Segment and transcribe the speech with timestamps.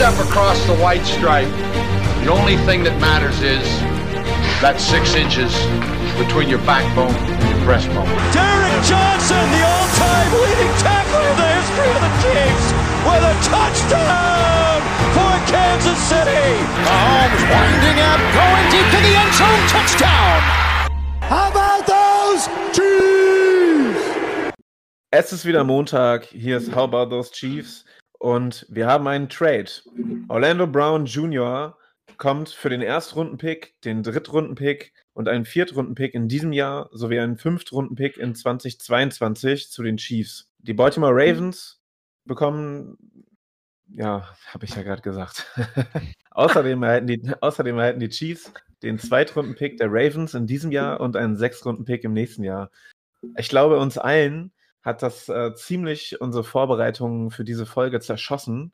[0.00, 1.52] step across the white stripe,
[2.24, 3.68] the only thing that matters is
[4.64, 5.52] that six inches
[6.16, 8.08] between your backbone and your breastbone.
[8.32, 12.66] Derek Johnson, the all-time leading tackler in the history of the Chiefs,
[13.04, 14.80] with a touchdown
[15.12, 16.48] for Kansas City.
[16.80, 20.40] Mahomes winding up, going deep to the end zone, touchdown.
[21.28, 24.00] How about those Chiefs?
[25.12, 26.24] Es ist wieder Montag.
[26.32, 27.84] Hier ist How About Those Chiefs.
[28.20, 29.70] Und wir haben einen Trade.
[30.28, 31.78] Orlando Brown Jr.
[32.18, 38.18] kommt für den Erstrunden-Pick, den Drittrunden-Pick und einen Viertrunden-Pick in diesem Jahr sowie einen Fünftrunden-Pick
[38.18, 40.50] in 2022 zu den Chiefs.
[40.58, 41.80] Die Baltimore Ravens
[42.26, 42.98] bekommen,
[43.88, 45.46] ja, habe ich ja gerade gesagt.
[46.30, 48.52] außerdem, erhalten die, außerdem erhalten die Chiefs
[48.82, 52.70] den Zweitrunden-Pick der Ravens in diesem Jahr und einen Sechstrunden-Pick im nächsten Jahr.
[53.38, 54.52] Ich glaube, uns allen
[54.82, 58.72] hat das äh, ziemlich unsere Vorbereitungen für diese Folge zerschossen.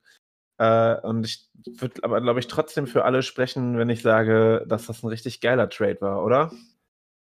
[0.59, 4.86] Äh, und ich würde aber, glaube ich, trotzdem für alle sprechen, wenn ich sage, dass
[4.86, 6.53] das ein richtig geiler Trade war, oder?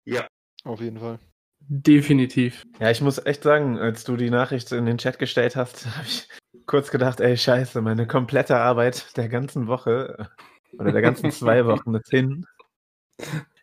[0.06, 0.28] Ja,
[0.64, 1.20] auf jeden Fall.
[1.60, 2.64] Definitiv.
[2.80, 6.06] Ja, ich muss echt sagen, als du die Nachricht in den Chat gestellt hast, habe
[6.06, 6.28] ich
[6.66, 10.30] kurz gedacht, ey, scheiße, meine komplette Arbeit der ganzen Woche
[10.74, 12.46] äh, oder der ganzen zwei Wochen ist hin.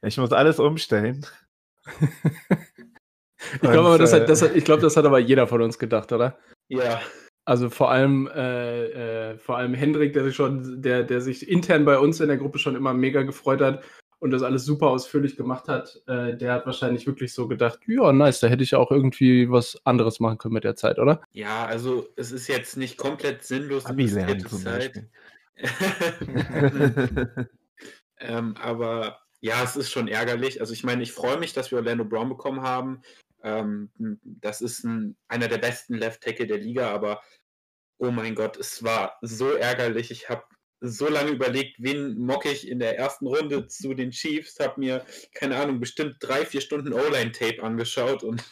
[0.03, 1.25] Ich muss alles umstellen.
[3.55, 6.13] Ich glaube, das hat, das hat, ich glaube, das hat aber jeder von uns gedacht,
[6.13, 6.39] oder?
[6.69, 7.01] Ja.
[7.45, 11.85] Also vor allem, äh, äh, vor allem Hendrik, der sich schon, der, der sich intern
[11.85, 13.85] bei uns in der Gruppe schon immer mega gefreut hat
[14.19, 18.13] und das alles super ausführlich gemacht hat, äh, der hat wahrscheinlich wirklich so gedacht, ja,
[18.13, 21.21] nice, da hätte ich auch irgendwie was anderes machen können mit der Zeit, oder?
[21.33, 25.05] Ja, also es ist jetzt nicht komplett sinnlos investierte Zeit.
[28.19, 30.61] Ähm, aber ja, es ist schon ärgerlich.
[30.61, 33.03] Also ich meine, ich freue mich, dass wir Orlando Brown bekommen haben.
[33.45, 33.91] Ähm,
[34.25, 37.23] das ist ein, einer der besten Left Tackle der Liga, aber
[37.99, 40.11] oh mein Gott, es war so ärgerlich.
[40.11, 40.45] Ich habe
[40.81, 45.05] so lange überlegt, wen mocke ich in der ersten Runde zu den Chiefs, habe mir,
[45.35, 48.43] keine Ahnung, bestimmt drei, vier Stunden O-Line-Tape angeschaut und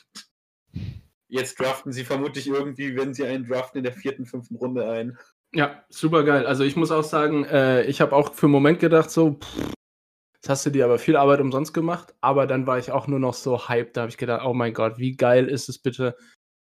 [1.29, 5.19] jetzt draften sie vermutlich irgendwie, wenn sie einen draften, in der vierten, fünften Runde ein.
[5.55, 6.47] Ja, super geil.
[6.47, 9.73] Also ich muss auch sagen, äh, ich habe auch für einen Moment gedacht, so, pff,
[10.43, 13.21] jetzt hast du dir aber viel Arbeit umsonst gemacht, aber dann war ich auch nur
[13.21, 16.17] noch so hyped, da habe ich gedacht, oh mein Gott, wie geil ist es bitte,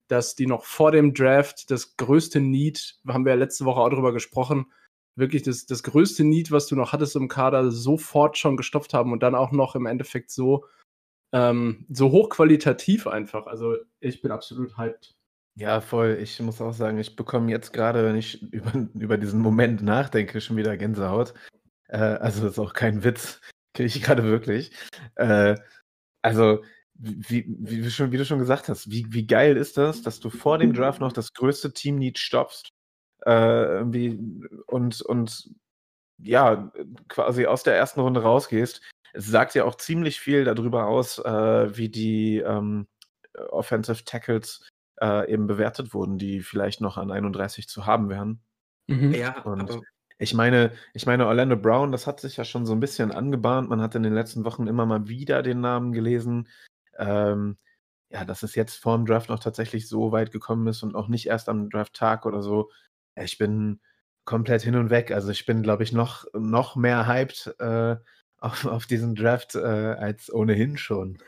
[0.08, 3.90] dass die noch vor dem Draft das größte Need, haben wir ja letzte Woche auch
[3.90, 4.66] drüber gesprochen,
[5.14, 9.12] wirklich das, das größte Need, was du noch hattest im Kader, sofort schon gestopft haben
[9.12, 10.64] und dann auch noch im Endeffekt so,
[11.32, 13.46] ähm, so hochqualitativ einfach.
[13.46, 15.14] Also ich bin absolut hyped.
[15.54, 16.18] Ja, voll.
[16.20, 20.40] Ich muss auch sagen, ich bekomme jetzt gerade, wenn ich über, über diesen Moment nachdenke,
[20.40, 21.32] schon wieder Gänsehaut.
[21.86, 23.40] Äh, also ist auch kein Witz.
[23.74, 24.72] Kriege ich gerade wirklich.
[25.16, 25.56] Äh,
[26.22, 26.62] also,
[26.94, 30.18] wie, wie, wie, schon, wie du schon gesagt hast, wie, wie geil ist das, dass
[30.20, 32.70] du vor dem Draft noch das größte Team-Need stoppst
[33.20, 33.80] äh,
[34.66, 35.50] und, und
[36.20, 36.72] ja,
[37.08, 38.82] quasi aus der ersten Runde rausgehst.
[39.12, 42.88] Es sagt ja auch ziemlich viel darüber aus, äh, wie die ähm,
[43.50, 44.68] Offensive Tackles
[45.00, 48.40] äh, eben bewertet wurden, die vielleicht noch an 31 zu haben wären.
[48.88, 49.14] Mhm.
[49.14, 49.82] Ja, Und aber
[50.18, 53.68] ich meine, ich meine, Orlando Brown, das hat sich ja schon so ein bisschen angebahnt.
[53.68, 56.48] Man hat in den letzten Wochen immer mal wieder den Namen gelesen.
[56.98, 57.56] Ähm,
[58.10, 61.08] ja, dass es jetzt vor dem Draft noch tatsächlich so weit gekommen ist und auch
[61.08, 62.70] nicht erst am Draft-Tag oder so.
[63.14, 63.80] Ich bin
[64.24, 65.10] komplett hin und weg.
[65.12, 67.96] Also ich bin, glaube ich, noch, noch mehr hyped äh,
[68.38, 71.18] auf, auf diesen Draft äh, als ohnehin schon.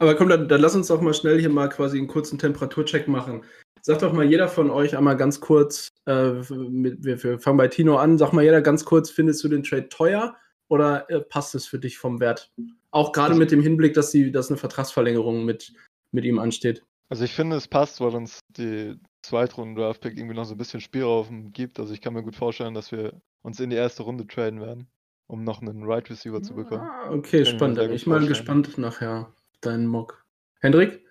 [0.00, 3.08] Aber komm, dann, dann lass uns doch mal schnell hier mal quasi einen kurzen Temperaturcheck
[3.08, 3.44] machen.
[3.82, 7.68] Sag doch mal jeder von euch einmal ganz kurz, äh, mit, wir, wir fangen bei
[7.68, 10.36] Tino an, sag mal jeder ganz kurz, findest du den Trade teuer
[10.68, 12.52] oder äh, passt es für dich vom Wert?
[12.90, 15.72] Auch gerade mit dem Hinblick, dass, die, dass eine Vertragsverlängerung mit,
[16.12, 16.84] mit ihm ansteht.
[17.10, 21.52] Also ich finde, es passt, weil uns die Zweitrunden-Draft-Pick irgendwie noch so ein bisschen Spielraum
[21.52, 21.80] gibt.
[21.80, 24.88] Also ich kann mir gut vorstellen, dass wir uns in die erste Runde traden werden,
[25.26, 26.82] um noch einen Right Receiver zu bekommen.
[26.82, 27.78] Ah, okay, ich spannend.
[27.78, 28.28] ich mal vorstellen.
[28.28, 30.24] gespannt nachher deinen Mock.
[30.60, 31.07] Hendrik?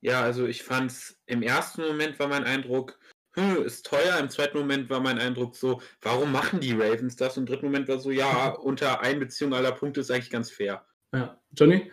[0.00, 2.98] Ja, also ich fand es im ersten Moment war mein Eindruck,
[3.34, 4.18] hm, ist teuer.
[4.18, 7.36] Im zweiten Moment war mein Eindruck so, warum machen die Ravens das?
[7.36, 10.84] Und im dritten Moment war so, ja, unter Einbeziehung aller Punkte ist eigentlich ganz fair.
[11.14, 11.40] Ja.
[11.52, 11.90] Johnny?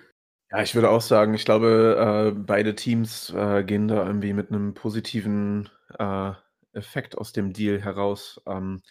[0.50, 4.50] Ja, ich würde auch sagen, ich glaube, äh, beide Teams äh, gehen da irgendwie mit
[4.50, 5.70] einem positiven
[6.00, 6.32] äh,
[6.72, 8.42] Effekt aus dem Deal heraus.
[8.46, 8.82] Ähm,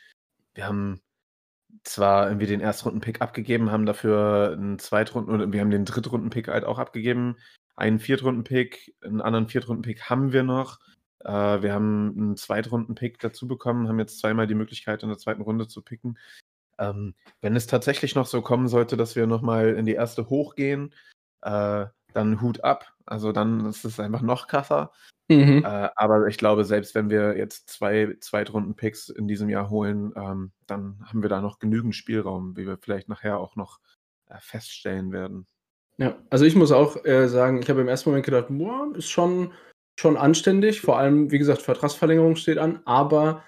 [0.55, 1.01] wir haben
[1.83, 6.65] zwar irgendwie den Erstrunden-Pick abgegeben, haben dafür einen Zweitrunden- oder wir haben den Drittrunden-Pick halt
[6.65, 7.37] auch abgegeben.
[7.77, 10.81] Einen Viertrunden-Pick, einen anderen Viertrunden-Pick haben wir noch.
[11.25, 15.43] Äh, wir haben einen Zweitrunden-Pick dazu bekommen, haben jetzt zweimal die Möglichkeit, in der zweiten
[15.43, 16.19] Runde zu picken.
[16.79, 20.95] Ähm, wenn es tatsächlich noch so kommen sollte, dass wir nochmal in die erste hochgehen,
[21.43, 22.95] äh, dann Hut ab.
[23.05, 24.93] Also dann ist es einfach noch krasser.
[25.29, 25.65] Mhm.
[25.65, 30.53] Äh, aber ich glaube, selbst wenn wir jetzt zwei Zweitrunden-Picks in diesem Jahr holen, ähm,
[30.67, 33.81] dann haben wir da noch genügend Spielraum, wie wir vielleicht nachher auch noch
[34.29, 35.47] äh, feststellen werden.
[35.99, 39.11] Ja, also ich muss auch äh, sagen, ich habe im ersten Moment gedacht, boah, ist
[39.11, 39.53] schon,
[39.99, 40.83] schon anständig.
[40.83, 43.45] Vor allem, wie gesagt, Vertragsverlängerung steht an, aber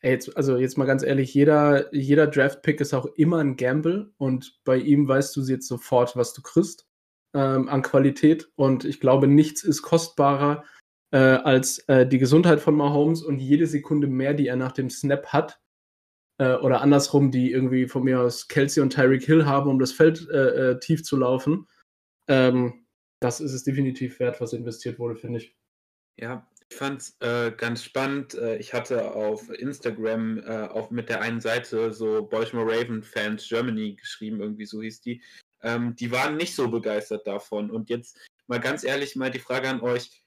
[0.00, 4.12] ey, jetzt, also jetzt mal ganz ehrlich, jeder, jeder Draft-Pick ist auch immer ein Gamble
[4.18, 6.88] und bei ihm weißt du jetzt sofort, was du kriegst
[7.34, 8.50] ähm, an Qualität.
[8.56, 10.64] Und ich glaube, nichts ist kostbarer
[11.12, 14.90] äh, als äh, die Gesundheit von Mahomes und jede Sekunde mehr, die er nach dem
[14.90, 15.60] Snap hat.
[16.38, 19.92] Äh, oder andersrum, die irgendwie von mir aus Kelsey und Tyreek Hill haben, um das
[19.92, 21.68] Feld äh, äh, tief zu laufen.
[22.28, 22.86] Ähm,
[23.20, 25.56] das ist es definitiv wert, was investiert wurde, finde ich.
[26.16, 28.34] Ja, ich fand es äh, ganz spannend.
[28.34, 33.46] Äh, ich hatte auf Instagram äh, auf, mit der einen Seite so Baltimore Raven Fans
[33.46, 35.22] Germany geschrieben, irgendwie so hieß die.
[35.62, 37.70] Ähm, die waren nicht so begeistert davon.
[37.70, 40.24] Und jetzt mal ganz ehrlich mal die Frage an euch.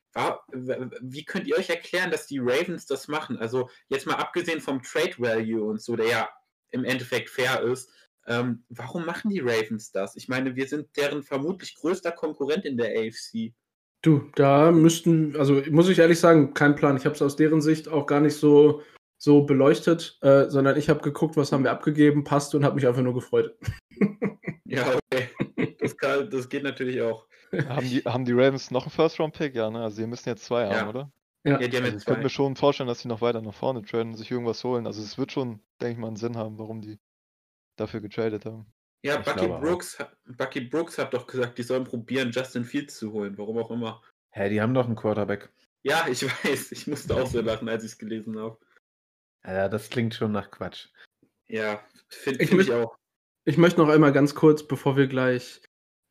[1.02, 3.38] Wie könnt ihr euch erklären, dass die Ravens das machen?
[3.38, 6.30] Also jetzt mal abgesehen vom Trade Value und so, der ja
[6.70, 7.90] im Endeffekt fair ist,
[8.28, 10.16] ähm, warum machen die Ravens das?
[10.16, 13.54] Ich meine, wir sind deren vermutlich größter Konkurrent in der AFC.
[14.02, 16.98] Du, da müssten, also muss ich ehrlich sagen, kein Plan.
[16.98, 18.82] Ich habe es aus deren Sicht auch gar nicht so,
[19.18, 22.88] so beleuchtet, äh, sondern ich habe geguckt, was haben wir abgegeben, passt und habe mich
[22.88, 23.56] einfach nur gefreut.
[24.66, 25.30] ja, okay.
[25.80, 27.26] Das, kann, das geht natürlich auch.
[27.68, 29.56] haben, die, haben die Ravens noch einen First-Round-Pick?
[29.56, 29.82] Ja, ne?
[29.84, 30.82] Also sie müssen jetzt zwei Ja.
[30.82, 31.12] haben, oder?
[31.44, 31.60] Ja.
[31.60, 33.54] Ja, die haben Also jetzt ich könnte mir schon vorstellen, dass sie noch weiter nach
[33.54, 34.88] vorne traden und sich irgendwas holen.
[34.88, 37.00] Also es wird schon, denke ich mal, einen Sinn haben, warum die
[37.76, 38.66] dafür getradet haben.
[39.04, 39.62] Ja, Ich Bucky auch.
[39.62, 43.70] Brooks, Bucky Brooks hat doch gesagt, die sollen probieren, Justin Fields zu holen, warum auch
[43.72, 44.02] immer.
[44.32, 45.52] Hä, die haben doch einen Quarterback.
[45.84, 48.58] Ja, ich weiß, ich musste auch so lachen, als ich es gelesen habe.
[49.46, 50.88] Ja, das klingt schon nach Quatsch.
[51.48, 52.98] Ja, finde Ich find ich möcht- auch.
[53.48, 55.62] Ich möchte noch einmal ganz kurz, bevor wir gleich,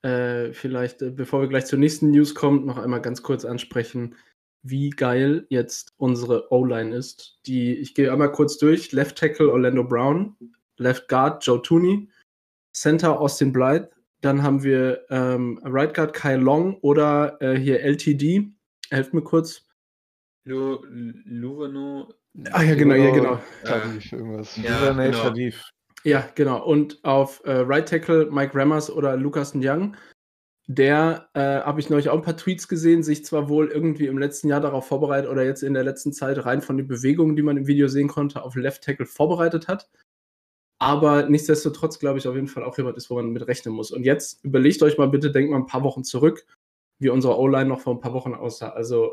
[0.03, 4.15] äh, vielleicht, äh, bevor wir gleich zur nächsten News kommen, noch einmal ganz kurz ansprechen,
[4.63, 7.41] wie geil jetzt unsere O-Line ist.
[7.47, 8.93] Die, ich gehe einmal kurz durch.
[8.93, 10.37] Left Tackle Orlando Brown,
[10.79, 12.09] Left Guard Joe Tooney,
[12.73, 13.91] Center Austin Blythe,
[14.25, 18.51] dann haben wir ähm, Right Guard Kyle Long oder äh, hier LTD.
[18.91, 19.67] Helft mir kurz.
[20.45, 22.13] Lu, Luveno.
[22.51, 23.39] Ah ja, genau, ja, genau.
[23.65, 24.57] Tarif, irgendwas.
[24.57, 25.57] Ja, Nate genau.
[26.05, 26.65] Ja, genau.
[26.65, 29.95] Und auf äh, Right Tackle Mike Rammers oder Lukas Young.
[30.67, 34.17] Der äh, habe ich neulich auch ein paar Tweets gesehen, sich zwar wohl irgendwie im
[34.17, 37.43] letzten Jahr darauf vorbereitet oder jetzt in der letzten Zeit rein von den Bewegungen, die
[37.43, 39.91] man im Video sehen konnte, auf Left Tackle vorbereitet hat.
[40.79, 43.91] Aber nichtsdestotrotz glaube ich auf jeden Fall auch jemand ist, wo man mit rechnen muss.
[43.91, 46.45] Und jetzt überlegt euch mal bitte, denkt mal ein paar Wochen zurück,
[46.99, 48.71] wie unsere O-Line noch vor ein paar Wochen aussah.
[48.71, 49.13] Also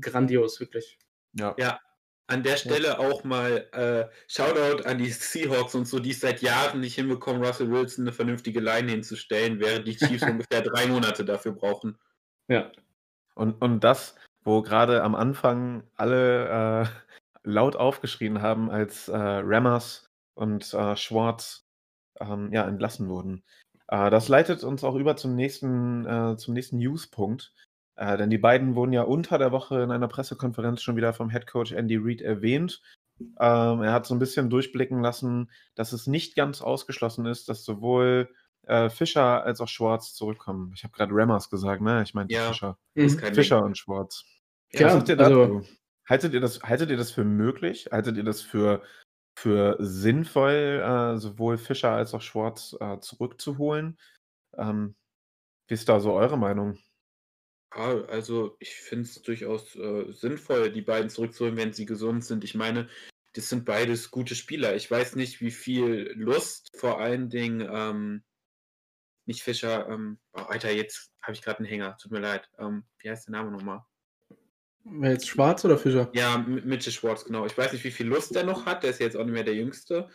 [0.00, 0.98] grandios, wirklich.
[1.34, 1.54] Ja.
[1.58, 1.80] Ja,
[2.26, 6.40] an der Stelle auch mal äh, Shoutout an die Seahawks und so, die es seit
[6.40, 11.24] Jahren nicht hinbekommen, Russell Wilson eine vernünftige Line hinzustellen, während die Chiefs ungefähr drei Monate
[11.24, 11.98] dafür brauchen.
[12.48, 12.70] Ja.
[13.34, 14.14] Und, und das,
[14.44, 16.86] wo gerade am Anfang alle äh,
[17.44, 21.64] laut aufgeschrien haben, als äh, Rammers und äh, Schwartz
[22.20, 23.42] ähm, ja, entlassen wurden.
[23.88, 27.52] Äh, das leitet uns auch über zum nächsten, äh, zum nächsten News-Punkt.
[27.96, 31.30] Äh, denn die beiden wurden ja unter der Woche in einer Pressekonferenz schon wieder vom
[31.30, 32.80] Head Coach Andy Reid erwähnt.
[33.20, 37.64] Ähm, er hat so ein bisschen durchblicken lassen, dass es nicht ganz ausgeschlossen ist, dass
[37.64, 38.30] sowohl
[38.66, 40.72] äh, Fischer als auch Schwartz zurückkommen.
[40.74, 42.02] Ich habe gerade Rammers gesagt, ne?
[42.02, 42.48] Ich meinte Ja.
[42.48, 42.78] Fischer.
[42.94, 44.24] Fischer und Schwartz.
[44.72, 45.68] Ja, Was sagt ihr also- dazu?
[46.08, 47.88] Haltet ihr das, haltet ihr das für möglich?
[47.92, 48.82] Haltet ihr das für,
[49.34, 53.98] für sinnvoll, äh, sowohl Fischer als auch Schwartz äh, zurückzuholen?
[54.56, 54.94] Ähm,
[55.68, 56.78] wie ist da so eure Meinung?
[57.74, 62.44] Ja, also ich finde es durchaus äh, sinnvoll, die beiden zurückzuholen, wenn sie gesund sind.
[62.44, 62.88] Ich meine,
[63.32, 64.76] das sind beides gute Spieler.
[64.76, 68.22] Ich weiß nicht, wie viel Lust vor allen Dingen, ähm,
[69.24, 72.50] nicht Fischer, ähm, oh, Alter, jetzt habe ich gerade einen Hänger, tut mir leid.
[72.58, 73.82] Ähm, wie heißt der Name nochmal?
[74.84, 76.10] Jetzt Schwarz oder Fischer?
[76.12, 77.46] Ja, Mitchell Schwartz, genau.
[77.46, 79.44] Ich weiß nicht, wie viel Lust der noch hat, der ist jetzt auch nicht mehr
[79.44, 80.08] der Jüngste.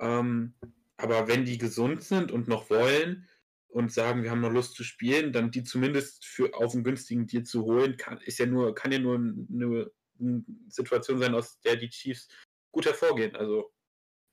[0.00, 0.54] Ähm,
[0.96, 3.28] aber wenn die gesund sind und noch wollen
[3.68, 7.26] und sagen, wir haben noch Lust zu spielen, dann die zumindest für auf einen günstigen
[7.26, 9.90] Deal zu holen, kann, ist ja nur, kann ja nur eine,
[10.20, 12.28] eine Situation sein, aus der die Chiefs
[12.70, 13.34] gut hervorgehen.
[13.34, 13.72] Also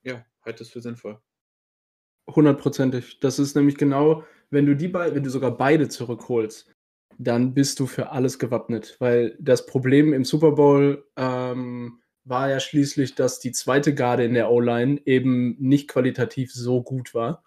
[0.04, 1.20] ja, halte es für sinnvoll.
[2.30, 3.20] Hundertprozentig.
[3.20, 6.70] Das ist nämlich genau, wenn du die beiden, wenn du sogar beide zurückholst,
[7.20, 8.96] dann bist du für alles gewappnet.
[9.00, 14.34] Weil das Problem im Super Bowl ähm, war ja schließlich, dass die zweite Garde in
[14.34, 17.44] der O-Line eben nicht qualitativ so gut war.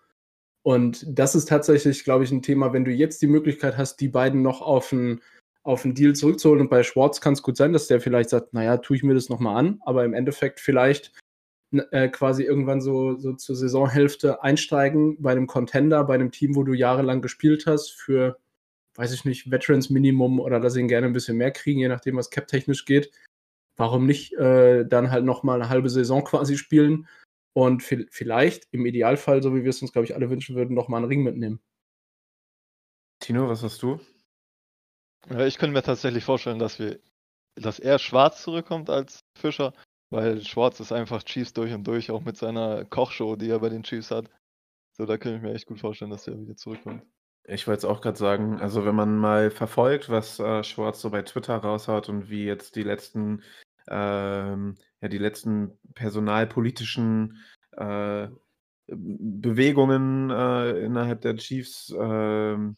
[0.63, 4.09] Und das ist tatsächlich, glaube ich, ein Thema, wenn du jetzt die Möglichkeit hast, die
[4.09, 5.23] beiden noch auf einen,
[5.63, 6.61] auf einen Deal zurückzuholen.
[6.61, 9.15] Und bei Schwartz kann es gut sein, dass der vielleicht sagt, naja, tue ich mir
[9.15, 11.13] das nochmal an, aber im Endeffekt vielleicht
[11.91, 16.63] äh, quasi irgendwann so, so zur Saisonhälfte einsteigen bei einem Contender, bei einem Team, wo
[16.63, 18.39] du jahrelang gespielt hast, für
[18.95, 21.89] weiß ich nicht, Veterans Minimum oder dass sie ihn gerne ein bisschen mehr kriegen, je
[21.89, 23.11] nachdem, was cap-technisch geht.
[23.77, 27.09] Warum nicht äh, dann halt nochmal eine halbe Saison quasi spielen
[27.55, 30.99] und vielleicht im Idealfall, so wie wir es uns, glaube ich, alle wünschen würden, nochmal
[30.99, 31.61] einen Ring mitnehmen.
[33.21, 34.01] Tino, was hast du?
[35.31, 36.99] Ja, ich könnte mir tatsächlich vorstellen, dass wir,
[37.55, 39.73] dass er Schwarz zurückkommt als Fischer,
[40.11, 43.69] weil Schwarz ist einfach Chiefs durch und durch, auch mit seiner Kochshow, die er bei
[43.69, 44.29] den Chiefs hat.
[44.97, 47.05] So, da könnte ich mir echt gut vorstellen, dass er wieder zurückkommt.
[47.45, 51.11] Ich wollte es auch gerade sagen, also wenn man mal verfolgt, was äh, Schwarz so
[51.11, 53.43] bei Twitter raushaut und wie jetzt die letzten,
[53.89, 57.39] ähm, ja, die letzten personalpolitischen
[57.73, 58.29] äh,
[58.87, 62.77] Bewegungen äh, innerhalb der Chiefs ähm,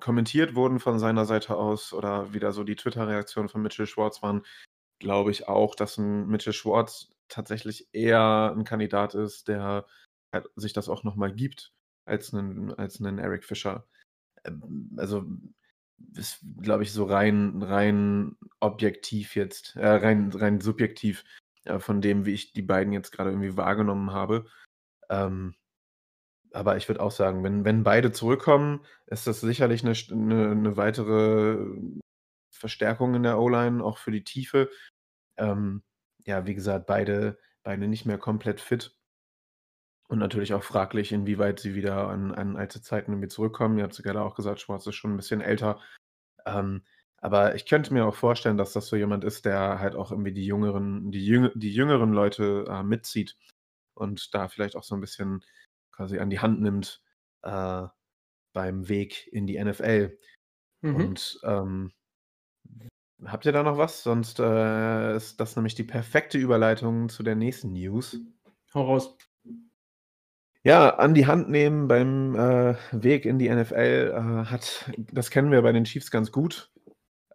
[0.00, 4.42] kommentiert wurden von seiner Seite aus oder wieder so die Twitter-Reaktionen von Mitchell Schwartz waren,
[4.98, 9.86] glaube ich auch, dass ein Mitchell Schwartz tatsächlich eher ein Kandidat ist, der
[10.32, 11.73] halt sich das auch nochmal gibt,
[12.04, 13.86] als einen, als einen Eric Fischer.
[14.44, 15.24] Ähm, also
[16.14, 21.24] ist, glaube ich, so rein, rein objektiv jetzt, äh, rein, rein subjektiv
[21.64, 24.46] äh, von dem, wie ich die beiden jetzt gerade irgendwie wahrgenommen habe.
[25.08, 25.54] Ähm,
[26.52, 30.76] aber ich würde auch sagen, wenn, wenn beide zurückkommen, ist das sicherlich eine, eine, eine
[30.76, 31.58] weitere
[32.52, 34.70] Verstärkung in der O-Line, auch für die Tiefe.
[35.36, 35.82] Ähm,
[36.26, 38.96] ja, wie gesagt, beide, beide nicht mehr komplett fit.
[40.08, 43.78] Und natürlich auch fraglich, inwieweit sie wieder an, an alte Zeiten irgendwie zurückkommen.
[43.78, 45.80] Ihr habt es gerade auch gesagt, Schwarz ist schon ein bisschen älter.
[46.44, 46.82] Ähm,
[47.18, 50.32] aber ich könnte mir auch vorstellen, dass das so jemand ist, der halt auch irgendwie
[50.32, 53.38] die jüngeren, die, jüng die jüngeren Leute äh, mitzieht
[53.94, 55.42] und da vielleicht auch so ein bisschen
[55.90, 57.02] quasi an die Hand nimmt
[57.42, 57.86] äh,
[58.52, 60.18] beim Weg in die NFL.
[60.82, 60.96] Mhm.
[60.96, 61.92] Und ähm,
[63.24, 64.02] habt ihr da noch was?
[64.02, 68.18] Sonst äh, ist das nämlich die perfekte Überleitung zu der nächsten News.
[68.74, 69.16] Hau raus.
[70.66, 75.50] Ja, an die Hand nehmen beim äh, Weg in die NFL äh, hat, das kennen
[75.50, 76.72] wir bei den Chiefs ganz gut.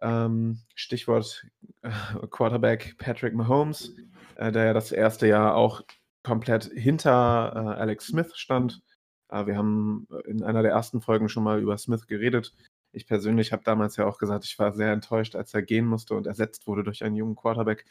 [0.02, 1.46] Ähm, Stichwort
[1.82, 1.90] äh,
[2.28, 3.94] Quarterback Patrick Mahomes,
[4.34, 5.82] äh, der ja das erste Jahr auch
[6.24, 8.82] komplett hinter äh, Alex Smith stand.
[9.28, 12.52] Äh, wir haben in einer der ersten Folgen schon mal über Smith geredet.
[12.90, 16.14] Ich persönlich habe damals ja auch gesagt, ich war sehr enttäuscht, als er gehen musste
[16.14, 17.84] und ersetzt wurde durch einen jungen Quarterback.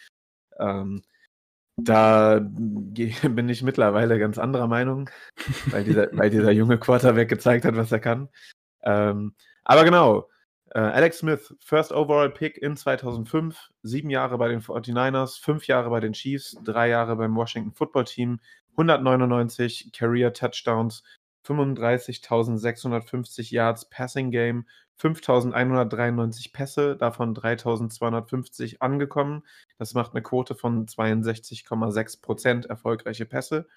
[0.60, 1.01] Ähm,
[1.83, 5.09] da bin ich mittlerweile ganz anderer Meinung,
[5.67, 8.29] weil dieser, weil dieser junge Quarterback gezeigt hat, was er kann.
[8.83, 9.33] Ähm,
[9.63, 10.29] aber genau,
[10.71, 15.89] äh, Alex Smith, First Overall Pick in 2005, sieben Jahre bei den 49ers, fünf Jahre
[15.89, 18.39] bei den Chiefs, drei Jahre beim Washington Football Team,
[18.71, 21.03] 199 Career Touchdowns,
[21.46, 24.65] 35.650 Yards Passing Game,
[25.00, 29.43] 5.193 Pässe, davon 3.250 angekommen.
[29.77, 33.67] Das macht eine Quote von 62,6% erfolgreiche Pässe.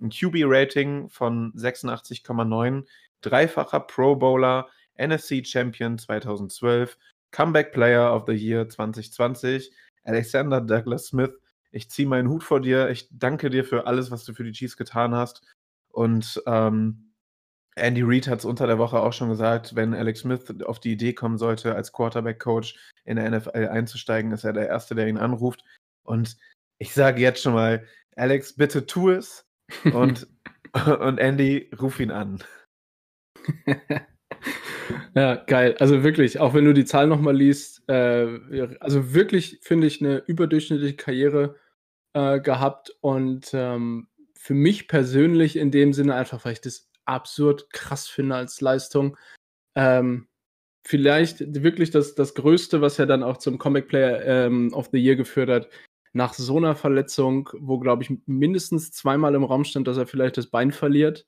[0.00, 2.86] Ein QB-Rating von 86,9,
[3.20, 6.96] dreifacher Pro Bowler, NFC Champion 2012,
[7.30, 9.70] Comeback Player of the Year 2020,
[10.04, 11.32] Alexander Douglas Smith.
[11.72, 12.90] Ich ziehe meinen Hut vor dir.
[12.90, 15.42] Ich danke dir für alles, was du für die Chiefs getan hast.
[15.92, 17.09] Und ähm,
[17.76, 20.92] Andy Reid hat es unter der Woche auch schon gesagt, wenn Alex Smith auf die
[20.92, 25.18] Idee kommen sollte, als Quarterback-Coach in der NFL einzusteigen, ist er der Erste, der ihn
[25.18, 25.64] anruft.
[26.02, 26.36] Und
[26.78, 27.86] ich sage jetzt schon mal,
[28.16, 29.46] Alex, bitte tu es.
[29.92, 30.26] Und,
[31.00, 32.42] und Andy, ruf ihn an.
[35.14, 35.76] Ja, geil.
[35.78, 40.18] Also wirklich, auch wenn du die Zahlen nochmal liest, äh, also wirklich finde ich eine
[40.18, 41.56] überdurchschnittliche Karriere
[42.12, 47.70] äh, gehabt und ähm, für mich persönlich in dem Sinne einfach, weil ich das absurd
[47.70, 49.16] krass finde als Leistung.
[49.74, 50.28] Ähm,
[50.86, 54.98] vielleicht wirklich das, das Größte, was ja dann auch zum Comic Player ähm, of the
[54.98, 55.68] Year geführt hat,
[56.12, 60.36] nach so einer Verletzung, wo, glaube ich, mindestens zweimal im Raum stand, dass er vielleicht
[60.38, 61.26] das Bein verliert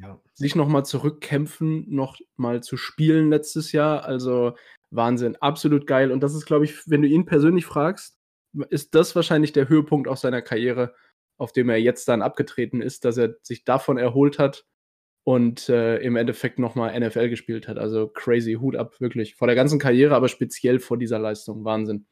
[0.00, 0.20] ja.
[0.34, 4.04] sich nochmal zurückkämpfen, nochmal zu spielen letztes Jahr.
[4.04, 4.54] Also
[4.90, 6.10] Wahnsinn, absolut geil.
[6.10, 8.18] Und das ist, glaube ich, wenn du ihn persönlich fragst,
[8.70, 10.94] ist das wahrscheinlich der Höhepunkt aus seiner Karriere,
[11.38, 14.64] auf dem er jetzt dann abgetreten ist, dass er sich davon erholt hat
[15.24, 17.78] und äh, im Endeffekt nochmal NFL gespielt hat.
[17.78, 19.34] Also crazy, Hut ab, wirklich.
[19.34, 21.64] Vor der ganzen Karriere, aber speziell vor dieser Leistung.
[21.64, 22.06] Wahnsinn.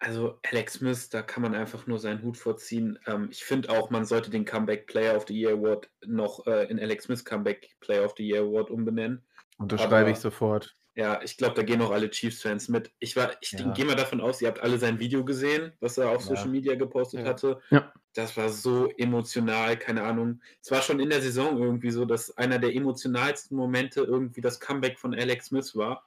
[0.00, 2.98] Also Alex Smith, da kann man einfach nur seinen Hut vorziehen.
[3.06, 6.70] Ähm, ich finde auch, man sollte den Comeback Player of the Year Award noch äh,
[6.70, 9.26] in Alex Smith Comeback Player of the Year Award umbenennen.
[9.58, 10.76] Unterschreibe ich sofort.
[10.98, 12.90] Ja, ich glaube, da gehen auch alle Chiefs-Fans mit.
[12.98, 13.72] Ich, ich ja.
[13.72, 16.34] gehe mal davon aus, ihr habt alle sein Video gesehen, was er auf ja.
[16.34, 17.26] Social Media gepostet ja.
[17.26, 17.60] hatte.
[17.70, 17.92] Ja.
[18.14, 20.40] Das war so emotional, keine Ahnung.
[20.60, 24.58] Es war schon in der Saison irgendwie so, dass einer der emotionalsten Momente irgendwie das
[24.58, 26.04] Comeback von Alex Smith war.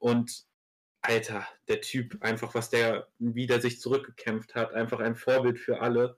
[0.00, 0.44] Und
[1.02, 6.16] Alter, der Typ, einfach was der wieder sich zurückgekämpft hat, einfach ein Vorbild für alle.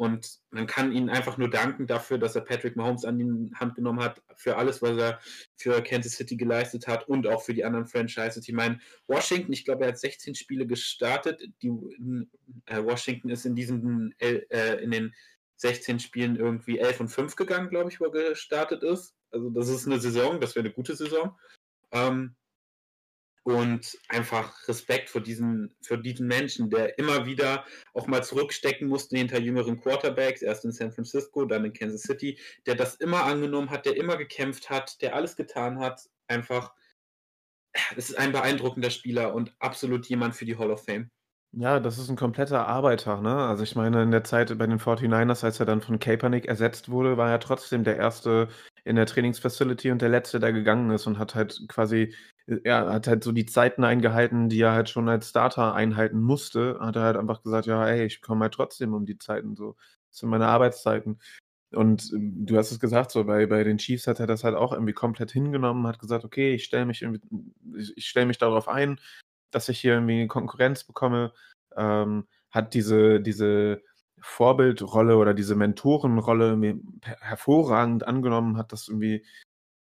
[0.00, 3.74] Und man kann ihnen einfach nur danken dafür, dass er Patrick Mahomes an die Hand
[3.74, 5.20] genommen hat, für alles, was er
[5.58, 8.48] für Kansas City geleistet hat und auch für die anderen Franchises.
[8.48, 11.42] Ich meine, Washington, ich glaube, er hat 16 Spiele gestartet.
[11.60, 11.68] Die,
[12.64, 15.14] äh, Washington ist in diesen, äh, in den
[15.56, 19.14] 16 Spielen irgendwie 11 und 5 gegangen, glaube ich, wo er gestartet ist.
[19.30, 21.36] Also das ist eine Saison, das wäre eine gute Saison.
[21.92, 22.36] Ähm,
[23.42, 29.16] und einfach Respekt vor diesen, für diesen Menschen, der immer wieder auch mal zurückstecken musste
[29.16, 33.70] hinter jüngeren Quarterbacks, erst in San Francisco, dann in Kansas City, der das immer angenommen
[33.70, 36.08] hat, der immer gekämpft hat, der alles getan hat.
[36.28, 36.74] Einfach,
[37.96, 41.10] es ist ein beeindruckender Spieler und absolut jemand für die Hall of Fame.
[41.52, 43.34] Ja, das ist ein kompletter Arbeiter, ne?
[43.34, 46.90] Also ich meine, in der Zeit bei den 49ers, als er dann von Kaepernick ersetzt
[46.90, 48.48] wurde, war er trotzdem der Erste
[48.84, 52.14] in der Trainingsfacility und der Letzte, der gegangen ist und hat halt quasi,
[52.64, 56.78] er hat halt so die Zeiten eingehalten, die er halt schon als Starter einhalten musste.
[56.80, 59.76] Hat er halt einfach gesagt, ja, ey, ich komme halt trotzdem um die Zeiten so.
[60.10, 61.20] Das sind meine Arbeitszeiten.
[61.72, 64.56] Und ähm, du hast es gesagt, so bei, bei den Chiefs hat er das halt
[64.56, 67.20] auch irgendwie komplett hingenommen, hat gesagt, okay, ich stelle mich irgendwie,
[67.96, 69.00] ich stelle mich darauf ein,
[69.50, 71.32] dass ich hier irgendwie Konkurrenz bekomme,
[71.76, 73.82] ähm, hat diese, diese
[74.20, 76.80] Vorbildrolle oder diese Mentorenrolle
[77.20, 79.24] hervorragend angenommen, hat das irgendwie,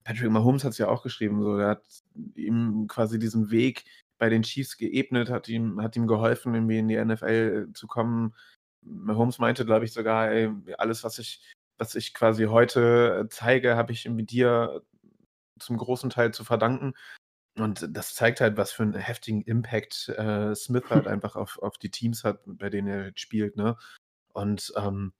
[0.06, 1.84] Patrick Mahomes hat es ja auch geschrieben, so, er hat
[2.36, 3.84] ihm quasi diesen Weg
[4.18, 8.32] bei den Chiefs geebnet, hat ihm, hat ihm geholfen, irgendwie in die NFL zu kommen.
[8.82, 10.48] Mahomes meinte, glaube ich, sogar, ey,
[10.78, 11.42] alles, was ich,
[11.76, 14.82] was ich quasi heute zeige, habe ich mit dir
[15.58, 16.94] zum großen Teil zu verdanken.
[17.56, 21.78] Und das zeigt halt, was für einen heftigen Impact äh, Smith halt einfach auf, auf
[21.78, 23.76] die Teams hat, bei denen er halt spielt, ne?
[24.32, 25.14] Und ähm,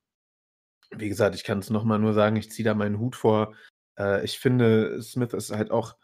[0.92, 3.52] wie gesagt, ich kann es nochmal nur sagen, ich ziehe da meinen Hut vor.
[3.98, 5.96] Äh, ich finde, Smith ist halt auch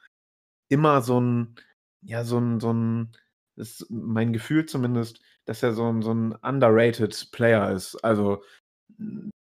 [0.68, 1.54] immer so ein,
[2.02, 3.12] ja, so ein, so ein,
[3.56, 7.96] ist mein Gefühl zumindest, dass er so ein, so ein underrated Player ist.
[8.04, 8.42] Also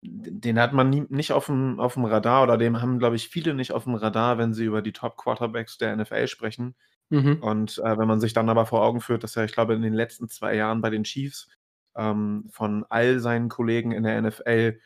[0.02, 3.28] den hat man nie, nicht auf dem, auf dem Radar oder dem haben, glaube ich,
[3.28, 6.74] viele nicht auf dem Radar, wenn sie über die Top-Quarterbacks der NFL sprechen.
[7.08, 7.38] Mhm.
[7.40, 9.82] Und äh, wenn man sich dann aber vor Augen führt, dass er, ich glaube, in
[9.82, 11.48] den letzten zwei Jahren bei den Chiefs
[11.96, 14.80] ähm, von all seinen Kollegen in der NFL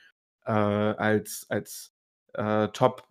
[0.44, 1.94] äh, als, als
[2.34, 3.09] äh, Top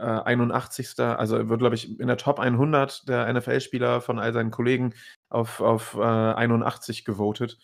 [0.00, 0.98] 81.
[0.98, 4.50] Äh, also er wird, glaube ich, in der Top 100 der NFL-Spieler von all seinen
[4.50, 4.94] Kollegen
[5.28, 7.58] auf, auf 81 äh, gewotet.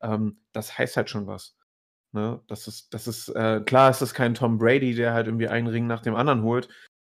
[0.00, 1.56] Ähm, das heißt halt schon was.
[2.12, 2.40] Ne?
[2.46, 5.66] Das ist, das ist, äh, klar ist das kein Tom Brady, der halt irgendwie einen
[5.66, 6.68] Ring nach dem anderen holt.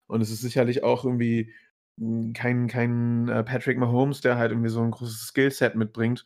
[0.07, 1.53] Und es ist sicherlich auch irgendwie
[1.99, 6.25] hm, kein, kein äh, Patrick Mahomes, der halt irgendwie so ein großes Skillset mitbringt.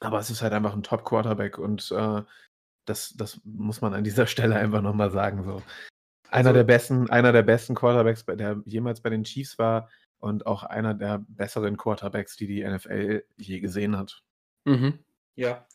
[0.00, 2.22] Aber es ist halt einfach ein Top-Quarterback und äh,
[2.86, 5.44] das, das muss man an dieser Stelle einfach nochmal sagen.
[5.44, 5.62] So.
[6.30, 9.88] Einer also, der besten, einer der besten Quarterbacks, der jemals bei den Chiefs war
[10.18, 14.22] und auch einer der besseren Quarterbacks, die die NFL je gesehen hat.
[14.64, 14.98] Mhm.
[15.34, 15.66] Ja,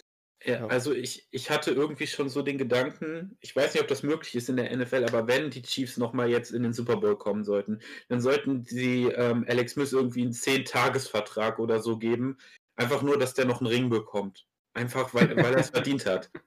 [0.46, 4.04] ja, also ich, ich hatte irgendwie schon so den Gedanken, ich weiß nicht, ob das
[4.04, 7.18] möglich ist in der NFL, aber wenn die Chiefs nochmal jetzt in den Super Bowl
[7.18, 12.38] kommen sollten, dann sollten sie ähm, Alex Smith irgendwie einen 10-Tages-Vertrag oder so geben.
[12.76, 14.46] Einfach nur, dass der noch einen Ring bekommt.
[14.76, 16.30] Einfach, weil, weil er es verdient hat.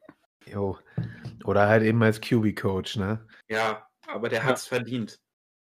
[0.51, 0.79] Jo.
[1.45, 3.23] Oder halt eben als QB-Coach, ne?
[3.51, 5.21] Ja, aber der hat es verdient.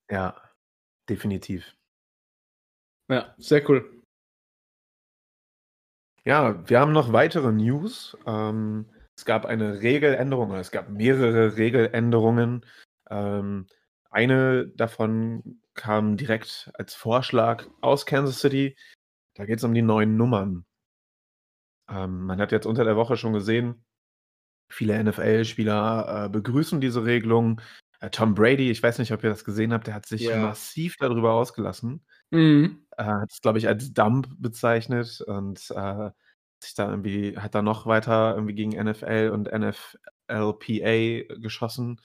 [0.10, 0.40] Ja,
[1.10, 1.76] definitiv.
[3.10, 4.02] Ja, sehr cool.
[6.24, 8.18] Ja, wir haben noch weitere News.
[8.26, 12.66] Ähm, es gab eine Regeländerung, oder es gab mehrere Regeländerungen.
[13.10, 13.68] Ähm,
[14.10, 18.76] eine davon kam direkt als Vorschlag aus Kansas City.
[19.36, 20.66] Da geht es um die neuen Nummern.
[21.90, 23.86] Ähm, man hat jetzt unter der Woche schon gesehen,
[24.72, 27.62] viele NFL-Spieler äh, begrüßen diese Regelung.
[28.06, 30.38] Äh, Tom Brady, ich weiß nicht, ob ihr das gesehen habt, der hat sich ja.
[30.38, 32.06] massiv darüber ausgelassen.
[32.32, 32.86] Mhm.
[32.98, 36.12] Äh, hat es, glaube ich, als Dump bezeichnet und äh,
[36.60, 42.02] sich da irgendwie, hat da noch weiter irgendwie gegen NFL und NFLPA geschossen.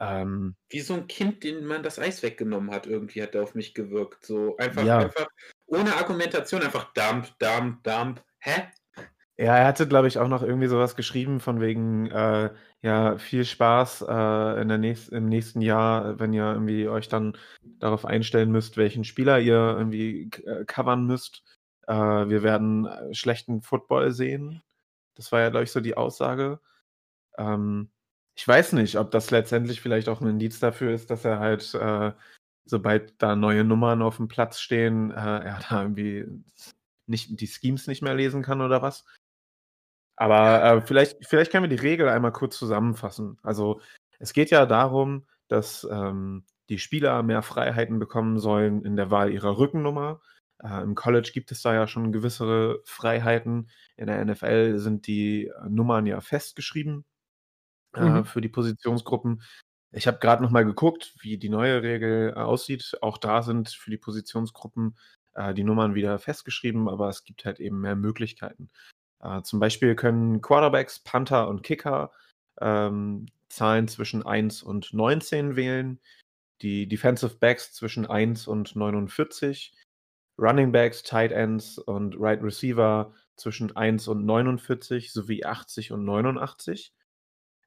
[0.00, 3.54] Ähm, Wie so ein Kind, den man das Eis weggenommen hat, irgendwie hat er auf
[3.54, 4.24] mich gewirkt.
[4.24, 4.98] So einfach, ja.
[4.98, 5.28] einfach
[5.66, 8.24] ohne Argumentation, einfach Dump, Dump, Dump.
[8.38, 8.68] Hä?
[9.40, 12.50] Ja, er hatte, glaube ich, auch noch irgendwie sowas geschrieben von wegen, äh,
[12.82, 17.38] ja, viel Spaß äh, in der nächst, im nächsten Jahr, wenn ihr irgendwie euch dann
[17.62, 21.42] darauf einstellen müsst, welchen Spieler ihr irgendwie äh, covern müsst.
[21.86, 24.62] Äh, wir werden äh, schlechten Football sehen.
[25.14, 26.60] Das war ja, glaube ich, so die Aussage.
[27.38, 27.90] Ähm,
[28.36, 31.74] ich weiß nicht, ob das letztendlich vielleicht auch ein Indiz dafür ist, dass er halt,
[31.74, 32.12] äh,
[32.66, 36.26] sobald da neue Nummern auf dem Platz stehen, er da irgendwie
[37.06, 39.04] nicht, die Schemes nicht mehr lesen kann oder was.
[40.20, 43.38] Aber äh, vielleicht, vielleicht können wir die Regel einmal kurz zusammenfassen.
[43.42, 43.80] Also
[44.18, 49.32] es geht ja darum, dass ähm, die Spieler mehr Freiheiten bekommen sollen in der Wahl
[49.32, 50.20] ihrer Rückennummer.
[50.62, 53.70] Äh, Im College gibt es da ja schon gewissere Freiheiten.
[53.96, 57.06] In der NFL sind die äh, Nummern ja festgeschrieben
[57.94, 58.24] äh, Mhm.
[58.26, 59.42] für die Positionsgruppen.
[59.92, 62.92] Ich habe gerade noch mal geguckt, wie die neue Regel äh, aussieht.
[63.00, 64.98] Auch da sind für die Positionsgruppen
[65.32, 68.70] äh, die Nummern wieder festgeschrieben, aber es gibt halt eben mehr Möglichkeiten.
[69.22, 72.12] Äh, zum Beispiel können Quarterbacks, Panther und Kicker
[72.60, 76.00] ähm, Zahlen zwischen 1 und 19 wählen,
[76.62, 79.74] die Defensive Backs zwischen 1 und 49,
[80.38, 86.94] Running Backs, Tight Ends und Right Receiver zwischen 1 und 49 sowie 80 und 89.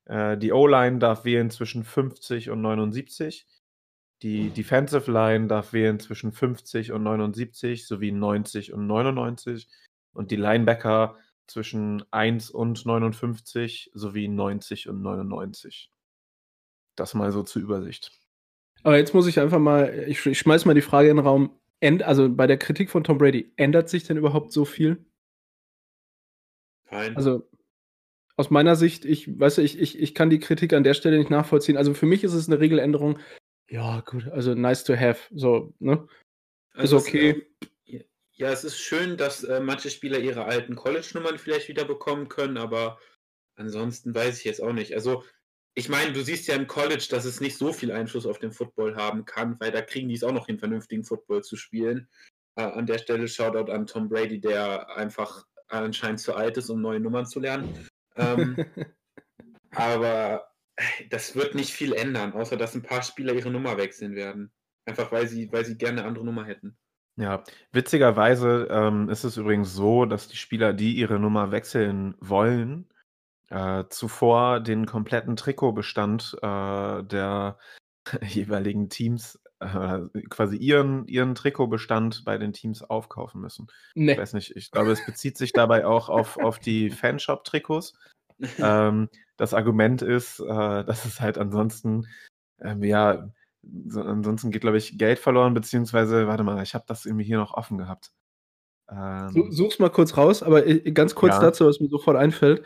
[0.06, 3.46] Äh, die O-Line darf wählen zwischen 50 und 79.
[4.22, 9.68] Die Defensive Line darf wählen zwischen 50 und 79 sowie 90 und 99.
[10.14, 15.92] Und die Linebacker zwischen 1 und 59 sowie 90 und 99.
[16.96, 18.12] Das mal so zur Übersicht.
[18.84, 21.60] Aber jetzt muss ich einfach mal, ich, ich schmeiß mal die Frage in den Raum.
[21.80, 25.06] End, also bei der Kritik von Tom Brady, ändert sich denn überhaupt so viel?
[26.92, 27.16] Nein.
[27.16, 27.50] Also
[28.36, 31.30] aus meiner Sicht, ich weiß ich, ich, ich kann die Kritik an der Stelle nicht
[31.30, 31.78] nachvollziehen.
[31.78, 33.20] Also für mich ist es eine Regeländerung.
[33.70, 35.22] Ja, gut, also nice to have.
[35.34, 36.08] So, ne?
[36.74, 37.30] Also ist okay.
[37.30, 37.68] Äh,
[38.36, 42.58] ja, es ist schön, dass äh, manche Spieler ihre alten College-Nummern vielleicht wieder bekommen können,
[42.58, 43.00] aber
[43.56, 44.94] ansonsten weiß ich jetzt auch nicht.
[44.94, 45.24] Also,
[45.76, 48.52] ich meine, du siehst ja im College, dass es nicht so viel Einfluss auf den
[48.52, 52.10] Football haben kann, weil da kriegen die es auch noch hin, vernünftigen Football zu spielen.
[52.56, 56.82] Äh, an der Stelle Shoutout an Tom Brady, der einfach anscheinend zu alt ist, um
[56.82, 57.88] neue Nummern zu lernen.
[58.16, 58.56] Ähm,
[59.72, 64.16] aber äh, das wird nicht viel ändern, außer dass ein paar Spieler ihre Nummer wechseln
[64.16, 64.52] werden.
[64.86, 66.78] Einfach weil sie, weil sie gerne eine andere Nummer hätten.
[67.16, 72.90] Ja, witzigerweise ähm, ist es übrigens so, dass die Spieler, die ihre Nummer wechseln wollen,
[73.50, 77.60] äh, zuvor den kompletten Trikotbestand äh, der
[78.22, 80.00] jeweiligen Teams, äh,
[80.30, 83.68] quasi ihren, ihren Trikotbestand bei den Teams aufkaufen müssen.
[83.94, 84.18] Ich nee.
[84.18, 87.94] weiß nicht, ich glaube, es bezieht sich dabei auch auf, auf die Fanshop-Trikots.
[88.60, 92.08] Ähm, das Argument ist, äh, dass es halt ansonsten,
[92.60, 93.30] ähm, ja,
[93.88, 97.38] so, ansonsten geht, glaube ich, Geld verloren, beziehungsweise, warte mal, ich habe das irgendwie hier
[97.38, 98.12] noch offen gehabt.
[98.92, 101.42] Ähm, Su- Such's mal kurz raus, aber äh, ganz kurz Ja.
[101.42, 102.64] dazu, was mir sofort einfällt.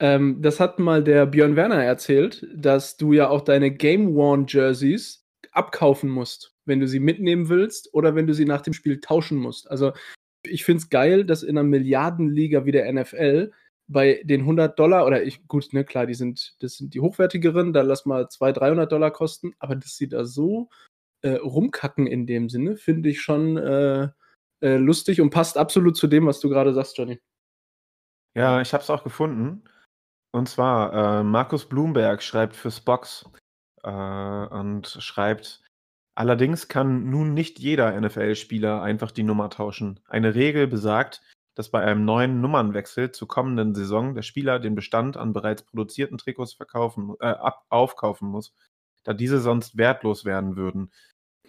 [0.00, 4.46] Ähm, das hat mal der Björn Werner erzählt, dass du ja auch deine Game Worn
[4.48, 9.00] Jerseys abkaufen musst, wenn du sie mitnehmen willst oder wenn du sie nach dem Spiel
[9.00, 9.70] tauschen musst.
[9.70, 9.92] Also
[10.44, 13.52] ich finde es geil, dass in einer Milliardenliga wie der NFL
[13.86, 17.72] bei den 100 Dollar oder ich, gut, ne, klar, die sind, das sind die hochwertigeren,
[17.72, 20.68] da lass mal 200, 300 Dollar kosten, aber dass sie da so
[21.22, 24.08] äh, rumkacken in dem Sinne, finde ich schon äh,
[24.60, 27.20] äh, lustig und passt absolut zu dem, was du gerade sagst, Johnny.
[28.34, 29.64] Ja, ich habe es auch gefunden.
[30.32, 33.30] Und zwar, äh, Markus Blumberg schreibt für Spox
[33.84, 35.62] äh, und schreibt,
[36.16, 40.00] allerdings kann nun nicht jeder NFL-Spieler einfach die Nummer tauschen.
[40.08, 41.22] Eine Regel besagt,
[41.54, 46.18] dass bei einem neuen Nummernwechsel zur kommenden Saison der Spieler den Bestand an bereits produzierten
[46.18, 48.54] Trikots verkaufen, äh, ab, aufkaufen muss,
[49.04, 50.90] da diese sonst wertlos werden würden.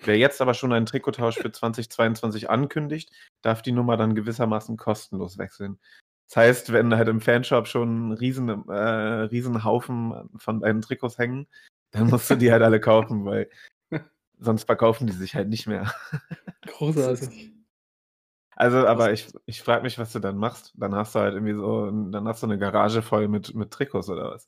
[0.04, 5.38] Wer jetzt aber schon einen Trikottausch für 2022 ankündigt, darf die Nummer dann gewissermaßen kostenlos
[5.38, 5.80] wechseln.
[6.28, 11.18] Das heißt, wenn halt im Fanshop schon ein riesen, äh, riesen Haufen von deinen Trikots
[11.18, 11.48] hängen,
[11.92, 13.50] dann musst du die halt alle kaufen, weil
[14.40, 15.94] sonst verkaufen die sich halt nicht mehr.
[16.66, 17.55] Großartig.
[18.56, 20.74] Also, aber ich, ich frage mich, was du dann machst.
[20.76, 24.10] Dann hast du halt irgendwie so, dann hast du eine Garage voll mit, mit Trikots
[24.10, 24.48] oder was.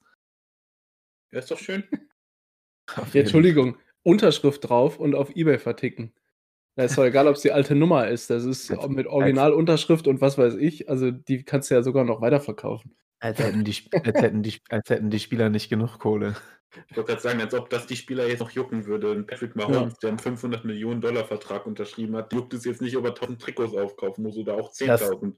[1.31, 1.83] Ja, ist doch schön.
[3.11, 6.13] Ja, Entschuldigung, Unterschrift drauf und auf Ebay verticken.
[6.77, 8.29] Da ist doch egal, ob es die alte Nummer ist.
[8.29, 10.89] Das ist mit Originalunterschrift und was weiß ich.
[10.89, 12.95] Also die kannst du ja sogar noch weiterverkaufen.
[13.19, 16.35] Als hätten, die, Sp- als, hätten die, als hätten die Spieler nicht genug Kohle.
[16.89, 19.23] Ich wollte gerade sagen, als ob das die Spieler jetzt noch jucken würde.
[19.23, 23.05] Patrick Mahomes, der einen 500 Millionen Dollar Vertrag unterschrieben hat, juckt es jetzt nicht, ob
[23.05, 25.35] er 1000 Trikots aufkaufen muss oder auch 10.000.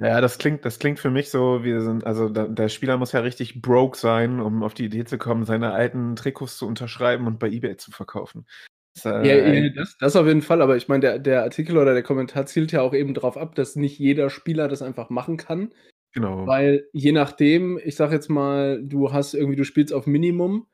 [0.00, 3.10] Ja, das klingt, das klingt für mich so, wir sind, also da, der Spieler muss
[3.10, 7.26] ja richtig broke sein, um auf die Idee zu kommen, seine alten Trikots zu unterschreiben
[7.26, 8.46] und bei Ebay zu verkaufen.
[8.94, 11.76] Das, äh, Ja, ja, das, das auf jeden Fall, aber ich meine, der, der Artikel
[11.76, 15.10] oder der Kommentar zielt ja auch eben darauf ab, dass nicht jeder Spieler das einfach
[15.10, 15.72] machen kann.
[16.12, 16.46] Genau.
[16.46, 20.66] Weil je nachdem, ich sag jetzt mal, du hast irgendwie, du spielst auf Minimum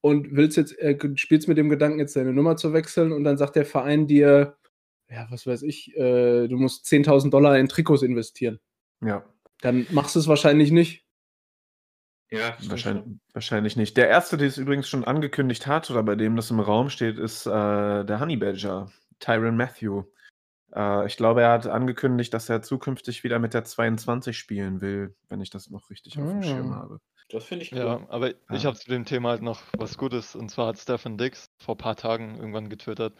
[0.00, 3.38] und willst jetzt, äh, spielst mit dem Gedanken, jetzt deine Nummer zu wechseln und dann
[3.38, 4.56] sagt der Verein dir,
[5.08, 8.58] ja, was weiß ich, äh, du musst 10.000 Dollar in Trikots investieren.
[9.04, 9.24] Ja,
[9.60, 11.04] Dann machst du es wahrscheinlich nicht.
[12.30, 13.96] Ja, wahrscheinlich, wahrscheinlich nicht.
[13.96, 17.18] Der erste, der es übrigens schon angekündigt hat oder bei dem das im Raum steht,
[17.18, 17.50] ist äh,
[18.04, 20.04] der Honey Badger, Tyron Matthew.
[20.76, 25.16] Äh, ich glaube, er hat angekündigt, dass er zukünftig wieder mit der 22 spielen will,
[25.28, 26.76] wenn ich das noch richtig auf dem Schirm Ah.
[26.76, 27.00] habe.
[27.30, 27.78] Das finde ich cool.
[27.78, 28.64] Ja, aber ich Ja.
[28.66, 30.36] habe zu dem Thema halt noch was Gutes.
[30.36, 33.14] Und zwar hat Stefan Dix vor ein paar Tagen irgendwann getwittert,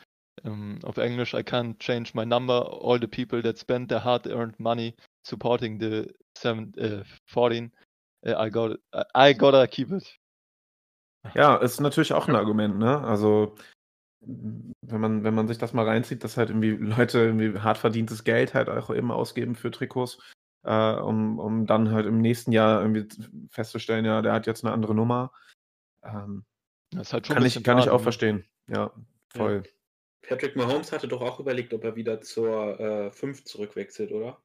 [0.44, 2.70] Ähm, auf Englisch, I can't change my number.
[2.84, 4.94] All the people that spend their hard-earned money
[5.26, 7.72] supporting the seven, äh, 14,
[8.20, 8.78] äh, I, got,
[9.16, 10.18] I gotta keep it.
[11.34, 13.00] Ja, ist natürlich auch ein Argument, ne?
[13.00, 13.54] Also,
[14.28, 18.24] wenn man, wenn man sich das mal reinzieht, dass halt irgendwie Leute irgendwie hart verdientes
[18.24, 20.18] Geld halt auch eben ausgeben für Trikots,
[20.64, 23.06] äh, um, um dann halt im nächsten Jahr irgendwie
[23.50, 25.32] festzustellen, ja, der hat jetzt eine andere Nummer.
[26.02, 26.44] Ähm,
[26.90, 28.02] Das ist halt schon kann ich, kann ich auch ne?
[28.02, 28.44] verstehen.
[28.68, 28.92] Ja,
[29.28, 29.62] voll.
[30.22, 34.42] Patrick Mahomes hatte doch auch überlegt, ob er wieder zur äh, 5 zurückwechselt, oder?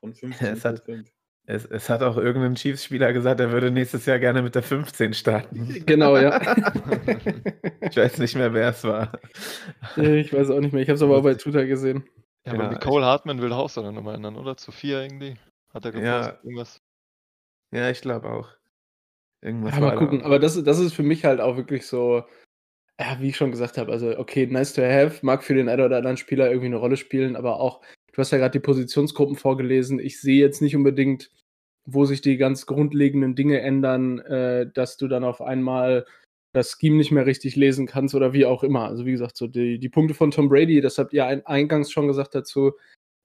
[0.00, 1.10] Von 15 Es zu hat- 5.
[1.44, 5.12] Es, es hat auch irgendein Chiefs-Spieler gesagt, er würde nächstes Jahr gerne mit der 15
[5.14, 5.82] starten.
[5.86, 6.40] Genau, ja.
[7.80, 9.12] Ich weiß nicht mehr, wer es war.
[9.96, 10.82] Ich weiß auch nicht mehr.
[10.82, 12.04] Ich habe es aber auch bei Twitter gesehen.
[12.46, 14.56] Ja, aber Ja, Nicole Hartman will auch seine Nummer ändern, oder?
[14.56, 15.34] Zu 4 irgendwie.
[15.74, 16.18] Hat er Ja.
[16.20, 16.80] gepostet, irgendwas.
[17.74, 18.48] Ja, ich glaube auch.
[19.42, 19.98] Irgendwas Ja, war mal da.
[19.98, 20.22] gucken.
[20.22, 22.22] Aber das, das ist für mich halt auch wirklich so,
[23.00, 25.82] ja, wie ich schon gesagt habe, also okay, nice to have, mag für den einen
[25.84, 29.36] oder anderen Spieler irgendwie eine Rolle spielen, aber auch, du hast ja gerade die Positionsgruppen
[29.36, 29.98] vorgelesen.
[29.98, 31.30] Ich sehe jetzt nicht unbedingt,
[31.84, 36.06] wo sich die ganz grundlegenden Dinge ändern, äh, dass du dann auf einmal
[36.54, 38.86] das Scheme nicht mehr richtig lesen kannst oder wie auch immer.
[38.86, 41.90] Also wie gesagt, so die, die Punkte von Tom Brady, das habt ihr ein, eingangs
[41.90, 42.72] schon gesagt dazu,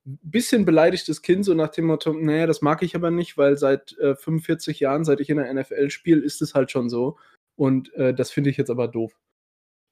[0.06, 3.97] bisschen beleidigtes Kind, so nach dem Motto, naja, das mag ich aber nicht, weil seit
[3.97, 7.17] äh, 45 Jahren, seit ich in der NFL spiele, ist es halt schon so.
[7.58, 9.19] Und äh, das finde ich jetzt aber doof.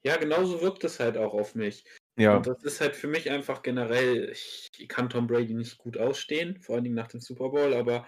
[0.06, 1.84] Ja, genauso wirkt es halt auch auf mich.
[2.18, 5.98] Ja, Und das ist halt für mich einfach generell, ich kann Tom Brady nicht gut
[5.98, 8.08] ausstehen, vor allen Dingen nach dem Super Bowl, aber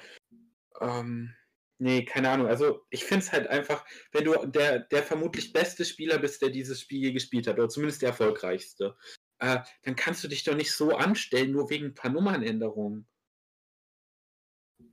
[0.80, 1.34] ähm,
[1.78, 2.48] nee, keine Ahnung.
[2.48, 6.50] Also ich finde es halt einfach, wenn du der, der vermutlich beste Spieler bist, der
[6.50, 8.96] dieses Spiel je gespielt hat, oder zumindest der erfolgreichste,
[9.39, 13.08] äh, dann kannst du dich doch nicht so anstellen, nur wegen ein paar Nummernänderungen.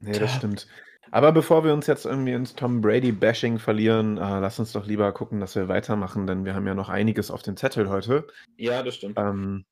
[0.00, 0.66] nee, das stimmt.
[1.10, 5.12] Aber bevor wir uns jetzt irgendwie ins Tom Brady-Bashing verlieren, äh, lass uns doch lieber
[5.12, 8.26] gucken, dass wir weitermachen, denn wir haben ja noch einiges auf dem Zettel heute.
[8.56, 9.18] Ja, das stimmt.
[9.18, 9.64] Ähm,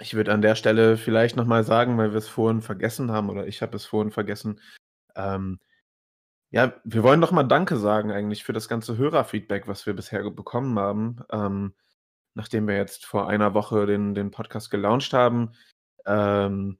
[0.00, 3.46] ich würde an der Stelle vielleicht nochmal sagen, weil wir es vorhin vergessen haben, oder
[3.46, 4.60] ich habe es vorhin vergessen.
[5.14, 5.60] Ähm,
[6.50, 10.28] ja, wir wollen doch mal Danke sagen eigentlich für das ganze Hörerfeedback, was wir bisher
[10.30, 11.20] bekommen haben.
[11.32, 11.74] Ähm,
[12.34, 15.52] nachdem wir jetzt vor einer Woche den, den Podcast gelauncht haben,
[16.06, 16.78] ähm,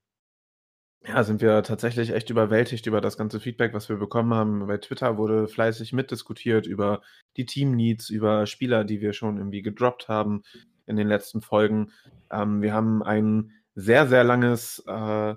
[1.07, 4.67] ja, sind wir tatsächlich echt überwältigt über das ganze Feedback, was wir bekommen haben.
[4.67, 7.03] Bei Twitter wurde fleißig mitdiskutiert über
[7.37, 10.43] die Team-Needs, über Spieler, die wir schon irgendwie gedroppt haben
[10.87, 11.93] in den letzten Folgen.
[12.31, 15.35] Ähm, wir haben ein sehr, sehr langes äh,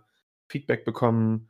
[0.47, 1.49] Feedback bekommen,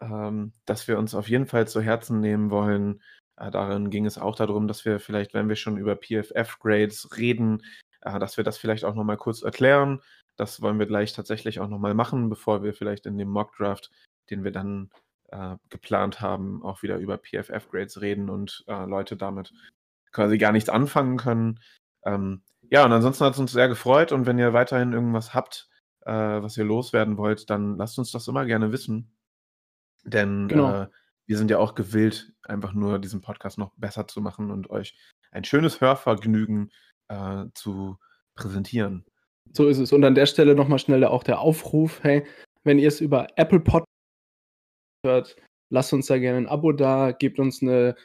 [0.00, 3.00] ähm, das wir uns auf jeden Fall zu Herzen nehmen wollen.
[3.36, 7.62] Äh, darin ging es auch darum, dass wir vielleicht, wenn wir schon über PFF-Grades reden,
[8.02, 10.00] dass wir das vielleicht auch nochmal kurz erklären.
[10.36, 13.90] Das wollen wir gleich tatsächlich auch nochmal machen, bevor wir vielleicht in dem Mock-Draft,
[14.30, 14.90] den wir dann
[15.28, 19.52] äh, geplant haben, auch wieder über PFF-Grades reden und äh, Leute damit
[20.12, 21.60] quasi gar nichts anfangen können.
[22.04, 25.68] Ähm, ja, und ansonsten hat es uns sehr gefreut und wenn ihr weiterhin irgendwas habt,
[26.02, 29.12] äh, was ihr loswerden wollt, dann lasst uns das immer gerne wissen.
[30.04, 30.82] Denn Genau.
[30.82, 30.88] äh,
[31.26, 34.98] wir sind ja auch gewillt, einfach nur diesen Podcast noch besser zu machen und euch
[35.30, 36.70] ein schönes Hörvergnügen
[37.08, 37.96] äh, zu
[38.34, 39.04] präsentieren.
[39.52, 39.92] So ist es.
[39.92, 42.24] Und an der Stelle nochmal schnell auch der Aufruf, hey,
[42.64, 43.86] wenn ihr es über Apple Podcast
[45.04, 45.36] hört,
[45.70, 47.96] lasst uns da gerne ein Abo da, gebt uns eine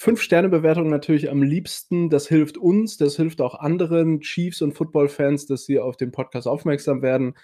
[0.00, 2.10] 5-Sterne-Bewertung natürlich am liebsten.
[2.10, 6.46] Das hilft uns, das hilft auch anderen Chiefs- und Football-Fans, dass sie auf den Podcast
[6.46, 7.34] aufmerksam werden.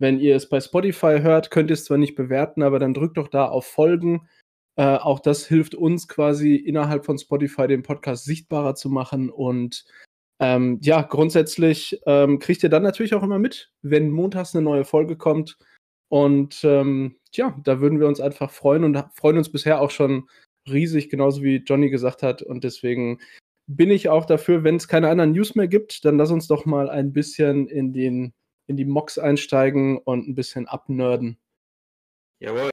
[0.00, 3.16] Wenn ihr es bei Spotify hört, könnt ihr es zwar nicht bewerten, aber dann drückt
[3.16, 4.28] doch da auf Folgen.
[4.76, 9.84] Äh, auch das hilft uns quasi innerhalb von Spotify den Podcast sichtbarer zu machen und
[10.40, 14.84] ähm, ja, grundsätzlich ähm, kriegt ihr dann natürlich auch immer mit, wenn montags eine neue
[14.84, 15.58] Folge kommt.
[16.08, 20.28] Und ähm, ja, da würden wir uns einfach freuen und freuen uns bisher auch schon
[20.68, 22.42] riesig, genauso wie Johnny gesagt hat.
[22.42, 23.20] Und deswegen
[23.66, 26.64] bin ich auch dafür, wenn es keine anderen News mehr gibt, dann lass uns doch
[26.64, 28.32] mal ein bisschen in, den,
[28.66, 31.38] in die Mocks einsteigen und ein bisschen abnörden.
[32.40, 32.70] Jawohl.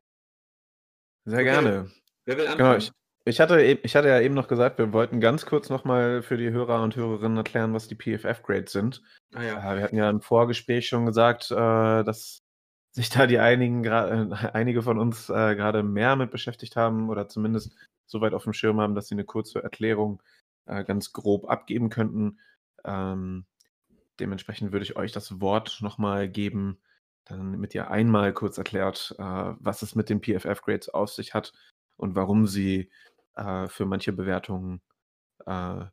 [1.25, 1.43] Sehr Okay.
[1.43, 1.91] gerne.
[2.25, 2.77] Wer will Genau, anfangen?
[2.79, 2.91] ich,
[3.27, 6.51] ich, hatte, ich hatte ja eben noch gesagt, wir wollten ganz kurz nochmal für die
[6.51, 9.01] Hörer und Hörerinnen erklären, was die PFF-Grades sind.
[9.33, 9.75] ah, ja.
[9.75, 11.55] Wir hatten ja im Vorgespräch schon gesagt, äh,
[12.03, 12.43] dass
[12.91, 17.27] sich da die einigen, äh, einige von uns äh, gerade mehr mit beschäftigt haben oder
[17.27, 20.21] zumindest so weit auf dem Schirm haben, dass sie eine kurze Erklärung
[20.67, 22.39] ganz grob abgeben könnten.
[22.83, 23.45] Ähm,
[24.19, 26.79] dementsprechend würde ich euch das Wort nochmal geben,
[27.25, 31.53] damit ihr einmal kurz erklärt, was es mit den PFF-Grades auf sich hat
[31.97, 32.89] und warum sie
[33.35, 34.81] äh, für manche Bewertungen
[35.45, 35.85] äh,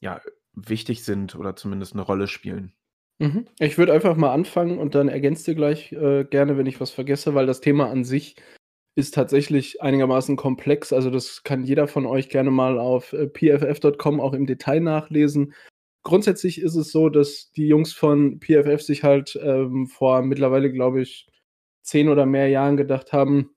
[0.00, 0.20] ja,
[0.52, 2.72] wichtig sind oder zumindest eine Rolle spielen.
[3.18, 3.46] Mhm.
[3.58, 6.90] Ich würde einfach mal anfangen und dann ergänzt ihr gleich äh, gerne, wenn ich was
[6.90, 8.36] vergesse, weil das Thema an sich
[8.94, 10.92] ist tatsächlich einigermaßen komplex.
[10.92, 15.54] Also das kann jeder von euch gerne mal auf äh, pff.com auch im Detail nachlesen.
[16.02, 21.02] grundsätzlich ist es so, dass die Jungs von PFF sich halt ähm, vor mittlerweile, glaube
[21.02, 21.26] ich,
[21.82, 23.50] zehn oder mehr Jahren gedacht haben,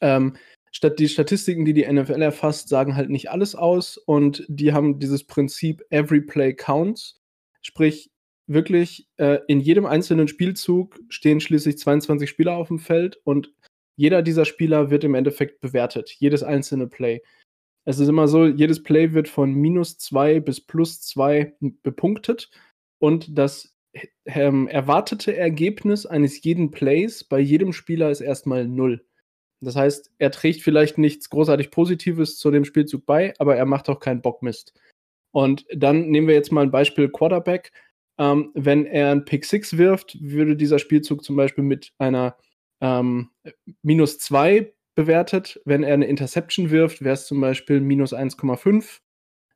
[0.00, 0.36] ähm,
[0.74, 4.98] statt die Statistiken, die die NFL erfasst, sagen halt nicht alles aus und die haben
[4.98, 7.20] dieses Prinzip Every Play Counts,
[7.62, 8.10] sprich
[8.46, 13.52] wirklich äh, in jedem einzelnen Spielzug stehen schließlich 22 Spieler auf dem Feld und
[13.96, 17.22] jeder dieser Spieler wird im Endeffekt bewertet, jedes einzelne Play.
[17.86, 22.50] Es ist immer so, jedes Play wird von minus zwei bis plus zwei bepunktet
[22.98, 23.76] und das
[24.26, 29.06] ähm, erwartete Ergebnis eines jeden Plays bei jedem Spieler ist erstmal null.
[29.64, 33.88] Das heißt, er trägt vielleicht nichts großartig Positives zu dem Spielzug bei, aber er macht
[33.88, 34.72] auch keinen Bockmist.
[35.32, 37.72] Und dann nehmen wir jetzt mal ein Beispiel Quarterback.
[38.18, 42.36] Ähm, wenn er einen Pick 6 wirft, würde dieser Spielzug zum Beispiel mit einer
[42.80, 43.30] ähm,
[43.82, 45.60] minus 2 bewertet.
[45.64, 49.00] Wenn er eine Interception wirft, wäre es zum Beispiel minus 1,5.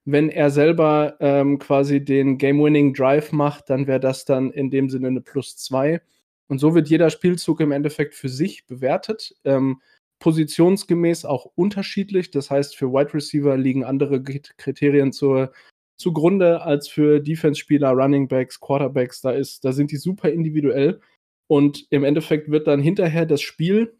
[0.04, 4.88] Wenn er selber ähm, quasi den Game-Winning Drive macht, dann wäre das dann in dem
[4.88, 6.00] Sinne eine plus 2.
[6.48, 9.36] Und so wird jeder Spielzug im Endeffekt für sich bewertet.
[9.44, 9.82] Ähm,
[10.18, 12.30] positionsgemäß auch unterschiedlich.
[12.30, 15.52] Das heißt, für Wide Receiver liegen andere Kriterien zur,
[15.96, 19.20] zugrunde als für Defense-Spieler, Running Backs, Quarterbacks.
[19.20, 21.00] Da, ist, da sind die super individuell.
[21.48, 23.96] Und im Endeffekt wird dann hinterher das Spiel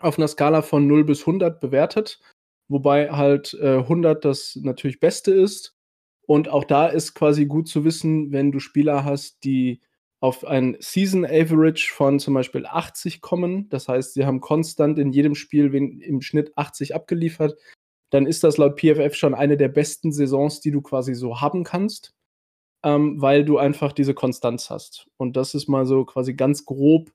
[0.00, 2.20] auf einer Skala von 0 bis 100 bewertet,
[2.68, 5.74] wobei halt äh, 100 das natürlich Beste ist.
[6.26, 9.80] Und auch da ist quasi gut zu wissen, wenn du Spieler hast, die
[10.20, 15.12] auf ein Season Average von zum Beispiel 80 kommen, das heißt, sie haben konstant in
[15.12, 17.58] jedem Spiel im Schnitt 80 abgeliefert,
[18.10, 21.64] dann ist das laut PFF schon eine der besten Saisons, die du quasi so haben
[21.64, 22.14] kannst,
[22.84, 25.08] ähm, weil du einfach diese Konstanz hast.
[25.16, 27.12] Und das ist mal so quasi ganz grob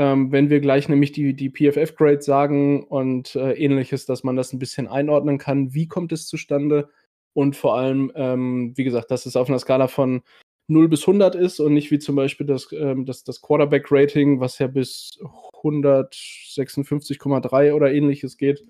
[0.00, 4.50] ähm, wenn wir gleich nämlich die, die PFF-Grade sagen und äh, ähnliches, dass man das
[4.54, 6.88] ein bisschen einordnen kann, wie kommt es zustande?
[7.34, 10.22] Und vor allem, ähm, wie gesagt, dass es auf einer Skala von
[10.70, 14.58] 0 bis 100 ist und nicht wie zum Beispiel das, ähm, das, das Quarterback-Rating, was
[14.58, 15.18] ja bis
[15.62, 18.64] 156,3 oder ähnliches geht.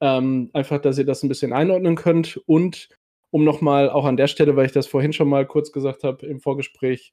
[0.00, 2.88] Ähm, einfach, dass ihr das ein bisschen einordnen könnt und
[3.30, 6.26] um nochmal auch an der Stelle, weil ich das vorhin schon mal kurz gesagt habe
[6.26, 7.12] im Vorgespräch,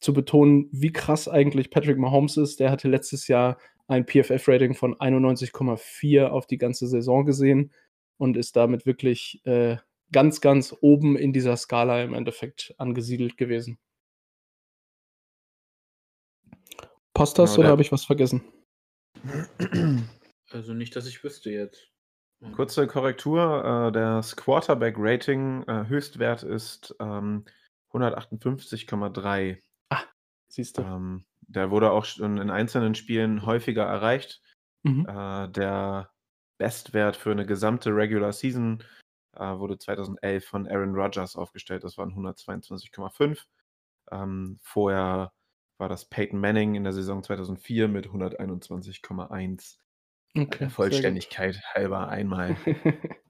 [0.00, 2.60] zu betonen, wie krass eigentlich Patrick Mahomes ist.
[2.60, 7.72] Der hatte letztes Jahr ein PFF-Rating von 91,4 auf die ganze Saison gesehen
[8.18, 9.76] und ist damit wirklich äh,
[10.14, 13.78] ganz, ganz oben in dieser Skala im Endeffekt angesiedelt gewesen.
[17.12, 18.42] Passt das genau, oder habe ich was vergessen?
[20.50, 21.90] Also nicht, dass ich wüsste jetzt.
[22.52, 27.44] Kurze Korrektur: äh, Das Quarterback-Rating äh, Höchstwert ist ähm,
[27.92, 29.58] 158,3.
[30.46, 30.82] Siehst du.
[30.82, 34.42] Ähm, der wurde auch schon in einzelnen Spielen häufiger erreicht.
[34.84, 35.06] Mhm.
[35.08, 36.12] Äh, der
[36.58, 38.84] Bestwert für eine gesamte Regular Season
[39.36, 41.84] äh, wurde 2011 von Aaron Rodgers aufgestellt.
[41.84, 43.44] Das waren 122,5.
[44.10, 45.32] Ähm, vorher
[45.78, 49.78] war das Peyton Manning in der Saison 2004 mit 121,1.
[50.36, 52.56] Okay, der Vollständigkeit halber einmal.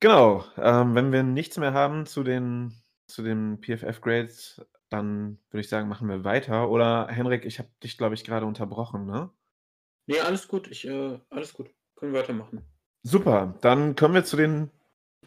[0.00, 0.44] genau.
[0.56, 2.74] Ähm, wenn wir nichts mehr haben zu den,
[3.06, 6.70] zu den PFF-Grades, dann würde ich sagen, machen wir weiter.
[6.70, 9.30] Oder Henrik, ich habe dich, glaube ich, gerade unterbrochen, ne?
[10.06, 10.68] Nee, alles gut.
[10.68, 11.74] Ich, äh, alles gut.
[11.96, 12.64] Können wir weitermachen.
[13.08, 13.54] Super.
[13.60, 14.68] Dann kommen wir zu den,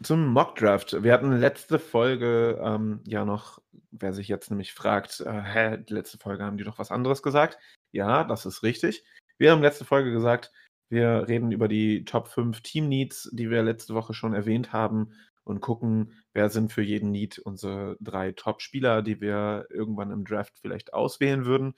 [0.02, 1.02] zum Mockdraft.
[1.02, 3.58] Wir hatten letzte Folge ähm, ja noch,
[3.90, 7.22] wer sich jetzt nämlich fragt, äh, hä, die letzte Folge haben die doch was anderes
[7.22, 7.58] gesagt.
[7.90, 9.02] Ja, das ist richtig.
[9.38, 10.52] Wir haben letzte Folge gesagt,
[10.90, 15.14] wir reden über die Top 5 Team Needs, die wir letzte Woche schon erwähnt haben
[15.44, 20.58] und gucken, wer sind für jeden Need unsere drei Top-Spieler, die wir irgendwann im Draft
[20.60, 21.72] vielleicht auswählen würden.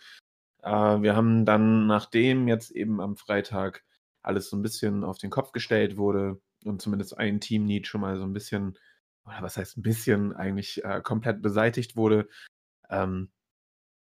[0.65, 3.85] Äh, wir haben dann, nachdem jetzt eben am Freitag
[4.23, 8.17] alles so ein bisschen auf den Kopf gestellt wurde und zumindest ein Team-Need schon mal
[8.17, 8.79] so ein bisschen,
[9.25, 12.29] oder was heißt ein bisschen, eigentlich äh, komplett beseitigt wurde,
[12.91, 13.31] ähm,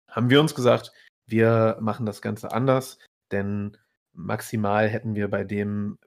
[0.08, 0.92] haben wir uns gesagt,
[1.26, 3.00] wir machen das Ganze anders,
[3.32, 3.78] denn
[4.14, 5.98] maximal hätten wir bei dem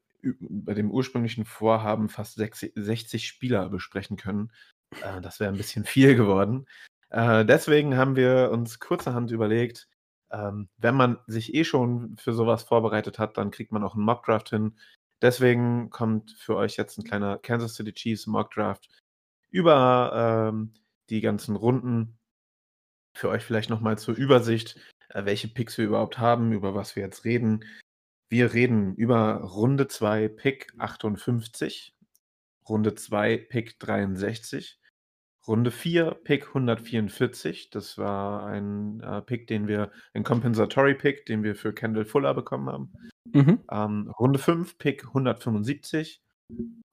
[0.40, 4.50] bei dem ursprünglichen Vorhaben fast 60 Spieler besprechen können.
[5.03, 6.66] Äh, das wäre ein bisschen viel geworden.
[7.11, 9.88] Äh, deswegen haben wir uns kurzerhand überlegt,
[10.34, 14.04] ähm, wenn man sich eh schon für sowas vorbereitet hat, dann kriegt man auch einen
[14.04, 14.76] Mockdraft hin.
[15.22, 18.88] Deswegen kommt für euch jetzt ein kleiner Kansas City Chiefs Mockdraft
[19.50, 20.74] über ähm,
[21.08, 22.18] die ganzen Runden.
[23.16, 24.76] Für euch vielleicht nochmal zur Übersicht,
[25.10, 27.64] äh, welche Picks wir überhaupt haben, über was wir jetzt reden.
[28.28, 31.94] Wir reden über Runde 2, Pick 58,
[32.68, 34.80] Runde 2, Pick 63,
[35.46, 37.70] Runde 4, Pick 144.
[37.70, 42.34] Das war ein äh, Pick, den wir, ein Compensatory Pick, den wir für Kendall Fuller
[42.34, 42.92] bekommen haben.
[43.32, 43.60] Mhm.
[43.70, 46.22] Ähm, Runde 5, Pick 175,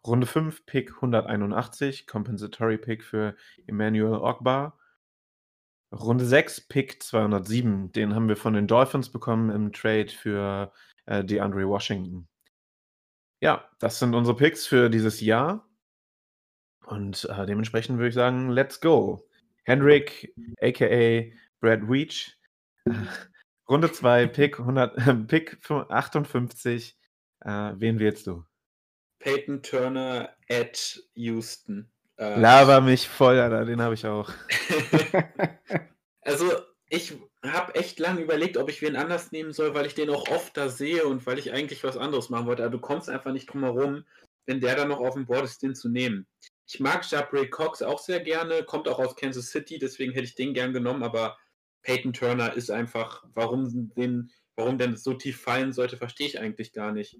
[0.05, 3.35] Runde 5, Pick 181, Compensatory Pick für
[3.67, 4.77] Emmanuel Ogbar.
[5.93, 10.71] Runde 6, Pick 207, den haben wir von den Dolphins bekommen im Trade für
[11.05, 12.27] äh, DeAndre Washington.
[13.41, 15.67] Ja, das sind unsere Picks für dieses Jahr.
[16.85, 19.27] Und äh, dementsprechend würde ich sagen, let's go.
[19.63, 22.37] Hendrik, aka Brad Weech,
[23.69, 26.97] Runde 2, Pick, 100, äh, Pick 58.
[27.41, 28.43] Äh, wen wählst du?
[29.19, 31.89] Peyton Turner at Houston.
[32.17, 34.31] Äh, Lava mich voll, Alter, den habe ich auch.
[36.21, 36.51] also,
[36.89, 40.27] ich habe echt lange überlegt, ob ich wen anders nehmen soll, weil ich den auch
[40.29, 42.63] oft da sehe und weil ich eigentlich was anderes machen wollte.
[42.63, 44.05] Aber du kommst einfach nicht drum herum,
[44.45, 46.27] wenn der dann noch auf dem Board ist, den zu nehmen.
[46.73, 50.35] Ich mag Jabray Cox auch sehr gerne, kommt auch aus Kansas City, deswegen hätte ich
[50.35, 51.37] den gern genommen, aber
[51.83, 56.71] Peyton Turner ist einfach, warum, den, warum denn so tief fallen sollte, verstehe ich eigentlich
[56.71, 57.17] gar nicht.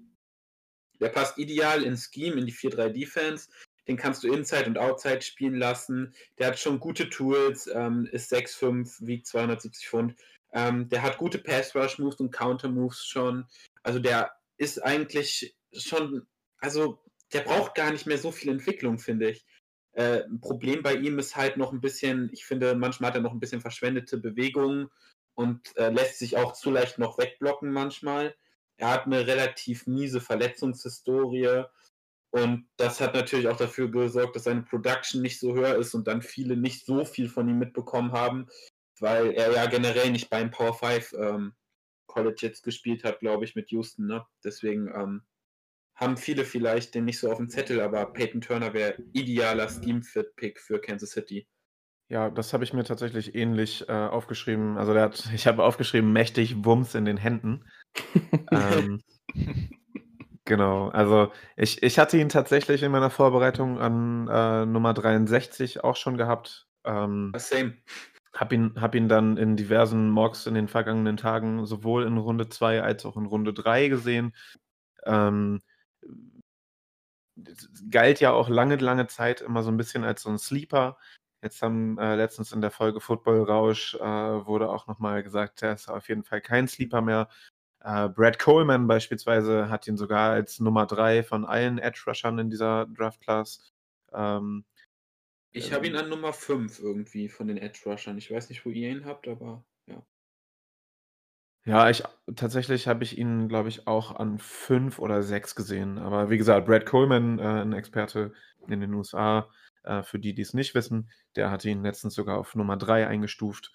[1.00, 3.50] Der passt ideal in Scheme, in die 4-3 Defense.
[3.86, 6.14] Den kannst du Inside und Outside spielen lassen.
[6.38, 10.14] Der hat schon gute Tools, ähm, ist 6'5, wiegt 270 Pfund.
[10.54, 13.46] Ähm, der hat gute Pass-Rush-Moves und Counter-Moves schon.
[13.82, 16.26] Also der ist eigentlich schon,
[16.58, 17.01] also
[17.32, 19.46] der braucht gar nicht mehr so viel Entwicklung, finde ich.
[19.92, 23.22] Äh, ein Problem bei ihm ist halt noch ein bisschen, ich finde, manchmal hat er
[23.22, 24.88] noch ein bisschen verschwendete Bewegungen
[25.34, 28.34] und äh, lässt sich auch zu leicht noch wegblocken manchmal.
[28.78, 31.64] Er hat eine relativ miese Verletzungshistorie
[32.30, 36.08] und das hat natürlich auch dafür gesorgt, dass seine Production nicht so höher ist und
[36.08, 38.48] dann viele nicht so viel von ihm mitbekommen haben,
[38.98, 41.54] weil er ja generell nicht beim Power 5 ähm,
[42.06, 44.06] College jetzt gespielt hat, glaube ich, mit Houston.
[44.06, 44.26] Ne?
[44.42, 45.22] Deswegen ähm,
[45.94, 50.58] haben viele vielleicht den nicht so auf dem Zettel, aber Peyton Turner wäre idealer Scheme-Fit-Pick
[50.60, 51.46] für Kansas City.
[52.12, 54.76] Ja, das habe ich mir tatsächlich ähnlich äh, aufgeschrieben.
[54.76, 57.64] Also der hat, ich habe aufgeschrieben, mächtig Wumms in den Händen.
[58.52, 59.00] ähm,
[60.44, 65.96] genau, also ich, ich hatte ihn tatsächlich in meiner Vorbereitung an äh, Nummer 63 auch
[65.96, 66.66] schon gehabt.
[66.84, 67.78] Ähm, Same.
[68.34, 72.48] Hab ihn, hab ihn dann in diversen Mocks in den vergangenen Tagen sowohl in Runde
[72.48, 74.34] 2 als auch in Runde 3 gesehen.
[75.06, 75.60] Ähm,
[77.90, 80.98] galt ja auch lange, lange Zeit immer so ein bisschen als so ein Sleeper.
[81.42, 85.72] Jetzt haben äh, letztens in der Folge Football Rausch äh, wurde auch nochmal gesagt, er
[85.72, 87.28] ist auf jeden Fall kein Sleeper mehr.
[87.80, 92.50] Äh, Brad Coleman beispielsweise hat ihn sogar als Nummer 3 von allen Edge Rushern in
[92.50, 93.72] dieser Draft Class.
[94.12, 94.64] Ähm,
[95.50, 98.18] ich habe ihn ähm, an Nummer 5 irgendwie von den Edge Rushern.
[98.18, 99.64] Ich weiß nicht, wo ihr ihn habt, aber
[101.64, 101.90] ja.
[101.90, 102.02] Ich
[102.34, 105.98] tatsächlich habe ich ihn, glaube ich, auch an fünf oder sechs gesehen.
[105.98, 108.32] Aber wie gesagt, Brad Coleman, äh, ein Experte
[108.68, 109.48] in den USA,
[109.84, 113.06] äh, für die, die es nicht wissen, der hatte ihn letztens sogar auf Nummer drei
[113.06, 113.72] eingestuft.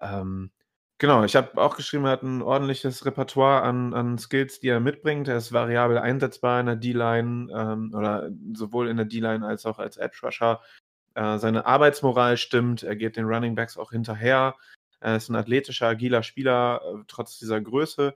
[0.00, 0.50] Ähm,
[0.98, 4.80] genau, ich habe auch geschrieben, er hat ein ordentliches Repertoire an, an Skills, die er
[4.80, 5.28] mitbringt.
[5.28, 9.78] Er ist variabel einsetzbar in der D-Line ähm, oder sowohl in der D-Line als auch
[9.78, 10.60] als Edge Rusher.
[11.14, 14.54] Äh, seine Arbeitsmoral stimmt, er geht den Running Backs auch hinterher.
[15.00, 18.14] Er ist ein athletischer, agiler Spieler, äh, trotz dieser Größe.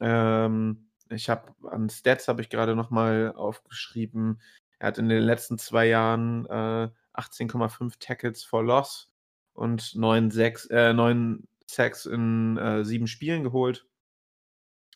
[0.00, 4.40] Ähm, ich habe an Stats habe ich gerade noch mal aufgeschrieben.
[4.78, 9.10] Er hat in den letzten zwei Jahren äh, 18,5 Tackles for Loss
[9.54, 13.86] und 9, 6, äh, 9 Sacks in äh, sieben Spielen geholt.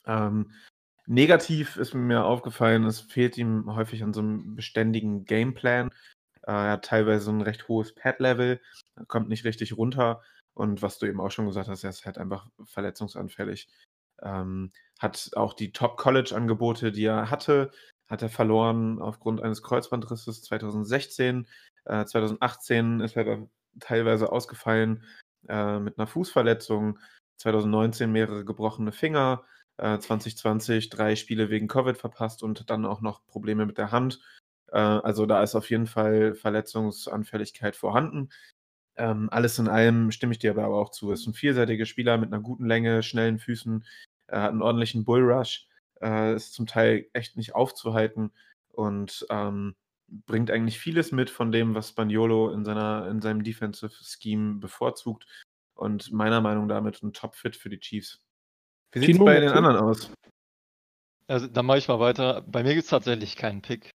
[0.07, 0.53] Ähm,
[1.07, 5.91] negativ ist mir aufgefallen, es fehlt ihm häufig an so einem beständigen Gameplan.
[6.43, 8.61] Äh, er hat teilweise ein recht hohes Pad-Level,
[9.09, 10.23] kommt nicht richtig runter.
[10.55, 13.69] Und was du eben auch schon gesagt hast, er ist halt einfach verletzungsanfällig.
[14.23, 17.71] Ähm, hat auch die Top-College-Angebote, die er hatte,
[18.09, 21.49] hat er verloren aufgrund eines Kreuzbandrisses 2016.
[21.87, 23.49] Äh, 2018 ist er
[23.81, 25.05] teilweise ausgefallen
[25.49, 26.99] äh, mit einer Fußverletzung.
[27.39, 29.45] 2019 mehrere gebrochene Finger.
[29.79, 34.21] Äh, 2020 drei Spiele wegen Covid verpasst und dann auch noch Probleme mit der Hand.
[34.69, 38.29] Äh, also da ist auf jeden Fall Verletzungsanfälligkeit vorhanden.
[38.97, 41.13] Ähm, alles in allem stimme ich dir aber auch zu.
[41.13, 43.85] Ist ein vielseitiger Spieler mit einer guten Länge, schnellen Füßen,
[44.29, 45.67] äh, hat einen ordentlichen Bullrush,
[46.01, 48.33] äh, ist zum Teil echt nicht aufzuhalten
[48.73, 49.75] und ähm,
[50.09, 55.27] bringt eigentlich vieles mit von dem, was Spaniolo in, seiner, in seinem Defensive Scheme bevorzugt
[55.75, 58.21] und meiner Meinung nach damit ein Top-Fit für die Chiefs.
[58.93, 60.11] Wie sieht es bei den anderen aus?
[61.29, 62.43] Also, dann mache ich mal weiter.
[62.43, 63.91] Bei mir gibt es tatsächlich keinen Pick.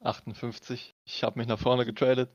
[0.00, 0.94] 58.
[1.06, 2.30] Ich habe mich nach vorne getradet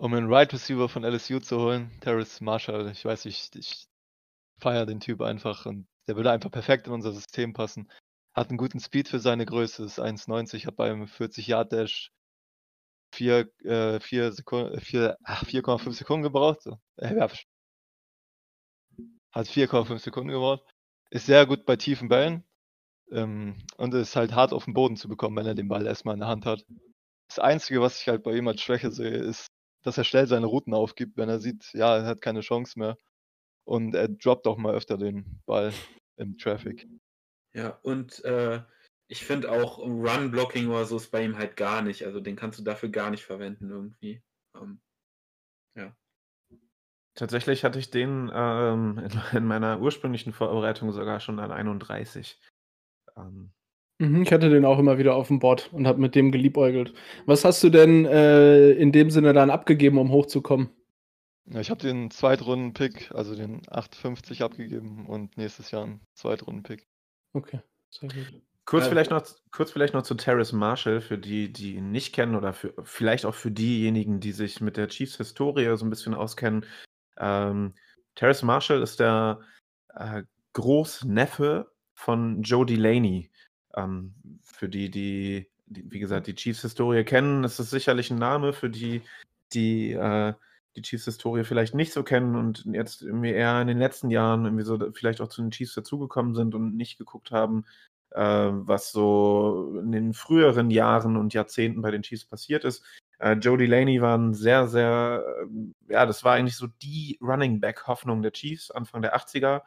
[0.00, 1.90] um einen Right Receiver von LSU zu holen.
[2.00, 3.86] Terrace Marshall, ich weiß nicht, ich
[4.58, 7.90] feiere den Typ einfach und der würde einfach perfekt in unser System passen.
[8.34, 12.12] Hat einen guten Speed für seine Größe, ist 1,90, hat beim 40 Yard Dash
[13.12, 16.62] 4, äh, 4 Sekunden, 4, 4,5 Sekunden gebraucht.
[16.62, 16.78] So.
[16.96, 17.20] Äh,
[19.32, 20.62] hat 4,5 Sekunden gebraucht.
[21.10, 22.44] Ist sehr gut bei tiefen Bällen.
[23.12, 26.14] Ähm, und ist halt hart auf den Boden zu bekommen, wenn er den Ball erstmal
[26.14, 26.64] in der Hand hat.
[27.28, 29.50] Das Einzige, was ich halt bei ihm als Schwäche sehe, ist,
[29.82, 32.96] dass er schnell seine Routen aufgibt, wenn er sieht, ja, er hat keine Chance mehr.
[33.64, 35.72] Und er droppt auch mal öfter den Ball
[36.16, 36.88] im Traffic.
[37.52, 38.62] Ja, und äh,
[39.08, 42.04] ich finde auch Run-Blocking oder so ist bei ihm halt gar nicht.
[42.04, 44.22] Also den kannst du dafür gar nicht verwenden irgendwie.
[44.54, 44.80] Ähm,
[45.76, 45.96] ja.
[47.14, 52.40] Tatsächlich hatte ich den ähm, in, in meiner ursprünglichen Vorbereitung sogar schon an 31.
[53.16, 53.52] Ähm,
[54.00, 56.94] Mhm, ich hatte den auch immer wieder auf dem Board und habe mit dem geliebäugelt.
[57.26, 60.70] Was hast du denn äh, in dem Sinne dann abgegeben, um hochzukommen?
[61.44, 66.86] Ja, ich habe den Zweitrunden-Pick, also den 850 abgegeben und nächstes Jahr einen Zweitrunden-Pick.
[67.34, 68.40] Okay, sehr gut.
[68.64, 69.22] Kurz, Äh, vielleicht noch,
[69.52, 73.26] kurz vielleicht noch zu Terrace Marshall, für die, die ihn nicht kennen oder für, vielleicht
[73.26, 76.64] auch für diejenigen, die sich mit der Chiefs-Historie so ein bisschen auskennen.
[77.18, 77.74] Ähm,
[78.14, 79.40] Terrace Marshall ist der
[79.94, 80.22] äh,
[80.54, 83.30] Großneffe von Joe Delaney.
[83.76, 88.52] Ähm, für die, die, die, wie gesagt, die Chiefs-Historie kennen, ist es sicherlich ein Name.
[88.52, 89.02] Für die,
[89.52, 90.34] die äh,
[90.76, 94.64] die Chiefs-Historie vielleicht nicht so kennen und jetzt irgendwie eher in den letzten Jahren irgendwie
[94.64, 97.64] so vielleicht auch zu den Chiefs dazugekommen sind und nicht geguckt haben,
[98.10, 102.84] äh, was so in den früheren Jahren und Jahrzehnten bei den Chiefs passiert ist.
[103.18, 105.24] Äh, Joe Delaney war ein sehr, sehr,
[105.88, 109.62] äh, ja, das war eigentlich so die Running Back-Hoffnung der Chiefs Anfang der 80er,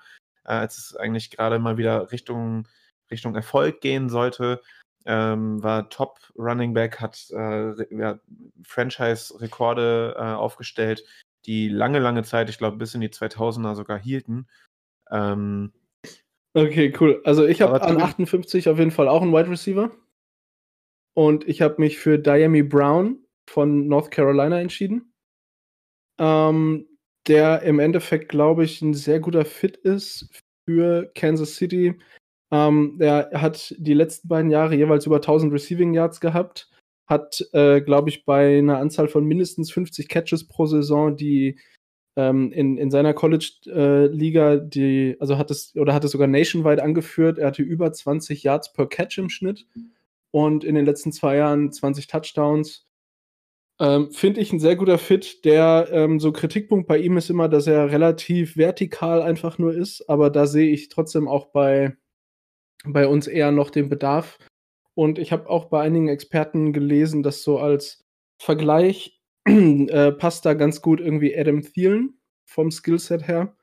[0.46, 2.68] äh, als es eigentlich gerade mal wieder Richtung,
[3.14, 4.62] Richtung Erfolg gehen sollte.
[5.06, 8.20] Ähm, war Top Running Back, hat äh, ja,
[8.64, 11.04] Franchise-Rekorde äh, aufgestellt,
[11.46, 14.48] die lange, lange Zeit, ich glaube bis in die 2000er sogar hielten.
[15.12, 15.74] Ähm,
[16.56, 17.20] Okay, cool.
[17.26, 19.92] Also ich habe an zu- 58 auf jeden Fall auch einen Wide Receiver.
[21.16, 25.14] Und ich habe mich für Diami Brown von North Carolina entschieden.
[26.20, 26.88] Ähm,
[27.28, 32.00] der im Endeffekt, glaube ich, ein sehr guter Fit ist für Kansas City.
[32.54, 36.70] Ähm, der hat die letzten beiden Jahre jeweils über 1000 Receiving Yards gehabt.
[37.08, 41.60] Hat, äh, glaube ich, bei einer Anzahl von mindestens 50 Catches pro Saison die
[42.16, 47.40] ähm, in, in seiner College-Liga, die, also hat es, oder hat es sogar nationwide angeführt,
[47.40, 49.66] er hatte über 20 Yards per Catch im Schnitt
[50.30, 52.86] und in den letzten zwei Jahren 20 Touchdowns.
[53.80, 55.44] Ähm, Finde ich ein sehr guter Fit.
[55.44, 60.08] Der ähm, so Kritikpunkt bei ihm ist immer, dass er relativ vertikal einfach nur ist,
[60.08, 61.98] aber da sehe ich trotzdem auch bei,
[62.88, 64.38] bei uns eher noch den Bedarf.
[64.96, 68.04] Und ich habe auch bei einigen Experten gelesen, dass so als
[68.40, 73.56] Vergleich äh, passt da ganz gut irgendwie Adam Thielen vom Skillset her.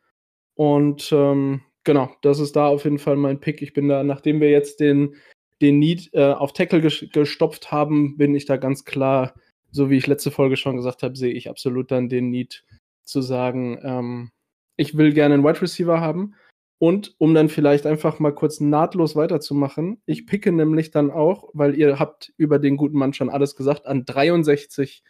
[0.55, 3.63] Und ähm, genau, das ist da auf jeden Fall mein Pick.
[3.63, 5.15] Ich bin da, nachdem wir jetzt den,
[5.61, 9.35] den Need äh, auf Tackle ges gestopft haben, bin ich da ganz klar,
[9.71, 12.65] so wie ich letzte Folge schon gesagt habe, sehe ich absolut dann den Need
[13.05, 14.31] zu sagen, ähm,
[14.77, 16.35] ich will gerne einen Wide Receiver haben.
[16.83, 21.75] Und um dann vielleicht einfach mal kurz nahtlos weiterzumachen, ich picke nämlich dann auch, weil
[21.77, 25.05] ihr habt über den guten Mann schon alles gesagt, an 63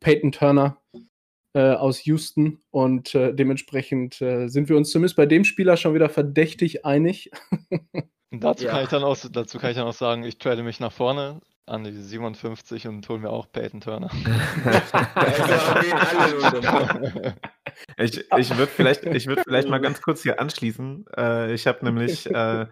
[0.00, 0.76] Peyton Turner
[1.54, 5.94] äh, aus Houston und äh, dementsprechend äh, sind wir uns zumindest bei dem Spieler schon
[5.94, 7.30] wieder verdächtig einig.
[8.30, 8.72] Dazu, Ja.
[8.72, 11.40] kann ich dann auch, dazu kann ich dann auch sagen, ich trade mich nach vorne
[11.64, 14.10] an die 57 und hole mir auch Peyton Turner.
[17.96, 21.06] Ich, ich würde vielleicht, ich würd vielleicht mal ganz kurz hier anschließen.
[21.16, 22.66] Äh, ich habe nämlich, äh,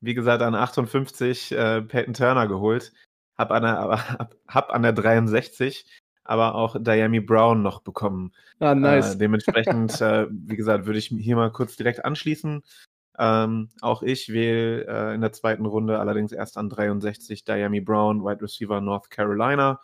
[0.00, 2.92] wie gesagt, an 58 äh, Peyton Turner geholt,
[3.38, 5.86] habe an, der- hab, hab an der 63
[6.30, 8.32] aber auch Diami Brown noch bekommen.
[8.60, 9.14] ah, nice.
[9.14, 12.62] Äh, dementsprechend, äh, wie gesagt, würde ich hier mal kurz direkt anschließen.
[13.18, 18.24] Ähm, auch ich wähle äh, in der zweiten Runde allerdings erst an 63 Diami Brown,
[18.24, 19.80] Wide Receiver North Carolina.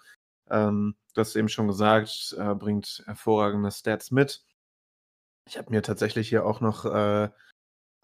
[0.48, 4.44] Ähm, du hast eben schon gesagt, äh, bringt hervorragende Stats mit.
[5.48, 7.28] Ich habe mir tatsächlich hier auch noch äh,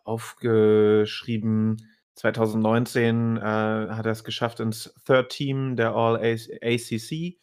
[0.05, 7.38] aufgeschrieben, 2019 äh, hat er es geschafft ins Third Team der All ACC,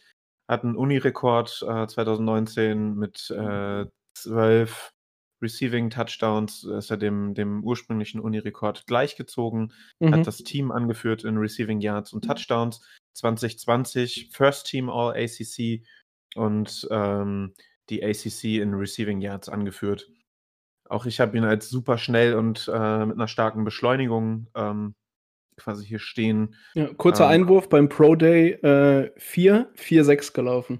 [0.47, 3.85] hat einen Uni-Rekord äh, 2019 mit äh,
[4.15, 4.93] 12
[5.41, 10.13] Receiving Touchdowns, ist er dem, dem ursprünglichen Uni-Rekord gleichgezogen, Mhm.
[10.13, 12.81] hat das Team angeführt in Receiving Yards und Touchdowns.
[13.15, 15.83] 2020 First Team All ACC
[16.35, 17.53] und ähm,
[17.89, 20.09] die ACC in Receiving Yards angeführt.
[20.89, 24.95] Auch ich habe ihn als super schnell und äh, mit einer starken Beschleunigung ähm,
[25.55, 26.55] quasi hier stehen.
[26.73, 30.79] Ja, kurzer ähm, Einwurf beim Pro Day äh, 4, 4, 6 gelaufen.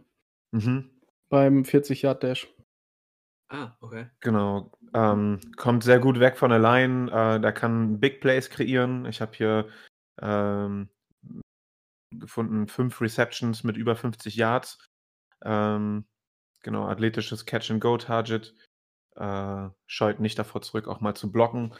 [0.51, 0.89] Mhm.
[1.29, 2.47] Beim 40 Yard Dash.
[3.49, 4.07] Ah, okay.
[4.19, 4.71] Genau.
[4.93, 7.11] Ähm, kommt sehr gut weg von der Line.
[7.11, 9.05] Äh, der kann Big Plays kreieren.
[9.05, 9.67] Ich habe hier
[10.21, 10.89] ähm,
[12.11, 14.79] gefunden fünf Receptions mit über 50 Yards.
[15.43, 16.05] Ähm,
[16.61, 18.55] genau, athletisches Catch-and-Go-Target.
[19.15, 21.73] Äh, scheut nicht davor zurück, auch mal zu blocken.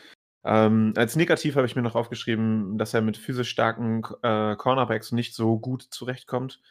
[0.43, 5.11] Ähm, als negativ habe ich mir noch aufgeschrieben, dass er mit physisch starken äh, Cornerbacks
[5.11, 6.61] nicht so gut zurechtkommt.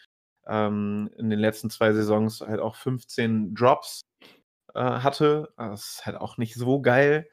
[0.46, 4.00] Ähm, in den letzten zwei Saisons halt auch 15 Drops
[4.74, 5.52] äh, hatte.
[5.56, 7.28] Das ist halt auch nicht so geil.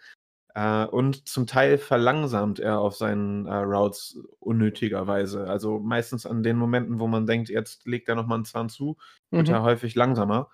[0.55, 5.47] Äh, und zum Teil verlangsamt er auf seinen äh, Routes unnötigerweise.
[5.47, 8.97] Also meistens an den Momenten, wo man denkt, jetzt legt er nochmal einen Zahn zu,
[9.31, 9.53] wird Mhm.
[9.53, 10.49] er häufig langsamer.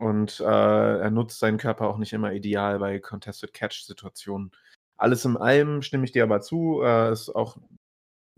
[0.00, 4.50] Und äh, er nutzt seinen Körper auch nicht immer ideal bei Contested Catch-Situationen.
[4.96, 6.80] Alles in allem stimme ich dir aber zu.
[6.82, 7.58] Äh, ist auch,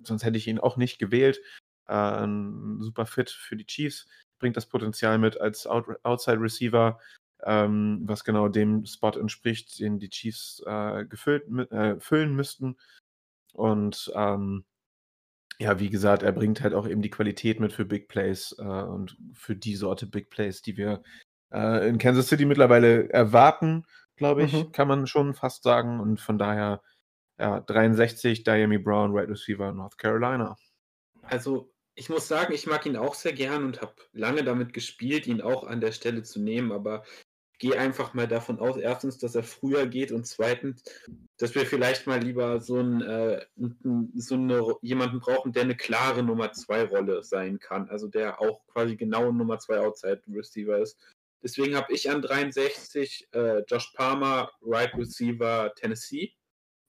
[0.02, 1.40] sonst hätte ich ihn auch nicht gewählt.
[1.86, 2.26] Äh,
[2.80, 4.08] super Fit für die Chiefs.
[4.40, 6.98] Bringt das Potenzial mit als Out Outside Receiver,
[7.44, 12.76] ähm, was genau dem Spot entspricht, den die Chiefs äh, gefüllt, äh, füllen müssten.
[13.52, 14.64] Und ähm,
[15.60, 18.62] ja, wie gesagt, er bringt halt auch eben die Qualität mit für Big Plays äh,
[18.64, 21.04] und für die Sorte Big Plays, die wir
[21.52, 23.84] äh, in Kansas City mittlerweile erwarten,
[24.16, 24.72] glaube ich, Mhm.
[24.72, 26.00] kann man schon fast sagen.
[26.00, 26.82] Und von daher,
[27.38, 30.56] ja, 63, Diami Brown, Right Receiver, North Carolina.
[31.22, 35.26] Also, ich muss sagen, ich mag ihn auch sehr gern und habe lange damit gespielt,
[35.26, 37.04] ihn auch an der Stelle zu nehmen, aber
[37.58, 40.82] gehe einfach mal davon aus, erstens, dass er früher geht und zweitens,
[41.38, 43.46] dass wir vielleicht mal lieber so, ein, äh,
[44.14, 48.66] so eine, jemanden brauchen, der eine klare Nummer 2 Rolle sein kann, also der auch
[48.66, 50.98] quasi genau Nummer 2 Outside Receiver ist.
[51.42, 56.34] Deswegen habe ich an 63 äh, Josh Palmer, Right Receiver Tennessee.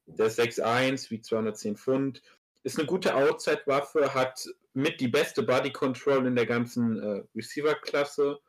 [0.05, 2.21] Der ist 6'1, wiegt 210 Pfund,
[2.63, 8.39] ist eine gute Outside-Waffe, hat mit die beste Body Control in der ganzen äh, Receiver-Klasse,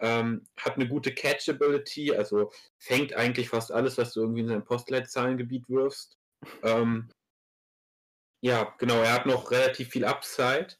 [0.00, 4.64] ähm, hat eine gute Catchability, also fängt eigentlich fast alles, was du irgendwie in sein
[4.64, 6.18] Postleitzahlengebiet wirfst.
[6.62, 7.10] Ähm,
[8.40, 10.74] ja, genau, er hat noch relativ viel Upside.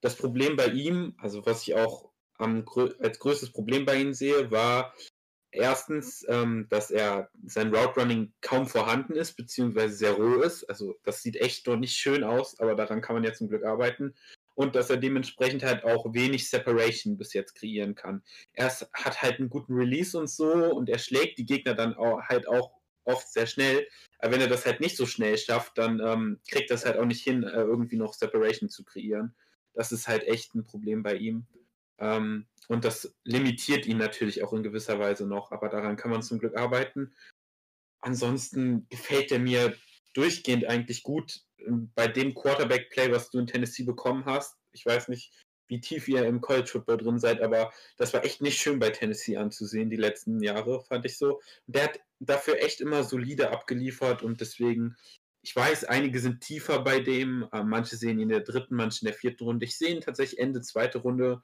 [0.00, 2.64] Das Problem bei ihm, also was ich auch am,
[3.00, 4.94] als größtes Problem bei ihm sehe, war
[5.52, 10.64] erstens, ähm, dass er sein Route Running kaum vorhanden ist, beziehungsweise sehr roh ist.
[10.64, 13.64] Also das sieht echt noch nicht schön aus, aber daran kann man ja zum Glück
[13.64, 14.14] arbeiten.
[14.54, 18.22] Und dass er dementsprechend halt auch wenig Separation bis jetzt kreieren kann.
[18.52, 22.20] Er hat halt einen guten Release und so und er schlägt die Gegner dann auch,
[22.22, 22.72] halt auch
[23.04, 23.86] oft sehr schnell.
[24.18, 27.06] Aber wenn er das halt nicht so schnell schafft, dann ähm, kriegt das halt auch
[27.06, 29.34] nicht hin, äh, irgendwie noch Separation zu kreieren.
[29.74, 31.46] Das ist halt echt ein Problem bei ihm.
[31.98, 36.22] Ähm, und das limitiert ihn natürlich auch in gewisser Weise noch, aber daran kann man
[36.22, 37.14] zum Glück arbeiten.
[38.00, 39.76] Ansonsten gefällt er mir
[40.14, 44.56] durchgehend eigentlich gut ähm, bei dem Quarterback-Play, was du in Tennessee bekommen hast.
[44.72, 45.32] Ich weiß nicht,
[45.68, 48.90] wie tief ihr im College Football drin seid, aber das war echt nicht schön bei
[48.90, 51.40] Tennessee anzusehen, die letzten Jahre, fand ich so.
[51.66, 54.96] Der hat dafür echt immer solide abgeliefert und deswegen,
[55.42, 59.02] ich weiß, einige sind tiefer bei dem, äh, manche sehen ihn in der dritten, manche
[59.02, 59.64] in der vierten Runde.
[59.64, 61.42] Ich sehe ihn tatsächlich Ende zweite Runde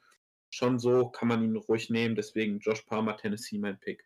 [0.50, 4.04] schon so, kann man ihn ruhig nehmen, deswegen Josh Palmer, Tennessee, mein Pick.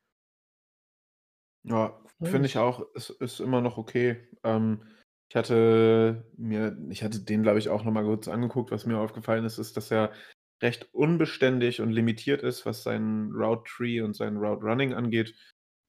[1.64, 4.28] Ja, finde ich- auch, ist, ist immer noch okay.
[4.43, 4.82] Ähm,
[5.28, 8.70] ich hatte mir, ich hatte den, glaube ich, auch nochmal kurz angeguckt.
[8.70, 10.12] Was mir aufgefallen ist, ist, dass er
[10.62, 15.34] recht unbeständig und limitiert ist, was seinen Route Tree und sein Route Running angeht.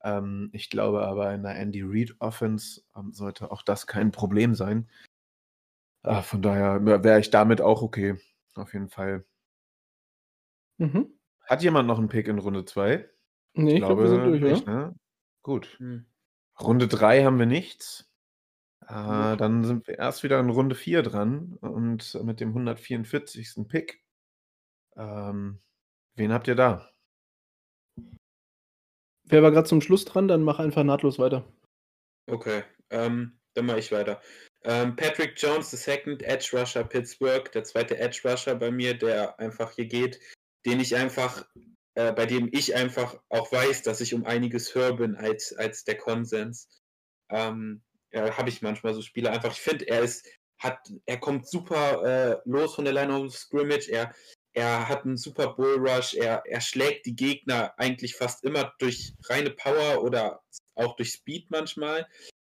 [0.04, 4.56] Ähm, ich glaube aber in der Andy Reid Offense ähm, sollte auch das kein Problem
[4.56, 4.90] sein.
[6.04, 8.20] Ah, von daher wäre ich damit auch okay.
[8.56, 9.26] Auf jeden Fall.
[10.78, 11.14] Mhm.
[11.42, 13.10] Hat jemand noch einen Pick in Runde 2?
[13.56, 14.88] Nee, ich glaube, wir sind durch, nicht, oder?
[14.88, 14.96] ne?
[15.44, 15.76] Gut.
[15.78, 16.06] Hm.
[16.60, 18.10] Runde 3 haben wir nichts.
[18.88, 23.68] Äh, dann sind wir erst wieder in Runde 4 dran und mit dem 144.
[23.68, 24.04] Pick.
[24.96, 25.62] Ähm,
[26.16, 26.90] wen habt ihr da?
[29.26, 30.28] Wer war gerade zum Schluss dran?
[30.28, 31.46] Dann mach einfach nahtlos weiter.
[32.30, 34.22] Okay, ähm, dann mache ich weiter.
[34.64, 39.38] Ähm, Patrick Jones, the second Edge Rusher Pittsburgh, der zweite Edge Rusher bei mir, der
[39.40, 40.20] einfach hier geht,
[40.66, 41.46] den ich einfach,
[41.96, 45.84] äh, bei dem ich einfach auch weiß, dass ich um einiges höher bin als, als
[45.84, 46.68] der Konsens.
[47.30, 49.52] Ähm, ja, habe ich manchmal so Spiele einfach.
[49.52, 50.28] Ich finde, er ist,
[50.60, 54.14] hat, er kommt super äh, los von der Line of Scrimmage, er,
[54.54, 59.14] er hat einen super Bull Rush, er, er schlägt die Gegner eigentlich fast immer durch
[59.28, 60.44] reine Power oder
[60.76, 62.08] auch durch Speed manchmal.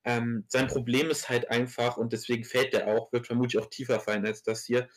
[0.05, 3.99] Ähm, sein Problem ist halt einfach, und deswegen fällt er auch, wird vermutlich auch tiefer
[3.99, 4.87] fallen als das hier.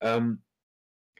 [0.00, 0.42] Ähm,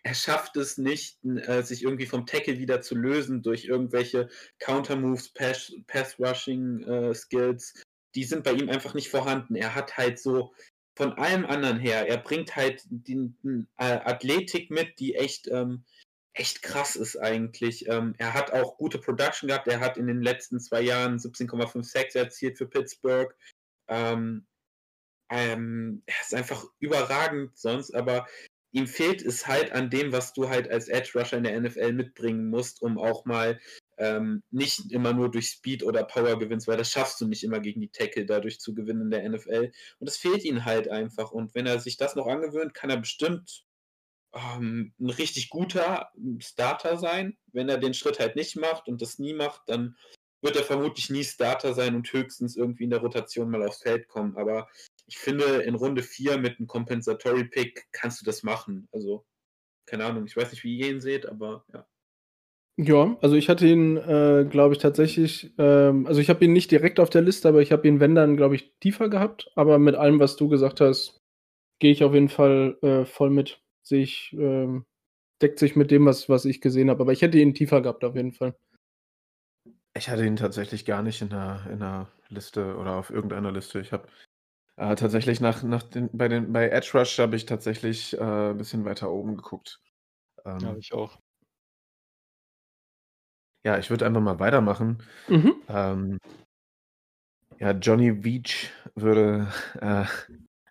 [0.03, 4.29] er schafft es nicht, äh, sich irgendwie vom Tackle wieder zu lösen durch irgendwelche
[4.59, 7.83] Counter-Moves, Pass- Pass-Rushing-Skills.
[8.17, 9.55] die sind bei ihm einfach nicht vorhanden.
[9.55, 10.53] Er hat halt so
[10.97, 15.85] von allem anderen her, er bringt halt die, die äh, Athletik mit, die echt, ähm,
[16.33, 17.89] echt krass ist eigentlich.
[17.89, 19.69] Ähm, er hat auch gute Production gehabt.
[19.69, 23.35] Er hat in den letzten zwei Jahren 17,5 Sacks erzielt für Pittsburgh.
[23.89, 24.47] Ähm,
[25.31, 28.27] ähm, er ist einfach überragend sonst, aber
[28.73, 31.93] ihm fehlt es halt an dem, was du halt als Edge Rusher in der NFL
[31.93, 33.59] mitbringen musst, um auch mal
[33.99, 37.61] ähm, nicht immer nur durch Speed oder Power gewinnst, weil das schaffst du nicht immer
[37.61, 39.73] gegen die Tackle dadurch zu gewinnen in der NFL.
[39.99, 41.33] Und das fehlt ihm halt einfach.
[41.33, 43.65] Und wenn er sich das noch angewöhnt, kann er bestimmt
[44.33, 47.37] ähm, ein richtig guter Starter sein.
[47.53, 49.97] Wenn er den Schritt halt nicht macht und das nie macht, dann
[50.43, 54.09] wird er vermutlich nie Starter sein und höchstens irgendwie in der Rotation mal aufs Feld
[54.09, 54.37] kommen.
[54.37, 54.69] Aber
[55.07, 58.89] ich finde, in Runde 4 mit einem Compensatory Pick kannst du das machen.
[58.93, 59.25] Also,
[59.87, 61.87] keine Ahnung, ich weiß nicht, wie ihr ihn seht, aber ja.
[62.77, 66.71] Ja, also ich hatte ihn, äh, glaube ich, tatsächlich, ähm, also ich habe ihn nicht
[66.71, 69.51] direkt auf der Liste, aber ich habe ihn, wenn dann, glaube ich, tiefer gehabt.
[69.55, 71.19] Aber mit allem, was du gesagt hast,
[71.79, 73.61] gehe ich auf jeden Fall äh, voll mit.
[73.83, 74.87] Sehe ich, ähm,
[75.43, 77.03] deckt sich mit dem, was, was ich gesehen habe.
[77.03, 78.55] Aber ich hätte ihn tiefer gehabt, auf jeden Fall.
[79.95, 83.81] Ich hatte ihn tatsächlich gar nicht in der, in der Liste oder auf irgendeiner Liste.
[83.81, 84.07] Ich habe
[84.77, 88.57] äh, tatsächlich nach, nach den, bei, den, bei Edge Rush habe ich tatsächlich äh, ein
[88.57, 89.81] bisschen weiter oben geguckt.
[90.45, 91.19] Ähm, Ja, ich auch.
[93.65, 95.03] Ja, ich würde einfach mal weitermachen.
[95.29, 95.55] Mhm.
[95.69, 96.19] Ähm,
[97.59, 99.49] ja, Johnny Veach würde
[99.81, 100.05] äh,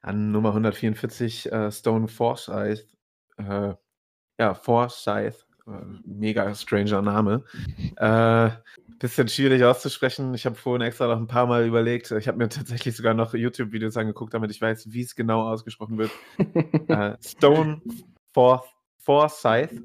[0.02, 2.88] an Nummer 144 äh, Stone Forsyth,
[3.38, 3.74] äh,
[4.40, 7.44] ja, Forsyth, äh, mega stranger Name,
[7.98, 8.50] äh,
[9.00, 10.34] bisschen schwierig auszusprechen.
[10.34, 12.12] Ich habe vorhin extra noch ein paar Mal überlegt.
[12.12, 15.98] Ich habe mir tatsächlich sogar noch YouTube-Videos angeguckt, damit ich weiß, wie es genau ausgesprochen
[15.98, 16.12] wird.
[16.90, 17.82] äh, Stone
[18.34, 18.64] For
[19.00, 19.82] Forsyth,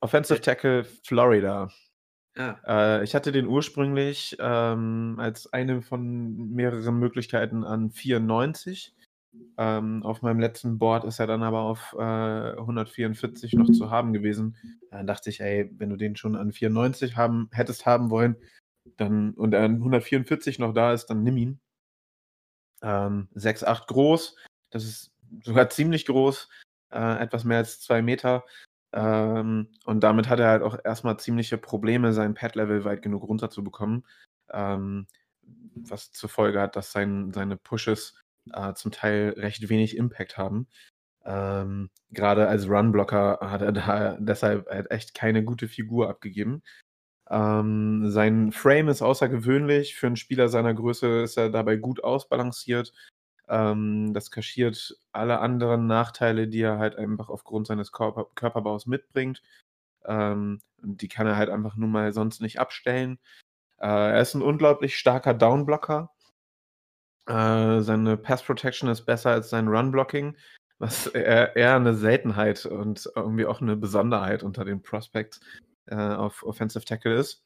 [0.00, 1.70] Offensive Tackle Florida.
[2.36, 8.92] Ja, Äh, ich hatte den ursprünglich ähm, als eine von mehreren Möglichkeiten an 94.
[9.56, 14.12] Ähm, auf meinem letzten Board ist er dann aber auf äh, 144 noch zu haben
[14.12, 14.56] gewesen.
[14.90, 18.36] Dann dachte ich, ey, wenn du den schon an 94 haben, hättest haben wollen,
[18.96, 21.60] dann und er an 144 noch da ist, dann nimm ihn.
[22.82, 24.36] Ähm, 6,8 groß,
[24.70, 25.12] das ist
[25.42, 26.48] sogar ziemlich groß,
[26.90, 28.44] äh, etwas mehr als zwei Meter.
[28.92, 34.04] Ähm, und damit hat er halt auch erstmal ziemliche Probleme, sein Pad-Level weit genug runterzubekommen.
[34.52, 35.06] Ähm,
[35.74, 38.14] was zur Folge hat, dass sein, seine Pushes
[38.52, 40.68] äh, zum Teil recht wenig Impact haben.
[41.24, 46.62] Ähm, Gerade als Run-Blocker hat er da deshalb halt echt keine gute Figur abgegeben.
[47.30, 49.96] Ähm, sein Frame ist außergewöhnlich.
[49.96, 52.92] Für einen Spieler seiner Größe ist er dabei gut ausbalanciert.
[53.48, 59.42] Ähm, das kaschiert alle anderen Nachteile, die er halt einfach aufgrund seines Körper Körperbaus mitbringt.
[60.06, 63.18] Ähm, die kann er halt einfach nun mal sonst nicht abstellen.
[63.78, 66.13] Äh, er ist ein unglaublich starker Downblocker.
[67.26, 70.36] Äh, seine Pass Protection ist besser als sein Run Blocking,
[70.78, 75.40] was eher, eher eine Seltenheit und irgendwie auch eine Besonderheit unter den Prospects
[75.86, 77.42] äh, auf Offensive Tackle ist.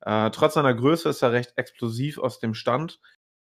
[0.00, 3.00] Äh, trotz seiner Größe ist er recht explosiv aus dem Stand.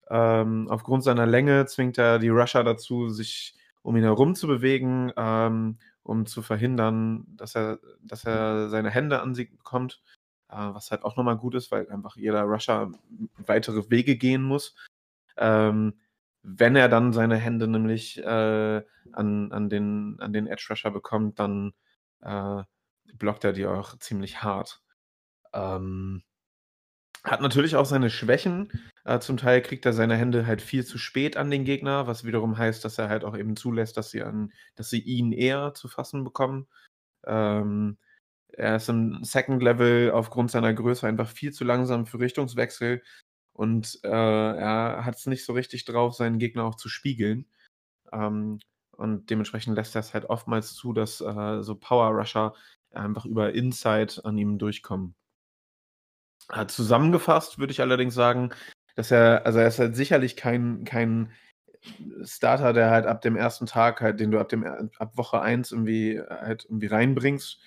[0.08, 5.12] Ähm, aufgrund seiner Länge zwingt er die Rusher dazu, sich um ihn herum zu bewegen,
[5.16, 10.02] ähm, um zu verhindern, dass er, dass er seine Hände an sie bekommt.
[10.50, 12.90] Äh, was halt auch nochmal gut ist, weil einfach jeder Rusher
[13.46, 14.74] weitere Wege gehen muss.
[15.40, 15.94] Ähm,
[16.42, 18.82] wenn er dann seine Hände nämlich äh,
[19.12, 21.72] an, an, den, an den Edge Rusher bekommt, dann
[22.22, 22.62] äh,
[23.14, 24.82] blockt er die auch ziemlich hart.
[25.52, 26.22] Ähm,
[27.24, 28.70] hat natürlich auch seine Schwächen.
[29.04, 32.24] Äh, zum Teil kriegt er seine Hände halt viel zu spät an den Gegner, was
[32.24, 35.74] wiederum heißt, dass er halt auch eben zulässt, dass sie, an, dass sie ihn eher
[35.74, 36.68] zu fassen bekommen.
[37.26, 37.98] Ähm,
[38.52, 43.02] er ist im Second Level aufgrund seiner Größe einfach viel zu langsam für Richtungswechsel
[43.52, 47.46] und äh, er hat es nicht so richtig drauf, seinen Gegner auch zu spiegeln.
[48.12, 48.60] Ähm,
[48.92, 52.54] und dementsprechend lässt er es halt oftmals zu, dass äh, so Power Rusher
[52.92, 55.14] einfach über Inside an ihm durchkommen.
[56.52, 58.50] Äh, zusammengefasst würde ich allerdings sagen,
[58.96, 61.32] dass er, also er ist halt sicherlich kein, kein
[62.24, 64.64] Starter, der halt ab dem ersten Tag halt, den du ab dem
[64.98, 67.58] ab Woche 1 irgendwie halt irgendwie reinbringst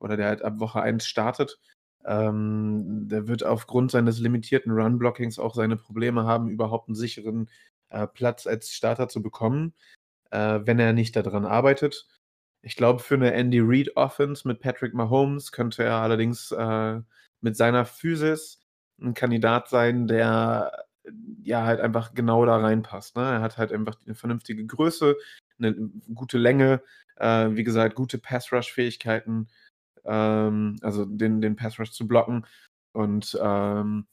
[0.00, 1.60] oder der halt ab Woche 1 startet.
[2.04, 7.50] Ähm, der wird aufgrund seines limitierten Run-Blockings auch seine Probleme haben, überhaupt einen sicheren
[7.90, 9.74] äh, Platz als Starter zu bekommen,
[10.30, 12.08] äh, wenn er nicht daran arbeitet.
[12.62, 17.00] Ich glaube, für eine Andy Reid Offense mit Patrick Mahomes könnte er allerdings äh,
[17.40, 18.62] mit seiner Physis
[19.00, 20.86] ein Kandidat sein, der
[21.42, 23.16] ja halt einfach genau da reinpasst.
[23.16, 23.22] Ne?
[23.22, 25.16] Er hat halt einfach eine vernünftige Größe,
[25.58, 25.74] eine
[26.14, 26.82] gute Länge,
[27.16, 29.48] äh, wie gesagt, gute Pass-Rush-Fähigkeiten,
[30.04, 32.46] ähm, also den, den Pass-Rush zu blocken.
[32.92, 34.06] Und ähm,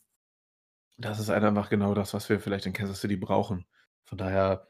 [0.97, 3.65] das ist halt einfach genau das, was wir vielleicht in Kansas City brauchen.
[4.05, 4.67] Von daher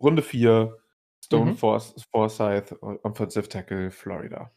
[0.00, 0.76] Runde 4,
[1.24, 1.56] Stone Mhm.
[1.56, 4.50] Force, Forsyth, Offensive Tackle, Florida.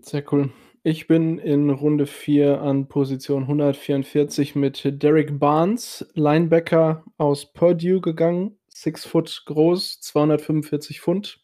[0.00, 0.50] Sehr cool.
[0.82, 8.58] Ich bin in Runde 4 an Position 144 mit Derek Barnes, Linebacker aus Purdue gegangen.
[8.68, 11.43] 6 Foot groß, 245 Pfund.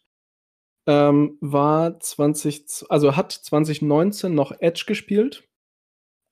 [0.87, 5.43] Ähm, war 20, also hat 2019 noch Edge gespielt.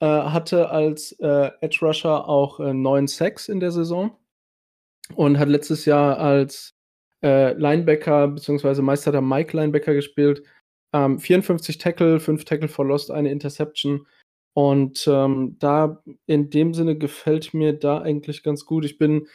[0.02, 4.18] äh, hatte als äh, Edge Rusher auch äh, neun Sacks in der Saison
[5.16, 6.76] und hat letztes Jahr als
[7.24, 8.82] äh, Linebacker bzw.
[8.82, 10.43] Meister der Mike Linebacker gespielt.
[10.93, 14.08] Ähm, 54 Tackle, 5 Tackle for Lost, eine Interception.
[14.54, 18.86] Und ähm, da in dem Sinne gefällt mir da eigentlich ganz gut.
[18.86, 19.28] Ich bin,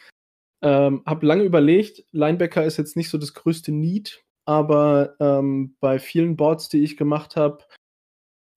[0.61, 5.99] ähm, habe lange überlegt, Linebacker ist jetzt nicht so das größte Need, aber ähm, bei
[5.99, 7.63] vielen Boards, die ich gemacht habe,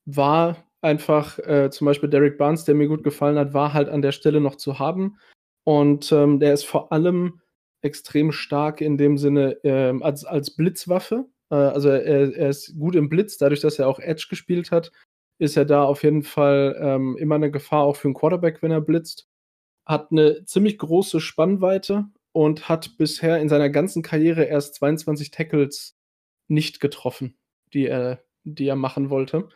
[0.05, 4.03] war einfach äh, zum Beispiel Derek Barnes, der mir gut gefallen hat, war halt an
[4.03, 5.19] der Stelle noch zu haben.
[5.65, 7.41] Und ähm, der ist vor allem
[7.83, 11.27] extrem stark in dem Sinne äh, als, als Blitzwaffe.
[11.51, 14.93] Äh, also er, er, ist gut im Blitz, dadurch, dass er auch Edge gespielt hat,
[15.39, 18.71] ist er da auf jeden Fall ähm, immer eine Gefahr auch für einen Quarterback, wenn
[18.71, 19.29] er blitzt.
[19.87, 25.97] Hat eine ziemlich große Spannweite und hat bisher in seiner ganzen Karriere erst 22 Tackles
[26.49, 27.37] nicht getroffen,
[27.73, 29.49] die er, die er machen wollte.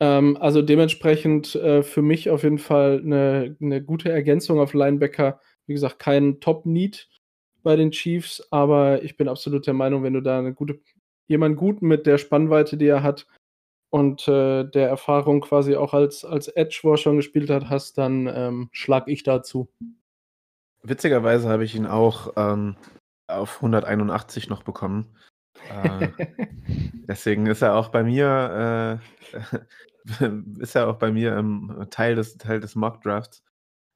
[0.00, 5.40] Ähm, also dementsprechend äh, für mich auf jeden Fall eine, eine gute Ergänzung auf Linebacker.
[5.66, 7.08] Wie gesagt, kein Top-Need
[7.62, 10.80] bei den Chiefs, aber ich bin absolut der Meinung, wenn du da eine gute,
[11.26, 13.26] jemand guten mit der Spannweite, die er hat
[13.90, 18.26] und äh, der Erfahrung quasi auch als, als Edge, wo schon gespielt hat, hast, dann
[18.26, 19.68] ähm, schlag ich dazu.
[20.84, 22.76] Witzigerweise habe ich ihn auch ähm,
[23.26, 25.16] auf 181 noch bekommen.
[25.70, 26.08] Äh,
[27.08, 29.00] deswegen ist er auch bei mir,
[29.32, 29.58] äh,
[30.58, 33.42] ist er auch bei mir im Teil des, Teil des Mock Drafts.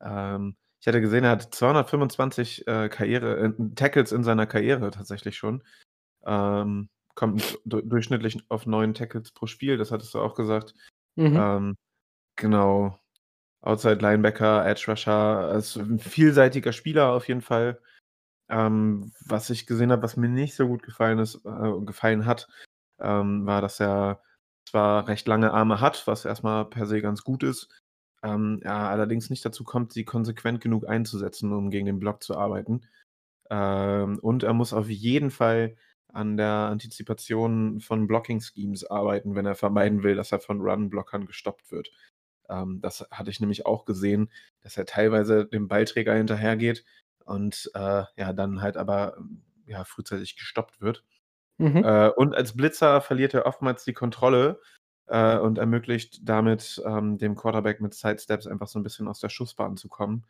[0.02, 5.36] Ähm, ich hatte gesehen, er hat 225 äh, Karriere, äh, Tackles in seiner Karriere tatsächlich
[5.36, 5.62] schon.
[6.24, 10.74] Ähm, kommt durchschnittlich auf neun Tackles pro Spiel, das hattest du auch gesagt.
[11.16, 11.36] Mhm.
[11.36, 11.76] Ähm,
[12.36, 12.98] genau.
[13.60, 17.80] Outside Linebacker, Edge Rusher, ist ein vielseitiger Spieler auf jeden Fall.
[18.48, 22.48] Ähm, was ich gesehen habe, was mir nicht so gut gefallen ist, äh, gefallen hat,
[23.00, 24.22] ähm, war, dass er
[24.68, 27.68] zwar recht lange Arme hat, was erstmal per se ganz gut ist,
[28.22, 32.36] ähm, er allerdings nicht dazu kommt, sie konsequent genug einzusetzen, um gegen den Block zu
[32.36, 32.86] arbeiten.
[33.50, 35.76] Ähm, und er muss auf jeden Fall
[36.12, 41.70] an der Antizipation von Blocking-Schemes arbeiten, wenn er vermeiden will, dass er von Run-Blockern gestoppt
[41.70, 41.90] wird.
[42.48, 44.30] Ähm, das hatte ich nämlich auch gesehen,
[44.62, 46.84] dass er teilweise dem Ballträger hinterhergeht
[47.24, 49.16] und äh, ja, dann halt aber
[49.66, 51.04] ja, frühzeitig gestoppt wird.
[51.58, 51.84] Mhm.
[51.84, 54.60] Äh, und als Blitzer verliert er oftmals die Kontrolle
[55.06, 59.28] äh, und ermöglicht damit ähm, dem Quarterback mit Sidesteps einfach so ein bisschen aus der
[59.28, 60.24] Schussbahn zu kommen.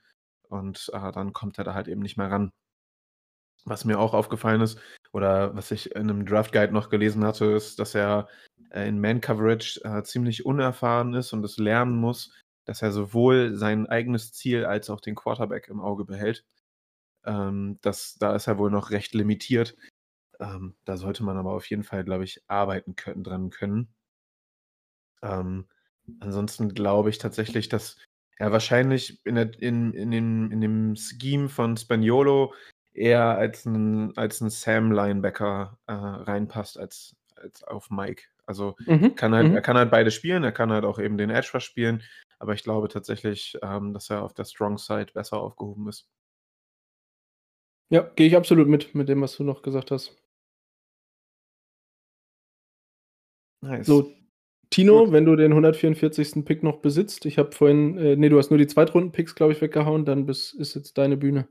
[0.48, 2.52] Und äh, dann kommt er da halt eben nicht mehr ran.
[3.64, 4.80] Was mir auch aufgefallen ist,
[5.12, 8.28] oder was ich in einem Draft Guide noch gelesen hatte, ist, dass er
[8.74, 12.32] in Man Coverage äh, ziemlich unerfahren ist und es lernen muss,
[12.64, 16.44] dass er sowohl sein eigenes Ziel als auch den Quarterback im Auge behält.
[17.24, 19.76] Ähm, das, da ist er wohl noch recht limitiert.
[20.40, 23.88] Ähm, da sollte man aber auf jeden Fall, glaube ich, arbeiten können, dran können.
[25.22, 25.66] Ähm,
[26.20, 27.96] ansonsten glaube ich tatsächlich, dass
[28.36, 32.54] er wahrscheinlich in, der, in, in, dem, in dem Scheme von Spaniolo
[32.92, 38.24] eher als ein, als ein Sam-Linebacker äh, reinpasst als, als auf Mike.
[38.48, 39.14] Also mhm.
[39.14, 39.54] kann halt, mhm.
[39.56, 42.02] er kann halt beide spielen, er kann halt auch eben den Edge spielen,
[42.38, 46.08] aber ich glaube tatsächlich, ähm, dass er auf der Strong Side besser aufgehoben ist.
[47.90, 50.16] Ja, gehe ich absolut mit, mit dem, was du noch gesagt hast.
[53.60, 53.86] Nice.
[53.86, 54.14] So,
[54.70, 55.12] Tino, Gut.
[55.12, 56.42] wenn du den 144.
[56.46, 59.60] Pick noch besitzt, ich habe vorhin, äh, nee, du hast nur die Zweitrunden-Picks, glaube ich,
[59.60, 61.48] weggehauen, dann bis, ist jetzt deine Bühne.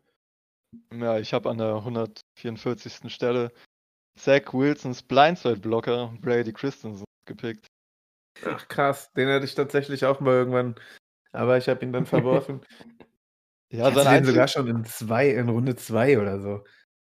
[0.91, 3.11] Ja, ich habe an der 144.
[3.11, 3.51] Stelle
[4.17, 7.67] Zach Wilsons Blindside-Blocker Brady Christensen gepickt.
[8.45, 10.75] Ach krass, den hatte ich tatsächlich auch mal irgendwann,
[11.31, 12.61] aber ich habe ihn dann verworfen.
[13.71, 14.33] ja, seine einzige...
[14.33, 16.63] sogar schon in zwei, in Runde 2 oder so.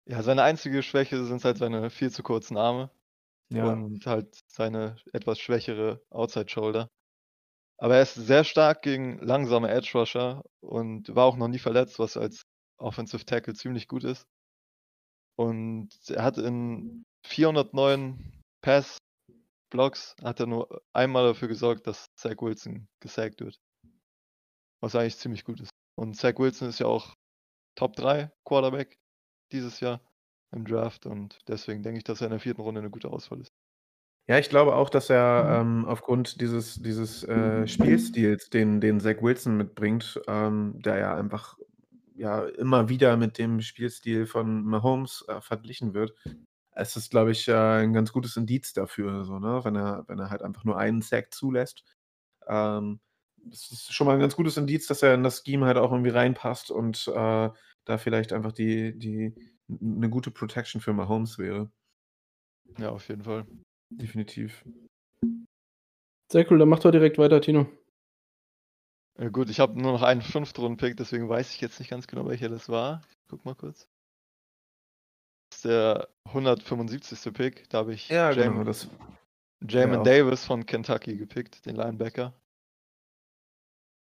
[0.06, 2.90] Ja, seine einzige Schwäche sind halt seine viel zu kurzen Arme.
[3.52, 3.64] Ja.
[3.72, 6.88] Und halt seine etwas schwächere Outside Shoulder.
[7.78, 11.98] Aber er ist sehr stark gegen langsame Edge Rusher und war auch noch nie verletzt,
[11.98, 12.42] was als
[12.78, 14.26] Offensive Tackle ziemlich gut ist.
[15.40, 18.98] Und er hat in 409 Pass
[19.70, 23.58] Blocks hat er nur einmal dafür gesorgt, dass Zach Wilson gesackt wird.
[24.82, 25.70] Was eigentlich ziemlich gut ist.
[25.98, 27.14] Und Zach Wilson ist ja auch
[27.74, 28.98] Top 3 Quarterback
[29.50, 30.02] dieses Jahr
[30.54, 33.40] im Draft und deswegen denke ich, dass er in der vierten Runde eine gute Auswahl
[33.40, 33.48] ist.
[34.28, 39.22] Ja, ich glaube auch, dass er ähm, aufgrund dieses, dieses äh, Spielstils, den, den Zach
[39.22, 41.56] Wilson mitbringt, ähm, der ja einfach
[42.20, 46.14] ja immer wieder mit dem Spielstil von Mahomes äh, verglichen wird,
[46.72, 49.60] es ist, glaube ich, äh, ein ganz gutes Indiz dafür, so, ne?
[49.64, 51.84] wenn, er, wenn er halt einfach nur einen Sack zulässt.
[52.46, 53.00] Ähm,
[53.44, 55.92] das ist schon mal ein ganz gutes Indiz, dass er in das Scheme halt auch
[55.92, 57.50] irgendwie reinpasst und äh,
[57.84, 59.34] da vielleicht einfach die, die,
[59.80, 61.70] eine gute Protection für Mahomes wäre.
[62.78, 63.46] Ja, auf jeden Fall.
[63.90, 64.64] Definitiv.
[66.30, 67.66] Sehr cool, dann macht doch direkt weiter, Tino.
[69.20, 72.26] Äh, gut, ich habe nur noch einen Fünftrunden-Pick, deswegen weiß ich jetzt nicht ganz genau,
[72.26, 73.02] welcher das war.
[73.10, 73.86] Ich guck mal kurz.
[75.50, 77.34] Das ist der 175.
[77.34, 77.68] Pick.
[77.68, 78.64] Da habe ich Ja, Jam genau.
[78.64, 78.88] Das,
[79.68, 80.02] Jamin Ja.
[80.04, 82.32] Davis von Kentucky gepickt, den Linebacker.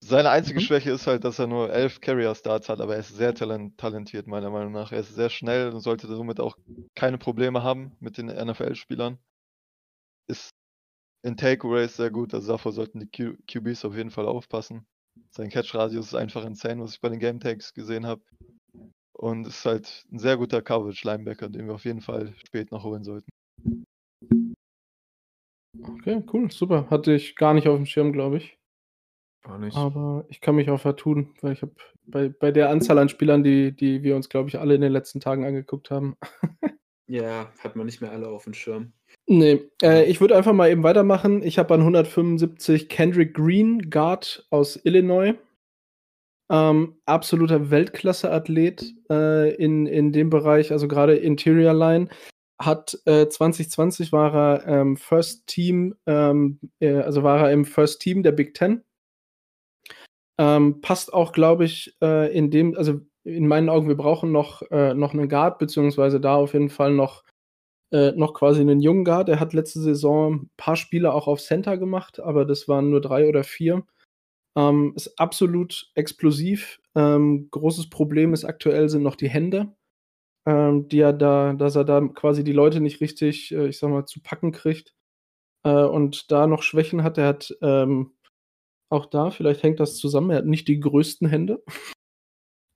[0.03, 0.65] Seine einzige Mhm.
[0.65, 4.27] Schwäche ist halt, dass er nur elf Carrier-Starts hat, aber er ist sehr talent talentiert,
[4.27, 4.93] meiner Meinung nach.
[4.93, 6.59] Er ist sehr schnell und sollte somit auch
[6.95, 9.19] keine Probleme haben mit den NFL-Spielern.
[10.29, 10.51] Ist
[11.23, 14.87] in Takeaways sehr gut, also davor sollten die Q QBs auf jeden Fall aufpassen.
[15.31, 18.23] Sein Catch-Radius ist einfach insane, was ich bei den Game Tags gesehen habe.
[19.13, 23.03] Und ist halt ein sehr guter Coverage-Linebacker, den wir auf jeden Fall spät noch holen
[23.03, 23.31] sollten.
[25.83, 26.89] Okay, cool, super.
[26.91, 28.59] Hatte ich gar nicht auf dem Schirm, glaube ich.
[29.45, 29.77] auch nicht.
[29.77, 31.75] Aber ich kann mich auch vertun, weil ich habe
[32.07, 34.93] bei, bei der Anzahl an Spielern, die, die wir uns, glaube ich, alle in den
[34.93, 36.17] letzten Tagen angeguckt haben.
[37.09, 38.93] Ja, hat man nicht mehr alle auf dem Schirm.
[39.29, 41.43] Nee, äh, ich würde einfach mal eben weitermachen.
[41.43, 45.35] Ich habe an 175 Kendrick Green, Guard aus Illinois.
[46.49, 52.09] Ähm, absoluter Weltklasse-Athlet äh, in, in dem Bereich, also gerade Interior Line.
[52.61, 58.01] Hat äh, 2020 war er ähm, First Team, ähm, äh, also war er im First
[58.01, 58.83] Team der Big Ten.
[60.39, 64.63] Ähm, passt auch, glaube ich, äh, in dem, also in meinen Augen, wir brauchen noch,
[64.71, 67.25] äh, noch einen Guard, beziehungsweise da auf jeden Fall noch
[67.93, 69.29] äh, noch quasi einen jungen Guard.
[69.29, 73.01] Er hat letzte Saison ein paar Spiele auch auf Center gemacht, aber das waren nur
[73.01, 73.85] drei oder vier.
[74.57, 76.81] Ähm, ist absolut explosiv.
[76.95, 79.75] Ähm, großes Problem ist aktuell sind noch die Hände,
[80.47, 83.91] ähm, die er da, dass er da quasi die Leute nicht richtig, äh, ich sag
[83.91, 84.95] mal, zu packen kriegt.
[85.65, 87.19] Äh, und da noch Schwächen hat.
[87.19, 88.13] Er hat ähm,
[88.91, 91.63] auch da, vielleicht hängt das zusammen, er hat nicht die größten Hände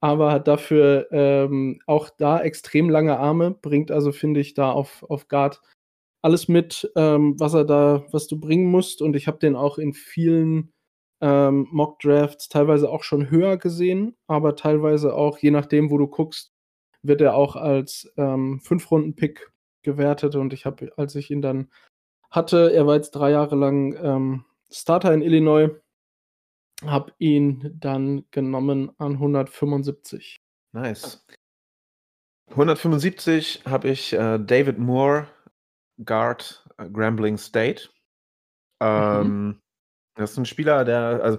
[0.01, 5.05] aber hat dafür ähm, auch da extrem lange Arme, bringt also, finde ich, da auf,
[5.09, 5.61] auf Guard
[6.23, 9.03] alles mit, ähm, was er da, was du bringen musst.
[9.03, 10.73] Und ich habe den auch in vielen
[11.21, 16.53] ähm, Mock-Drafts teilweise auch schon höher gesehen, aber teilweise auch, je nachdem, wo du guckst,
[17.03, 19.51] wird er auch als ähm, Fünf-Runden-Pick
[19.83, 20.35] gewertet.
[20.37, 21.71] Und ich habe, als ich ihn dann
[22.31, 25.71] hatte, er war jetzt drei Jahre lang ähm, Starter in Illinois,
[26.85, 30.37] habe ihn dann genommen an 175.
[30.73, 31.25] Nice.
[32.51, 35.29] 175 habe ich äh, David Moore,
[36.05, 37.89] Guard, äh, Grambling State.
[38.81, 39.61] Ähm,
[40.17, 41.39] Das ist ein Spieler, der, also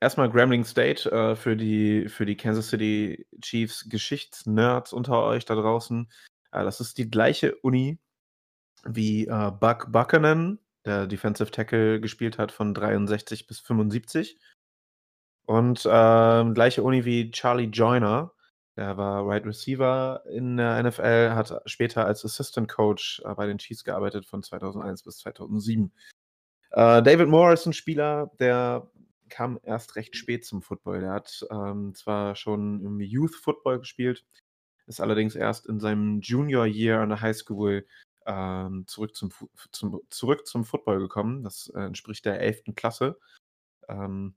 [0.00, 5.54] erstmal Grambling State äh, für, die, für die Kansas City Chiefs Geschichtsnerds unter euch da
[5.54, 6.10] draußen.
[6.52, 7.98] Äh, das ist die gleiche Uni
[8.84, 14.38] wie äh, Buck Buchanan, der Defensive Tackle gespielt hat von 63 bis 75.
[15.52, 18.32] Und ähm, gleiche Uni wie Charlie Joyner,
[18.74, 23.58] der war Wide Receiver in der NFL, hat später als Assistant Coach äh, bei den
[23.58, 25.92] Chiefs gearbeitet von 2001 bis 2007.
[26.70, 28.90] Äh, David Moore ist ein Spieler, der
[29.28, 31.00] kam erst recht spät zum Football.
[31.00, 34.24] Der hat ähm, zwar schon im Youth Football gespielt,
[34.86, 37.86] ist allerdings erst in seinem Junior Year an der High School
[38.24, 39.28] ähm, zurück, zum,
[39.70, 41.44] zum, zurück zum Football gekommen.
[41.44, 42.74] Das äh, entspricht der 11.
[42.74, 43.18] Klasse.
[43.86, 44.34] Ähm,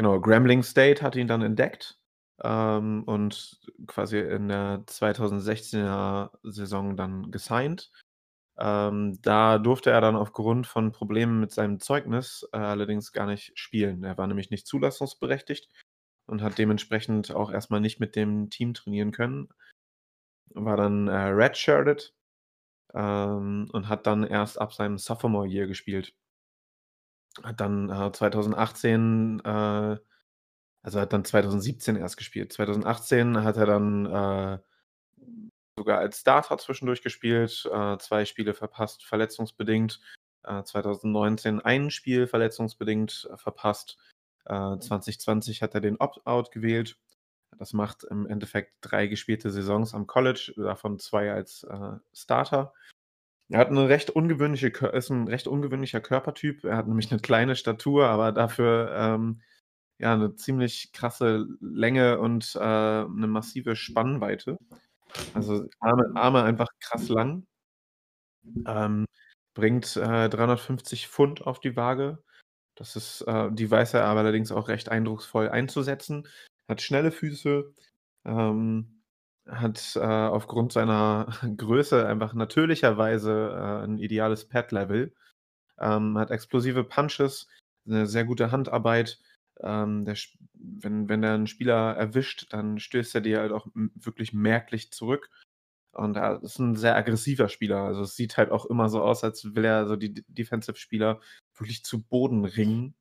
[0.00, 1.98] genau, Grambling State hat ihn dann entdeckt
[2.42, 7.90] ähm, und quasi in der 2016er Saison dann gesigned.
[8.58, 13.52] Ähm, da durfte er dann aufgrund von Problemen mit seinem Zeugnis äh, allerdings gar nicht
[13.58, 14.02] spielen.
[14.02, 15.68] Er war nämlich nicht zulassungsberechtigt
[16.26, 19.50] und hat dementsprechend auch erstmal nicht mit dem Team trainieren können.
[20.54, 22.14] War dann äh, redshirted
[22.94, 26.14] ähm, und hat dann erst ab seinem Sophomore Year gespielt.
[27.42, 29.96] Hat dann äh, 2018, äh,
[30.82, 32.52] also hat dann 2017 erst gespielt.
[32.52, 34.58] 2018 hat er dann äh,
[35.76, 40.00] sogar als Starter zwischendurch gespielt, äh, zwei Spiele verpasst, verletzungsbedingt.
[40.42, 43.98] Äh, 2019 ein Spiel verletzungsbedingt äh, verpasst.
[44.44, 46.98] Äh, 2020 hat er den Opt-out gewählt.
[47.58, 52.72] Das macht im Endeffekt drei gespielte Saisons am College, davon zwei als äh, Starter.
[53.50, 56.64] Er hat eine recht ungewöhnliche, ist ein recht ungewöhnlicher Körpertyp.
[56.64, 59.42] Er hat nämlich eine kleine Statur, aber dafür ähm,
[59.98, 64.56] ja eine ziemlich krasse Länge und äh, eine massive Spannweite.
[65.34, 67.44] Also Arme, Arme einfach krass lang.
[68.66, 69.06] Ähm,
[69.54, 72.22] bringt äh, 350 Pfund auf die Waage.
[72.76, 76.28] Das ist, äh, die weiß er aber allerdings auch recht eindrucksvoll einzusetzen.
[76.68, 77.74] Hat schnelle Füße,
[78.24, 78.99] ähm,
[79.46, 85.14] hat äh, aufgrund seiner Größe einfach natürlicherweise äh, ein ideales Pad-Level.
[85.78, 87.48] Ähm, hat explosive Punches,
[87.86, 89.18] eine sehr gute Handarbeit.
[89.60, 90.16] Ähm, der,
[90.54, 95.30] wenn, wenn er einen Spieler erwischt, dann stößt er dir halt auch wirklich merklich zurück.
[95.92, 97.82] Und er ist ein sehr aggressiver Spieler.
[97.82, 101.20] Also es sieht halt auch immer so aus, als will er so die Defensive-Spieler
[101.56, 102.94] wirklich zu Boden ringen.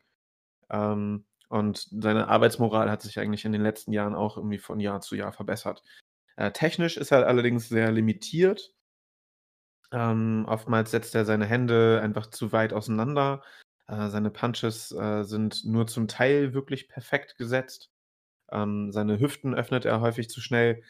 [0.70, 5.02] Ähm, Und seine Arbeitsmoral hat sich eigentlich in den letzten Jahren auch irgendwie von Jahr
[5.02, 5.84] zu Jahr verbessert.
[6.40, 8.74] Äh, technisch ist er allerdings sehr limitiert.
[9.92, 13.44] Ähm, oftmals setzt er seine Hände einfach zu weit auseinander.
[13.88, 17.92] Äh, seine Punches äh, sind nur zum Teil wirklich perfekt gesetzt.
[18.52, 20.82] Ähm, seine Hüften öffnet er häufig zu schnell.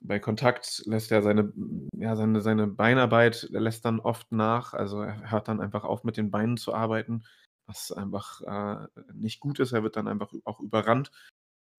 [0.00, 1.52] Bei Kontakt lässt er seine,
[1.92, 4.72] ja, seine, seine Beinarbeit lässt dann oft nach.
[4.72, 7.24] Also er hört dann einfach auf, mit den Beinen zu arbeiten,
[7.66, 9.72] was einfach äh, nicht gut ist.
[9.72, 11.10] Er wird dann einfach auch überrannt.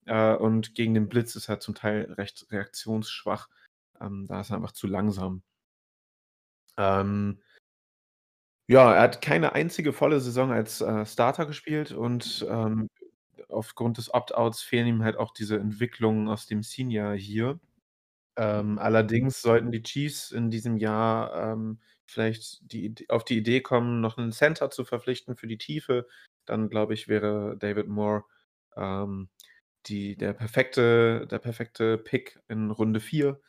[0.05, 3.49] Äh, und gegen den Blitz ist er zum Teil recht reaktionsschwach.
[4.01, 5.43] Ähm, da ist er einfach zu langsam.
[6.77, 7.41] Ähm,
[8.67, 12.87] ja, er hat keine einzige volle Saison als äh, Starter gespielt und ähm,
[13.49, 17.59] aufgrund des Opt-outs fehlen ihm halt auch diese Entwicklungen aus dem Senior hier.
[18.37, 24.01] Ähm, allerdings sollten die Chiefs in diesem Jahr ähm, vielleicht die, auf die Idee kommen,
[24.01, 26.07] noch einen Center zu verpflichten für die Tiefe,
[26.45, 28.23] dann glaube ich, wäre David Moore
[28.77, 29.29] ähm,
[29.87, 33.39] die, der, perfekte, der perfekte Pick in Runde 4,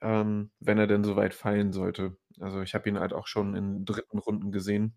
[0.00, 2.16] ähm, wenn er denn soweit fallen sollte.
[2.40, 4.94] Also ich habe ihn halt auch schon in dritten Runden gesehen.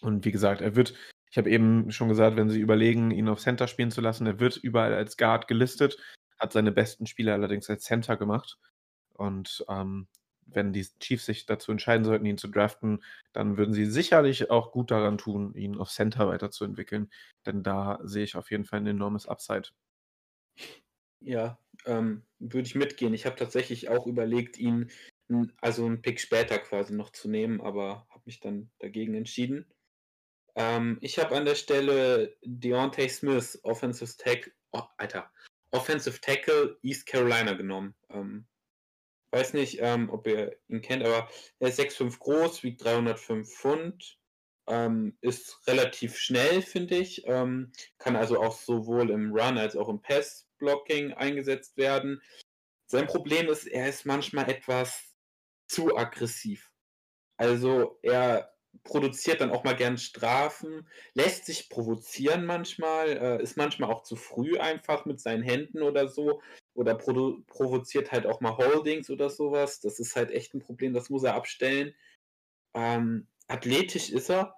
[0.00, 0.94] Und wie gesagt, er wird,
[1.30, 4.40] ich habe eben schon gesagt, wenn sie überlegen, ihn auf Center spielen zu lassen, er
[4.40, 5.98] wird überall als Guard gelistet,
[6.38, 8.58] hat seine besten Spiele allerdings als Center gemacht.
[9.14, 10.08] Und ähm,
[10.46, 14.72] wenn die Chiefs sich dazu entscheiden sollten, ihn zu draften, dann würden sie sicherlich auch
[14.72, 17.10] gut daran tun, ihn auf Center weiterzuentwickeln.
[17.46, 19.68] Denn da sehe ich auf jeden Fall ein enormes Upside.
[21.20, 23.14] Ja, ähm, würde ich mitgehen.
[23.14, 24.90] Ich habe tatsächlich auch überlegt, ihn
[25.60, 29.66] also einen Pick später quasi noch zu nehmen, aber habe mich dann dagegen entschieden.
[30.54, 35.30] Ähm, ich habe an der Stelle Deontay Smith, Offensive Tackle, oh, Alter,
[35.70, 37.94] Offensive Tackle East Carolina genommen.
[38.10, 38.46] Ähm,
[39.34, 41.28] weiß nicht, ähm, ob ihr ihn kennt, aber
[41.58, 44.18] er ist 6'5 groß, wiegt 305 Pfund,
[44.68, 49.88] ähm, ist relativ schnell, finde ich, ähm, kann also auch sowohl im Run als auch
[49.88, 52.22] im Pass-Blocking eingesetzt werden.
[52.86, 55.14] Sein Problem ist, er ist manchmal etwas
[55.66, 56.70] zu aggressiv.
[57.36, 63.90] Also er produziert dann auch mal gern Strafen, lässt sich provozieren manchmal, äh, ist manchmal
[63.90, 66.42] auch zu früh einfach mit seinen Händen oder so
[66.74, 69.80] oder provoziert halt auch mal Holdings oder sowas.
[69.80, 71.94] Das ist halt echt ein Problem, das muss er abstellen.
[72.74, 74.56] Ähm, athletisch ist er,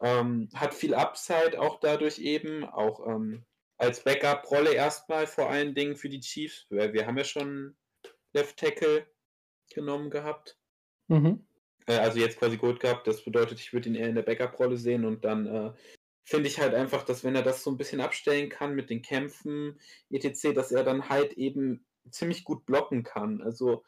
[0.00, 3.44] ähm, hat viel Upside auch dadurch eben, auch ähm,
[3.78, 7.76] als Backup-Rolle erstmal vor allen Dingen für die Chiefs, weil wir haben ja schon
[8.32, 9.06] Left Tackle
[9.72, 10.58] genommen gehabt.
[11.08, 11.46] Mhm.
[11.86, 13.06] Äh, also jetzt quasi Gold gehabt.
[13.06, 15.72] Das bedeutet, ich würde ihn eher in der Backup-Rolle sehen und dann äh,
[16.24, 19.02] finde ich halt einfach, dass wenn er das so ein bisschen abstellen kann mit den
[19.02, 19.78] Kämpfen,
[20.10, 23.42] etc., dass er dann halt eben ziemlich gut blocken kann.
[23.42, 23.84] Also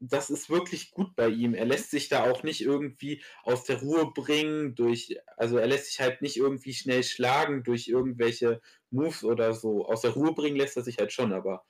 [0.00, 1.54] das ist wirklich gut bei ihm.
[1.54, 5.86] Er lässt sich da auch nicht irgendwie aus der Ruhe bringen durch, also er lässt
[5.86, 9.86] sich halt nicht irgendwie schnell schlagen durch irgendwelche Moves oder so.
[9.86, 11.64] Aus der Ruhe bringen lässt er sich halt schon, aber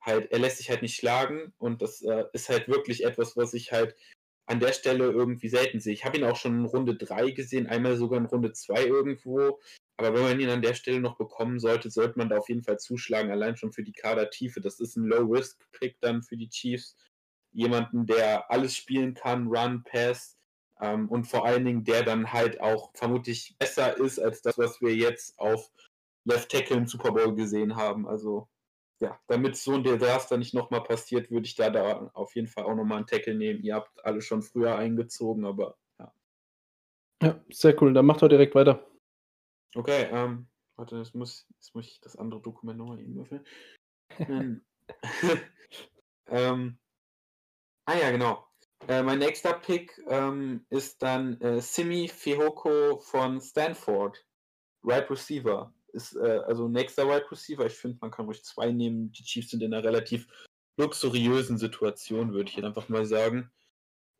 [0.00, 3.54] halt, er lässt sich halt nicht schlagen und das äh, ist halt wirklich etwas, was
[3.54, 3.94] ich halt
[4.48, 5.92] an der Stelle irgendwie selten sehe.
[5.92, 9.60] Ich habe ihn auch schon in Runde 3 gesehen, einmal sogar in Runde 2 irgendwo.
[9.98, 12.62] Aber wenn man ihn an der Stelle noch bekommen sollte, sollte man da auf jeden
[12.62, 14.62] Fall zuschlagen, allein schon für die Kadertiefe.
[14.62, 16.96] Das ist ein Low-Risk-Pick dann für die Chiefs.
[17.52, 20.38] Jemanden, der alles spielen kann, Run, Pass
[20.80, 24.80] ähm, und vor allen Dingen, der dann halt auch vermutlich besser ist als das, was
[24.80, 25.70] wir jetzt auf
[26.24, 28.08] Left Tackle im Super Bowl gesehen haben.
[28.08, 28.48] Also
[29.00, 32.64] ja, damit so ein Desaster nicht nochmal passiert, würde ich da, da auf jeden Fall
[32.64, 33.62] auch nochmal einen Tackle nehmen.
[33.62, 36.14] Ihr habt alle schon früher eingezogen, aber ja.
[37.22, 37.92] Ja, sehr cool.
[37.92, 38.84] Dann macht er direkt weiter.
[39.74, 43.44] Okay, ähm, warte, jetzt muss, jetzt muss ich das andere Dokument nochmal eben öffnen.
[46.28, 46.78] ähm,
[47.84, 48.46] ah ja, genau.
[48.86, 54.24] Äh, mein nächster Pick ähm, ist dann äh, Simi Fehoko von Stanford,
[54.82, 57.66] Right Receiver ist äh, also nächster Wide Receiver.
[57.66, 59.12] Ich finde, man kann ruhig zwei nehmen.
[59.12, 60.26] Die Chiefs sind in einer relativ
[60.76, 63.50] luxuriösen Situation, würde ich jetzt einfach mal sagen,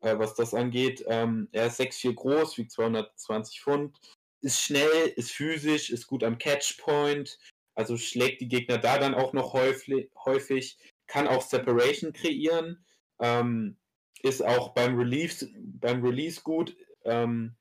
[0.01, 1.05] äh, was das angeht.
[1.07, 3.99] Ähm, er ist 6'4 groß, wiegt 220 Pfund,
[4.41, 7.39] ist schnell, ist physisch, ist gut am Catchpoint,
[7.75, 12.85] also schlägt die Gegner da dann auch noch häufig, häufig kann auch Separation kreieren,
[13.21, 13.77] ähm,
[14.23, 16.77] ist auch beim Release, beim Release gut.
[17.05, 17.57] Ähm,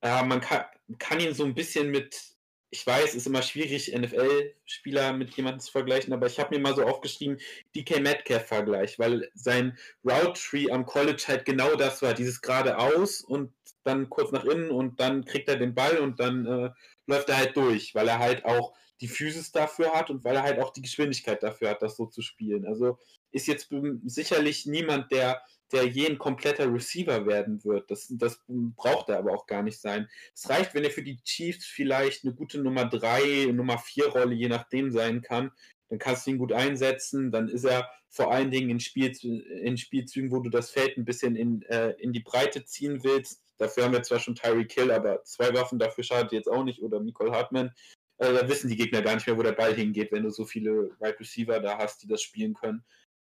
[0.00, 0.64] äh, man kann,
[0.98, 2.35] kann ihn so ein bisschen mit
[2.70, 6.60] ich weiß, es ist immer schwierig, NFL-Spieler mit jemandem zu vergleichen, aber ich habe mir
[6.60, 7.38] mal so aufgeschrieben,
[7.74, 13.52] DK Metcalf-Vergleich, weil sein Route Tree am College halt genau das war, dieses geradeaus und
[13.84, 16.70] dann kurz nach innen und dann kriegt er den Ball und dann äh,
[17.06, 20.42] läuft er halt durch, weil er halt auch die Physis dafür hat und weil er
[20.42, 22.66] halt auch die Geschwindigkeit dafür hat, das so zu spielen.
[22.66, 22.98] Also
[23.30, 23.68] ist jetzt
[24.04, 27.90] sicherlich niemand, der der je ein kompletter Receiver werden wird.
[27.90, 30.08] Das, das braucht er aber auch gar nicht sein.
[30.34, 34.34] Es reicht, wenn er für die Chiefs vielleicht eine gute Nummer 3, Nummer 4 Rolle,
[34.34, 35.50] je nachdem sein kann.
[35.88, 37.30] Dann kannst du ihn gut einsetzen.
[37.30, 39.12] Dann ist er vor allen Dingen in, Spiel,
[39.62, 43.42] in Spielzügen, wo du das Feld ein bisschen in, äh, in die Breite ziehen willst.
[43.58, 46.82] Dafür haben wir zwar schon Tyreek Kill, aber zwei Waffen dafür schadet jetzt auch nicht.
[46.82, 47.72] Oder Nicole Hartman.
[48.18, 50.44] Äh, da wissen die Gegner gar nicht mehr, wo der Ball hingeht, wenn du so
[50.44, 52.84] viele Wide Receiver da hast, die das spielen können.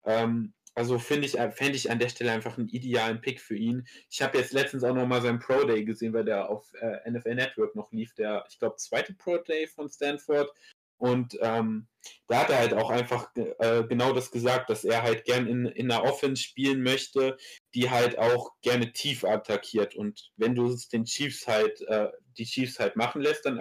[0.05, 3.57] Ähm, also finde ich, äh, fände ich an der Stelle einfach einen idealen Pick für
[3.57, 3.89] ihn.
[4.11, 7.11] Ich habe jetzt letztens auch noch mal seinen Pro Day gesehen, weil der auf äh,
[7.11, 10.53] NFL Network noch lief, der, ich glaube, zweite Pro Day von Stanford.
[10.99, 11.87] Und ähm,
[12.29, 15.67] da hat er halt auch einfach äh, genau das gesagt, dass er halt gern in,
[15.67, 17.39] in einer Offense spielen möchte,
[17.75, 19.95] die halt auch gerne tief attackiert.
[19.95, 23.61] Und wenn du es den Chiefs halt, äh, die Chiefs halt machen lässt, dann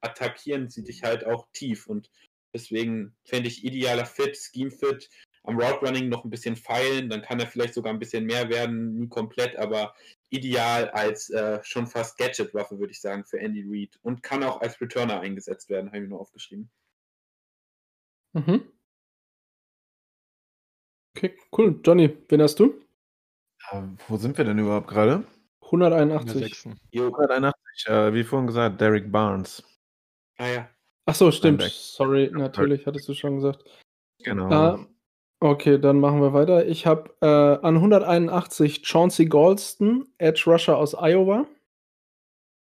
[0.00, 1.86] attackieren sie dich halt auch tief.
[1.86, 2.10] Und
[2.54, 5.10] deswegen fände ich idealer Fit, Scheme Fit,
[5.44, 8.48] am Route Running noch ein bisschen feilen, dann kann er vielleicht sogar ein bisschen mehr
[8.48, 9.94] werden, nie komplett, aber
[10.30, 13.98] ideal als äh, schon fast Gadget-Waffe, würde ich sagen, für Andy Reid.
[14.02, 16.70] Und kann auch als Returner eingesetzt werden, habe ich nur aufgeschrieben.
[18.32, 18.64] Mhm.
[21.16, 21.78] Okay, cool.
[21.84, 22.80] Johnny, wen hast du?
[23.70, 25.24] Äh, wo sind wir denn überhaupt gerade?
[25.62, 26.66] 181.
[26.92, 29.62] 181, äh, wie vorhin gesagt, Derek Barnes.
[30.38, 30.70] Ah ja.
[31.06, 31.62] Ach so, stimmt.
[31.62, 33.62] Sorry, natürlich, hattest du schon gesagt.
[34.24, 34.76] Genau.
[34.76, 34.86] Äh,
[35.44, 36.66] okay, dann machen wir weiter.
[36.66, 41.46] Ich habe äh, an 181 Chauncey Golston, Edge Rusher aus Iowa.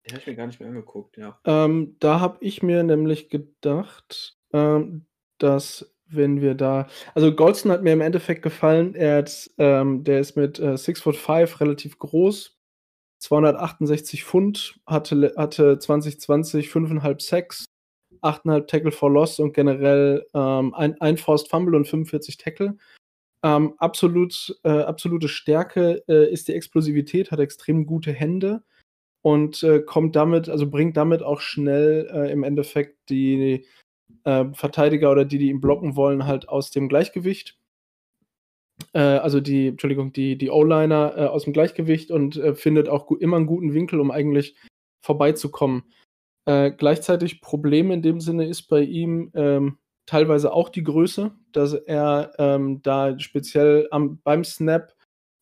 [0.06, 1.40] Den habe ich mir gar nicht mehr angeguckt, ja.
[1.46, 5.06] Ähm, da habe ich mir nämlich gedacht, ähm,
[5.40, 10.20] dass wenn wir da, also Golston hat mir im Endeffekt gefallen, er hat, ähm, der
[10.20, 12.58] ist mit äh, 6 foot 5 relativ groß,
[13.20, 17.66] 268 Pfund, hatte, hatte 2020 5,5 Sex,
[18.22, 22.78] 8,5 Tackle for Loss und generell ähm, ein, ein Forced Fumble und 45 Tackle.
[23.44, 28.64] Ähm, absolut, äh, absolute Stärke äh, ist die Explosivität, hat extrem gute Hände
[29.22, 33.66] und äh, kommt damit, also bringt damit auch schnell äh, im Endeffekt die
[34.24, 37.60] äh, Verteidiger oder die, die ihn blocken wollen, halt aus dem Gleichgewicht.
[38.94, 43.48] Äh, also die, Entschuldigung, die, die O-Liner aus dem Gleichgewicht und findet auch immer einen
[43.48, 44.56] guten Winkel, um eigentlich
[45.02, 45.84] vorbeizukommen.
[46.48, 51.74] Äh, gleichzeitig Problem in dem Sinne ist bei ihm ähm, teilweise auch die Größe, dass
[51.74, 54.94] er ähm, da speziell am, beim Snap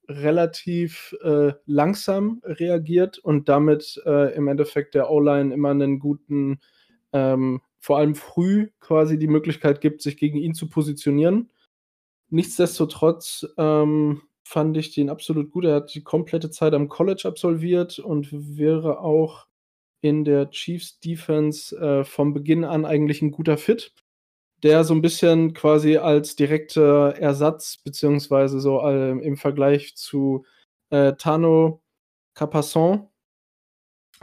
[0.10, 6.60] relativ äh, langsam reagiert und damit äh, im Endeffekt der O-Line immer einen guten,
[7.14, 11.52] ähm, vor allem früh quasi die Möglichkeit gibt, sich gegen ihn zu positionieren.
[12.32, 15.66] Nichtsdestotrotz ähm, fand ich den absolut gut.
[15.66, 19.46] Er hat die komplette Zeit am College absolviert und wäre auch
[20.06, 23.92] in der Chiefs Defense äh, vom Beginn an eigentlich ein guter Fit,
[24.62, 30.46] der so ein bisschen quasi als direkter Ersatz, beziehungsweise so äh, im Vergleich zu
[30.92, 31.82] äh, Tano
[32.36, 33.10] Capasson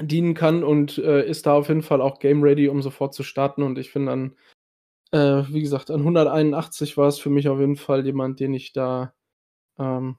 [0.00, 3.24] dienen kann und äh, ist da auf jeden Fall auch game ready, um sofort zu
[3.24, 3.64] starten.
[3.64, 4.36] Und ich finde an,
[5.10, 8.72] äh, wie gesagt, an 181 war es für mich auf jeden Fall jemand, den ich
[8.72, 9.14] da
[9.80, 10.16] ähm,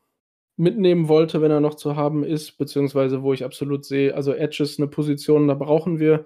[0.55, 4.63] mitnehmen wollte, wenn er noch zu haben ist, beziehungsweise wo ich absolut sehe, also Edge
[4.63, 6.25] ist eine Position, da brauchen wir,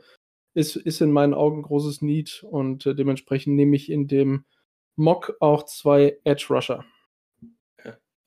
[0.54, 4.46] ist, ist in meinen Augen großes Need und äh, dementsprechend nehme ich in dem
[4.96, 6.84] Mock auch zwei Edge Rusher.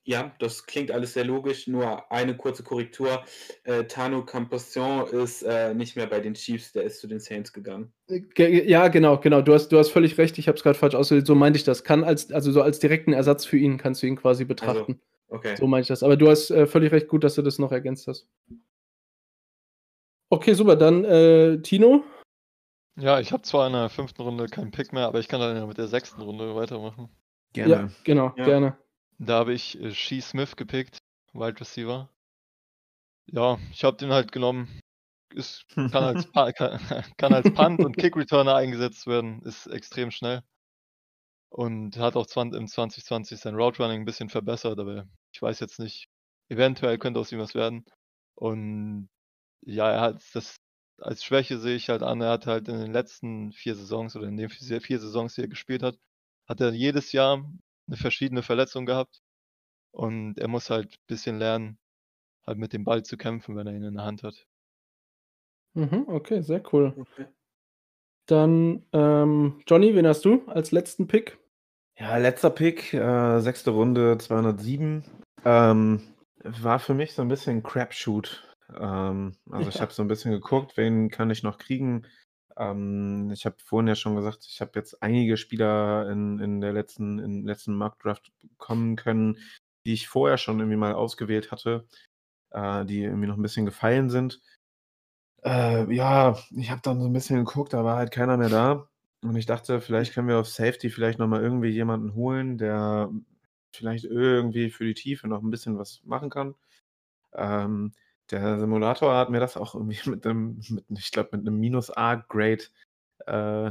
[0.05, 3.23] Ja, das klingt alles sehr logisch, nur eine kurze Korrektur.
[3.65, 7.53] Äh, Tano Campassion ist äh, nicht mehr bei den Chiefs, der ist zu den Saints
[7.53, 7.93] gegangen.
[8.09, 9.43] Ge ja, genau, genau.
[9.43, 11.27] Du hast, du hast völlig recht, ich habe es gerade falsch ausgedrückt.
[11.27, 11.85] So meinte ich das.
[11.85, 14.93] Kann als, also so als direkten Ersatz für ihn kannst du ihn quasi betrachten.
[14.93, 15.57] Also, Okay.
[15.57, 16.03] So meine ich das.
[16.03, 18.29] Aber du hast äh, völlig recht gut, dass du das noch ergänzt hast.
[20.29, 20.77] Okay, super.
[20.77, 22.05] Dann äh, Tino.
[22.97, 25.57] Ja, ich habe zwar in der fünften Runde keinen Pick mehr, aber ich kann dann
[25.57, 27.09] ja mit der sechsten Runde weitermachen.
[27.53, 27.73] Gerne.
[27.73, 28.45] Ja, genau, ja.
[28.45, 28.79] gerne.
[29.19, 30.99] Da habe ich äh, Shee Smith gepickt,
[31.33, 32.11] Wide Receiver.
[33.27, 34.81] Ja, ich habe den halt genommen.
[35.35, 36.81] Ist, kann, als kann,
[37.17, 40.43] kann als Punt und Kick Returner eingesetzt werden, ist extrem schnell.
[41.51, 45.61] Und hat auch 20, im 2020 sein Route Running ein bisschen verbessert, aber ich weiß
[45.61, 46.09] jetzt nicht.
[46.49, 47.85] Eventuell könnte aus ihm was werden.
[48.35, 49.09] Und
[49.63, 50.57] ja, er hat das
[51.01, 52.21] als Schwäche sehe ich halt an.
[52.21, 55.49] Er hat halt in den letzten vier Saisons oder in den vier, Saisons, die er
[55.49, 55.99] gespielt hat,
[56.47, 57.45] hat er jedes Jahr
[57.87, 59.23] eine verschiedene Verletzung gehabt.
[59.93, 61.79] Und er muss halt ein bisschen lernen,
[62.47, 64.47] halt mit dem Ball zu kämpfen, wenn er ihn in der Hand hat.
[65.75, 66.95] Mhm, okay, sehr cool.
[66.97, 67.27] Okay.
[68.27, 71.40] Dann, ähm, Johnny, wen hast du als letzten Pick?
[72.01, 75.05] Ja, letzter Pick, äh, sechste Runde, 207.
[75.45, 76.01] Ähm,
[76.43, 78.57] war für mich so ein bisschen Crapshoot.
[78.75, 82.07] Ähm, also ich habe so ein bisschen geguckt, wen kann ich noch kriegen.
[82.57, 86.73] Ähm, ich habe vorhin ja schon gesagt, ich habe jetzt einige Spieler in, in der
[86.73, 89.37] letzten, im letzten Markdraft kommen können,
[89.85, 91.87] die ich vorher schon irgendwie mal ausgewählt hatte,
[92.53, 94.41] äh, die irgendwie noch ein bisschen gefallen sind.
[95.45, 98.90] Äh, ja, ich habe dann so ein bisschen geguckt, da war halt keiner mehr da.
[99.23, 103.11] Und ich dachte, vielleicht können wir auf Safety vielleicht nochmal irgendwie jemanden holen, der
[103.75, 106.55] vielleicht irgendwie für die Tiefe noch ein bisschen was machen kann.
[107.35, 107.93] Ähm,
[108.31, 111.91] der Simulator hat mir das auch irgendwie mit einem, mit, ich glaube, mit einem Minus
[111.91, 112.65] A-Grade
[113.27, 113.71] äh,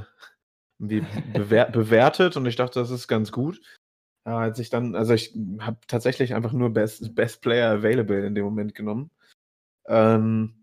[0.77, 3.59] bewer bewertet und ich dachte, das ist ganz gut.
[4.25, 8.35] Äh, als ich dann, also ich habe tatsächlich einfach nur Best, Best Player Available in
[8.35, 9.11] dem Moment genommen.
[9.87, 10.58] Ähm,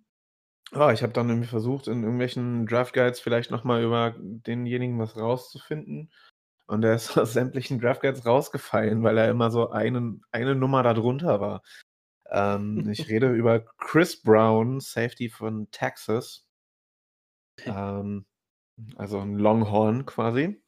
[0.72, 5.16] oh, ich habe dann irgendwie versucht, in irgendwelchen Draft Guides vielleicht nochmal über denjenigen was
[5.16, 6.10] rauszufinden.
[6.66, 10.82] Und der ist aus sämtlichen Draft Guides rausgefallen, weil er immer so einen, eine Nummer
[10.82, 11.62] darunter war.
[12.30, 16.46] Ähm, ich rede über Chris Brown, Safety von Texas.
[17.64, 18.26] Ähm,
[18.96, 20.60] also ein Longhorn quasi.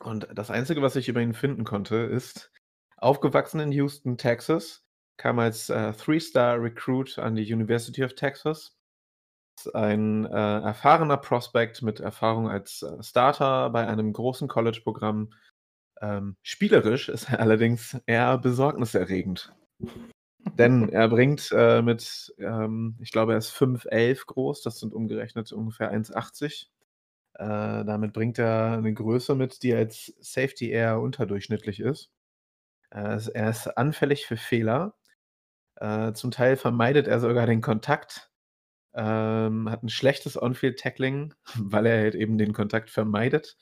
[0.00, 2.52] Und das Einzige, was ich über ihn finden konnte, ist
[2.96, 4.84] aufgewachsen in Houston, Texas,
[5.16, 8.76] kam als äh, Three-Star-Recruit an die University of Texas.
[9.74, 15.32] Ein äh, erfahrener Prospect mit Erfahrung als äh, Starter bei einem großen College-Programm.
[16.00, 19.52] Ähm, spielerisch ist er allerdings eher besorgniserregend.
[20.58, 25.52] Denn er bringt äh, mit, ähm, ich glaube, er ist 5'11 groß, das sind umgerechnet
[25.52, 26.66] ungefähr 1,80.
[27.34, 32.10] Äh, damit bringt er eine Größe mit, die als Safety eher unterdurchschnittlich ist.
[32.90, 34.94] Äh, er ist anfällig für Fehler.
[35.76, 38.31] Äh, zum Teil vermeidet er sogar den Kontakt.
[38.94, 43.56] Ähm, hat ein schlechtes On-Field-Tackling, weil er halt eben den Kontakt vermeidet.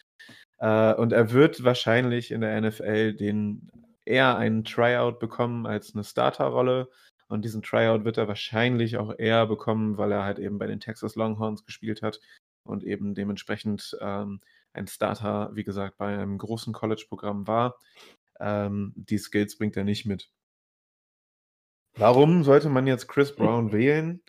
[0.58, 3.70] Äh, und er wird wahrscheinlich in der NFL den
[4.04, 6.88] eher einen Tryout bekommen als eine Starterrolle.
[7.28, 10.80] Und diesen Tryout wird er wahrscheinlich auch eher bekommen, weil er halt eben bei den
[10.80, 12.20] Texas Longhorns gespielt hat
[12.64, 14.40] und eben dementsprechend ähm,
[14.72, 17.78] ein Starter, wie gesagt, bei einem großen College-Programm war.
[18.40, 20.30] Ähm, die Skills bringt er nicht mit.
[21.96, 24.22] Warum sollte man jetzt Chris Brown wählen?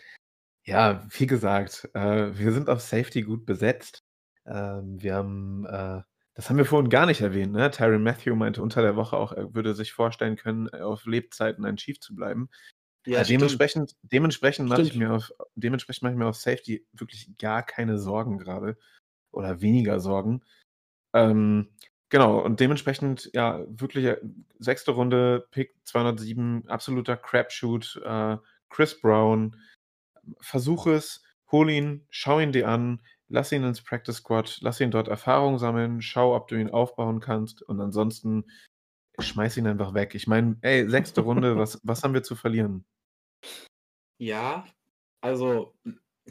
[0.63, 4.03] Ja, wie gesagt, äh, wir sind auf Safety gut besetzt.
[4.45, 6.01] Ähm, wir haben äh,
[6.33, 7.69] das haben wir vorhin gar nicht erwähnt, ne?
[7.71, 11.65] Tyron Matthew meinte unter der Woche auch, er würde sich vorstellen können, äh, auf Lebzeiten
[11.65, 12.49] ein Chief zu bleiben.
[13.05, 17.37] Ja, äh, dementsprechend, dementsprechend mache ich mir auf, dementsprechend mache ich mir auf Safety wirklich
[17.37, 18.77] gar keine Sorgen gerade.
[19.31, 20.41] Oder weniger Sorgen.
[21.13, 21.69] Ähm,
[22.09, 24.17] genau, und dementsprechend, ja, wirklich äh,
[24.59, 28.37] sechste Runde, Pick 207, absoluter Crapshoot, äh,
[28.69, 29.57] Chris Brown.
[30.39, 34.91] Versuch es, hol ihn, schau ihn dir an, lass ihn ins Practice Squad, lass ihn
[34.91, 38.45] dort Erfahrung sammeln, schau, ob du ihn aufbauen kannst und ansonsten
[39.19, 40.15] schmeiß ihn einfach weg.
[40.15, 42.85] Ich meine, ey, sechste Runde, was, was haben wir zu verlieren?
[44.19, 44.65] Ja,
[45.21, 45.73] also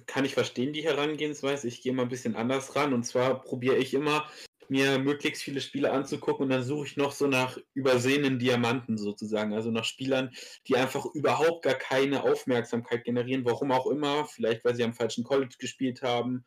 [0.06, 1.66] kann ich verstehen, die Herangehensweise.
[1.68, 4.28] Ich gehe mal ein bisschen anders ran und zwar probiere ich immer,
[4.70, 9.52] mir möglichst viele Spiele anzugucken und dann suche ich noch so nach übersehenen Diamanten sozusagen,
[9.52, 10.30] also nach Spielern,
[10.68, 15.24] die einfach überhaupt gar keine Aufmerksamkeit generieren, warum auch immer, vielleicht weil sie am falschen
[15.24, 16.44] College gespielt haben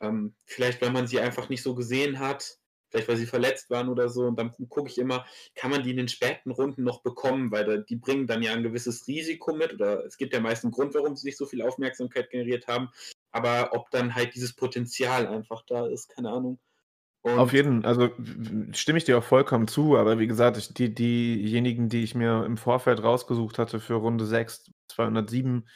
[0.00, 2.58] ähm, vielleicht, weil man sie einfach nicht so gesehen hat,
[2.90, 4.26] vielleicht weil sie verletzt waren oder so.
[4.26, 7.82] Und dann gucke ich immer, kann man die in den späten Runden noch bekommen, weil
[7.84, 10.94] die bringen dann ja ein gewisses Risiko mit oder es gibt ja meist einen Grund,
[10.94, 12.90] warum sie nicht so viel Aufmerksamkeit generiert haben.
[13.32, 16.58] Aber ob dann halt dieses Potenzial einfach da ist, keine Ahnung.
[17.26, 18.10] Und Auf jeden, also
[18.70, 22.56] stimme ich dir auch vollkommen zu, aber wie gesagt, die, diejenigen, die ich mir im
[22.56, 25.68] Vorfeld rausgesucht hatte für Runde 6, 207,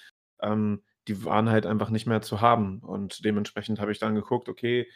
[0.43, 2.79] ähm, die waren halt einfach nicht mehr zu haben.
[2.79, 4.89] Und dementsprechend habe ich dann geguckt, okay,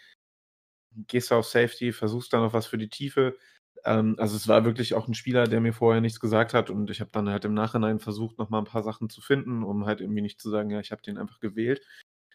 [1.09, 3.37] gehst du auf Safety, versuchst dann noch was für die Tiefe.
[3.85, 6.89] Ähm, also es war wirklich auch ein Spieler, der mir vorher nichts gesagt hat und
[6.89, 9.87] ich habe dann halt im Nachhinein versucht, noch mal ein paar Sachen zu finden, um
[9.87, 11.85] halt irgendwie nicht zu sagen, ja, ich habe den einfach gewählt.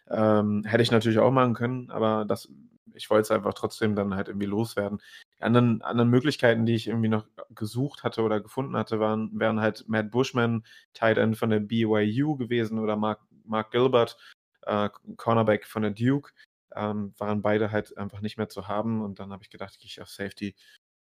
[0.09, 2.49] Ähm, hätte ich natürlich auch machen können, aber das,
[2.95, 5.01] ich wollte es einfach trotzdem dann halt irgendwie loswerden.
[5.39, 9.59] Die anderen, anderen Möglichkeiten, die ich irgendwie noch gesucht hatte oder gefunden hatte, waren, wären
[9.59, 10.63] halt Matt Bushman,
[10.93, 14.17] Tight End von der BYU gewesen oder Mark Mark Gilbert,
[14.63, 16.31] äh, Cornerback von der Duke,
[16.75, 19.01] ähm, waren beide halt einfach nicht mehr zu haben.
[19.01, 20.55] Und dann habe ich gedacht, gehe ich auf Safety.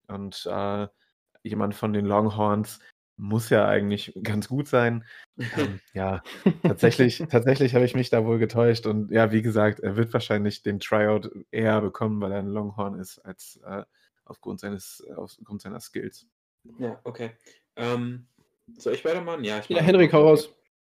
[0.07, 0.88] Und äh,
[1.43, 2.80] jemand von den Longhorns
[3.18, 5.03] muss ja eigentlich ganz gut sein.
[5.38, 6.22] Ähm, ja,
[6.61, 8.85] tatsächlich, tatsächlich habe ich mich da wohl getäuscht.
[8.85, 12.99] Und ja, wie gesagt, er wird wahrscheinlich den Tryout eher bekommen, weil er ein Longhorn
[12.99, 13.84] ist, als äh,
[14.26, 16.27] aufgrund, seines, aufgrund seiner Skills.
[16.77, 17.31] Ja, okay.
[17.76, 18.27] Ähm,
[18.77, 19.44] soll ich weitermachen?
[19.44, 20.53] Ja, ich Ja, Henrik, hau raus.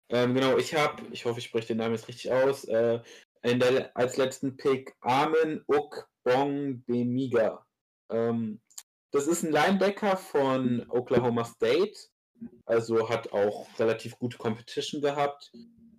[0.09, 2.99] Ähm, genau, ich habe, ich hoffe, ich spreche den Namen jetzt richtig aus, äh,
[3.43, 7.65] der, als letzten Pick Armin Ukbong Bemiga.
[8.09, 8.61] Ähm,
[9.11, 11.93] das ist ein Linebacker von Oklahoma State,
[12.65, 15.51] also hat auch relativ gute Competition gehabt.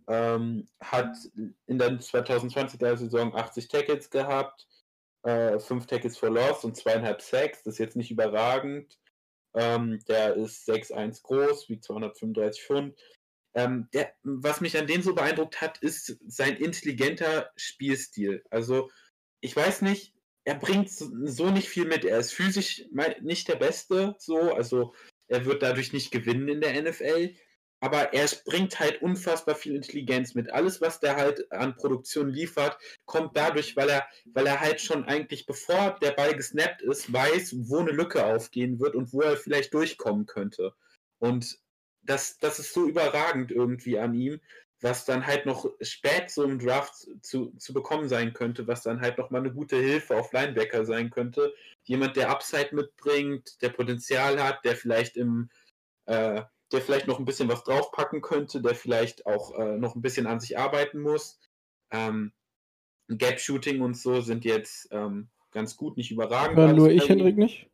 [0.07, 4.67] Ähm, hat in der 2020er Saison 80 Tackles gehabt,
[5.23, 7.63] äh, 5 Tackles for Loss und zweieinhalb Sacks.
[7.63, 8.99] Das ist jetzt nicht überragend.
[9.55, 13.01] Ähm, der ist 6'1 groß, wiegt 235 Pfund.
[13.55, 18.43] Ähm, der, was mich an dem so beeindruckt hat, ist sein intelligenter Spielstil.
[18.51, 18.91] Also,
[19.41, 20.15] ich weiß nicht,
[20.45, 22.05] er bringt so nicht viel mit.
[22.05, 22.85] Er ist physisch
[23.21, 24.93] nicht der Beste, so, also
[25.29, 27.35] er wird dadurch nicht gewinnen in der NFL.
[27.81, 30.51] Aber er bringt halt unfassbar viel Intelligenz mit.
[30.51, 35.05] Alles, was der halt an Produktion liefert, kommt dadurch, weil er, weil er halt schon
[35.05, 39.37] eigentlich, bevor der Ball gesnappt ist, weiß, wo eine Lücke aufgehen wird und wo er
[39.37, 40.73] vielleicht durchkommen könnte.
[41.19, 41.59] Und
[42.03, 44.41] das, das ist so überragend irgendwie an ihm,
[44.85, 49.01] was dann halt noch spät so im Draft zu, zu bekommen sein könnte, was dann
[49.01, 51.55] halt noch mal eine gute Hilfe auf Linebacker sein könnte.
[51.85, 55.49] Jemand, der Upside mitbringt, der Potenzial hat, der vielleicht im
[56.05, 60.03] äh, der vielleicht noch ein bisschen was draufpacken könnte, der vielleicht auch äh, noch ein
[60.03, 61.41] bisschen an sich arbeiten muss.
[61.91, 62.33] Ähm,
[63.09, 66.59] Gap-Shooting und so sind jetzt ähm, ganz gut, nicht überragend.
[66.59, 67.71] Hören nur ich, Henrik, nicht?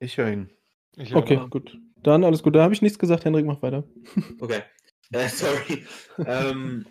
[0.00, 0.50] Ich höre ihn.
[0.96, 1.78] Ich okay, gut.
[2.02, 2.56] Dann alles gut.
[2.56, 3.24] Da habe ich nichts gesagt.
[3.24, 3.84] Henrik, mach weiter.
[4.40, 4.62] Okay.
[5.14, 5.84] Äh, sorry.
[6.26, 6.86] ähm,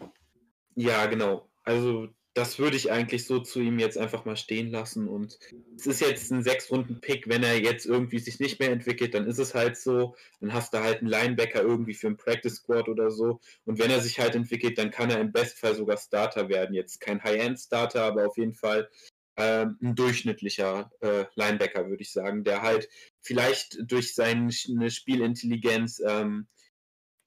[0.75, 1.49] ja, genau.
[1.63, 5.09] Also das würde ich eigentlich so zu ihm jetzt einfach mal stehen lassen.
[5.09, 5.37] Und
[5.75, 7.27] es ist jetzt ein Sechs-Runden-Pick.
[7.27, 10.15] Wenn er jetzt irgendwie sich nicht mehr entwickelt, dann ist es halt so.
[10.39, 13.41] Dann hast du halt einen Linebacker irgendwie für einen Practice Squad oder so.
[13.65, 16.73] Und wenn er sich halt entwickelt, dann kann er im Bestfall sogar Starter werden.
[16.73, 18.89] Jetzt kein High-End-Starter, aber auf jeden Fall
[19.35, 22.87] ähm, ein durchschnittlicher äh, Linebacker, würde ich sagen, der halt
[23.19, 26.47] vielleicht durch seine Spielintelligenz ähm,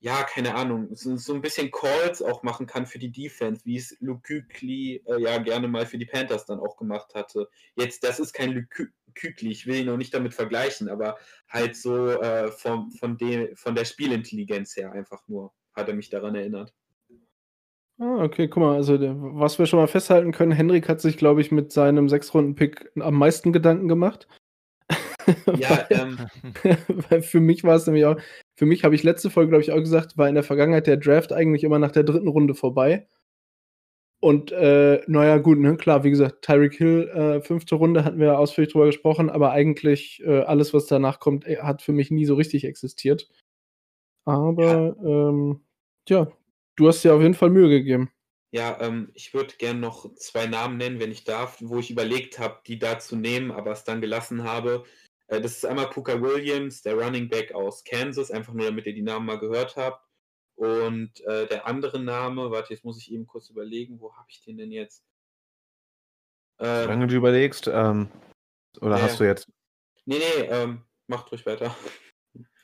[0.05, 3.77] ja, keine Ahnung, so, so, ein bisschen Calls auch machen kann für die Defense, wie
[3.77, 7.49] es Luke Kükli äh, ja gerne mal für die Panthers dann auch gemacht hatte.
[7.75, 11.17] Jetzt, das ist kein Luke Kükli, ich will ihn noch nicht damit vergleichen, aber
[11.49, 16.11] halt so äh, vom, von, de, von der Spielintelligenz her einfach nur hat er mich
[16.11, 16.71] daran erinnert.
[17.97, 21.41] Ah, okay, guck mal, also was wir schon mal festhalten können, Henrik hat sich, glaube
[21.41, 24.27] ich, mit seinem Sechs-Runden-Pick am meisten Gedanken gemacht.
[25.59, 26.17] Ja, ähm.
[27.09, 28.17] weil für mich war es nämlich auch,
[28.55, 30.97] für mich habe ich letzte Folge, glaube ich, auch gesagt, war in der Vergangenheit der
[30.97, 33.07] Draft eigentlich immer nach der dritten Runde vorbei.
[34.21, 38.39] Und äh, naja, gut, ne, klar, wie gesagt, Tyreek Hill, äh, fünfte Runde hatten wir
[38.39, 42.25] ausführlich drüber gesprochen, aber eigentlich äh, alles, was danach kommt, äh, hat für mich nie
[42.25, 43.29] so richtig existiert.
[44.25, 45.61] Aber ja, ähm,
[46.09, 46.31] ja
[46.75, 48.09] du hast dir auf jeden Fall Mühe gegeben.
[48.51, 52.39] Ja, ähm, ich würde gerne noch zwei Namen nennen, wenn ich darf, wo ich überlegt
[52.39, 54.85] habe, die da zu nehmen, aber es dann gelassen habe.
[55.27, 58.93] Äh, das ist einmal Puka Williams, der Running Back aus Kansas, einfach nur damit ihr
[58.93, 60.03] die Namen mal gehört habt.
[60.55, 64.41] Und äh, der andere Name, warte, jetzt muss ich eben kurz überlegen, wo habe ich
[64.43, 65.03] den denn jetzt?
[66.59, 68.09] Ähm, Solange du überlegst, ähm,
[68.79, 69.51] oder äh, hast du jetzt?
[70.05, 71.75] Nee, nee, ähm, macht ruhig weiter.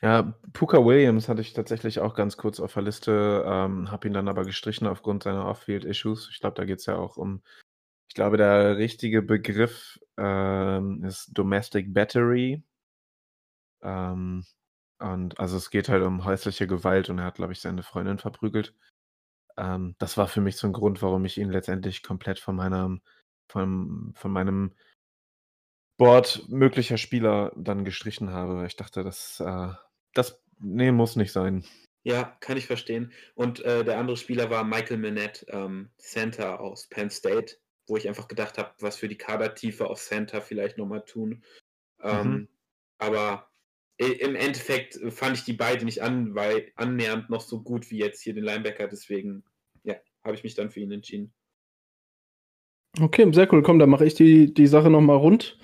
[0.00, 4.14] Ja, Puka Williams hatte ich tatsächlich auch ganz kurz auf der Liste, ähm, habe ihn
[4.14, 6.28] dann aber gestrichen aufgrund seiner Off-Field-Issues.
[6.32, 7.42] Ich glaube, da geht es ja auch um
[8.12, 12.62] ich glaube, der richtige Begriff ähm, ist Domestic Battery.
[13.82, 14.44] Ähm,
[14.98, 18.18] und also es geht halt um häusliche Gewalt und er hat, glaube ich, seine Freundin
[18.18, 18.74] verprügelt.
[19.56, 23.02] Ähm, das war für mich so ein Grund, warum ich ihn letztendlich komplett von meinem,
[23.48, 24.74] von, von meinem
[25.98, 29.68] Board möglicher Spieler dann gestrichen habe, ich dachte, das, äh,
[30.14, 31.64] das, nee, muss nicht sein.
[32.04, 33.12] Ja, kann ich verstehen.
[33.34, 37.56] Und äh, der andere Spieler war Michael Minette, ähm, Center aus Penn State
[37.86, 41.44] wo ich einfach gedacht habe, was für die Kadertiefe auf Center vielleicht nochmal tun.
[42.02, 42.48] Ähm, mhm.
[42.98, 43.48] aber
[43.98, 48.20] im Endeffekt fand ich die beiden nicht an, weil annähernd noch so gut wie jetzt
[48.20, 49.44] hier den Linebacker, deswegen
[49.84, 49.94] ja,
[50.24, 51.32] habe ich mich dann für ihn entschieden.
[53.00, 53.62] Okay, sehr cool.
[53.62, 55.58] Komm, dann mache ich die, die Sache nochmal rund.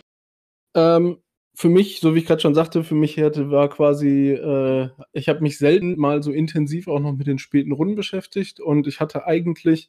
[0.75, 1.21] Ähm,
[1.55, 5.29] für mich, so wie ich gerade schon sagte, für mich hatte, war quasi, äh, ich
[5.29, 9.01] habe mich selten mal so intensiv auch noch mit den späten Runden beschäftigt und ich
[9.01, 9.89] hatte eigentlich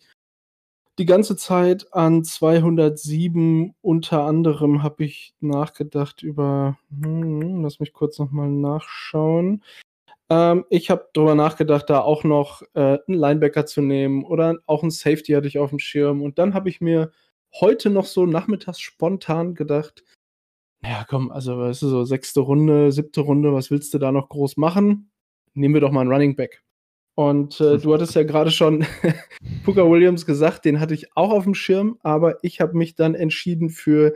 [1.00, 8.20] die ganze Zeit an 207 unter anderem habe ich nachgedacht über, hm, lass mich kurz
[8.20, 9.64] nochmal nachschauen.
[10.30, 14.84] Ähm, ich habe darüber nachgedacht, da auch noch äh, einen Linebacker zu nehmen oder auch
[14.84, 16.22] einen Safety hatte ich auf dem Schirm.
[16.22, 17.12] Und dann habe ich mir
[17.62, 20.04] heute noch so nachmittags spontan gedacht,
[20.84, 24.30] ja komm, also weißt du, so sechste Runde, siebte Runde, was willst du da noch
[24.30, 25.12] groß machen?
[25.54, 26.62] Nehmen wir doch mal einen Running Back.
[27.20, 28.86] Und äh, du hattest ja gerade schon
[29.66, 33.14] Puka Williams gesagt, den hatte ich auch auf dem Schirm, aber ich habe mich dann
[33.14, 34.14] entschieden für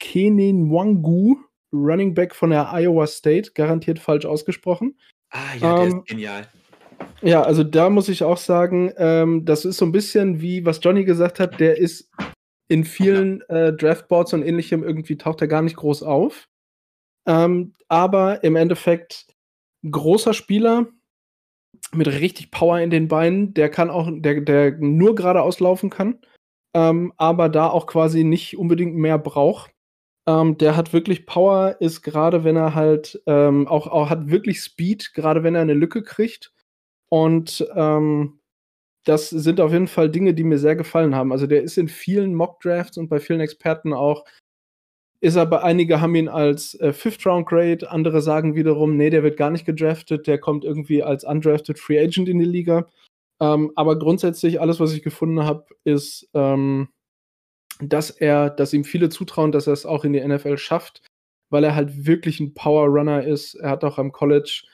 [0.00, 1.36] Kenin Wangu,
[1.72, 4.98] Running Back von der Iowa State, garantiert falsch ausgesprochen.
[5.30, 6.48] Ah ja, der ähm, ist genial.
[7.22, 10.80] Ja, also da muss ich auch sagen, ähm, das ist so ein bisschen wie, was
[10.82, 12.10] Johnny gesagt hat, der ist
[12.66, 16.48] in vielen äh, Draftboards und ähnlichem irgendwie taucht er gar nicht groß auf.
[17.28, 19.26] Ähm, aber im Endeffekt
[19.88, 20.88] großer Spieler,
[21.92, 26.18] mit richtig Power in den Beinen, der kann auch, der, der nur geradeaus laufen kann,
[26.74, 29.72] ähm, aber da auch quasi nicht unbedingt mehr braucht.
[30.28, 34.60] Ähm, der hat wirklich Power, ist gerade, wenn er halt ähm, auch, auch hat wirklich
[34.60, 36.52] Speed, gerade wenn er eine Lücke kriegt.
[37.08, 38.40] Und ähm,
[39.04, 41.32] das sind auf jeden Fall Dinge, die mir sehr gefallen haben.
[41.32, 44.24] Also der ist in vielen Mock-Drafts und bei vielen Experten auch,
[45.20, 49.50] ist aber, einige haben ihn als äh, Fifth-Round-Grade, andere sagen wiederum, nee, der wird gar
[49.50, 52.88] nicht gedraftet, der kommt irgendwie als undrafted Free Agent in die Liga.
[53.40, 56.88] Ähm, aber grundsätzlich, alles, was ich gefunden habe, ist, ähm,
[57.80, 61.02] dass er, dass ihm viele zutrauen, dass er es auch in die NFL schafft,
[61.50, 63.54] weil er halt wirklich ein Power Runner ist.
[63.54, 64.64] Er hat auch am College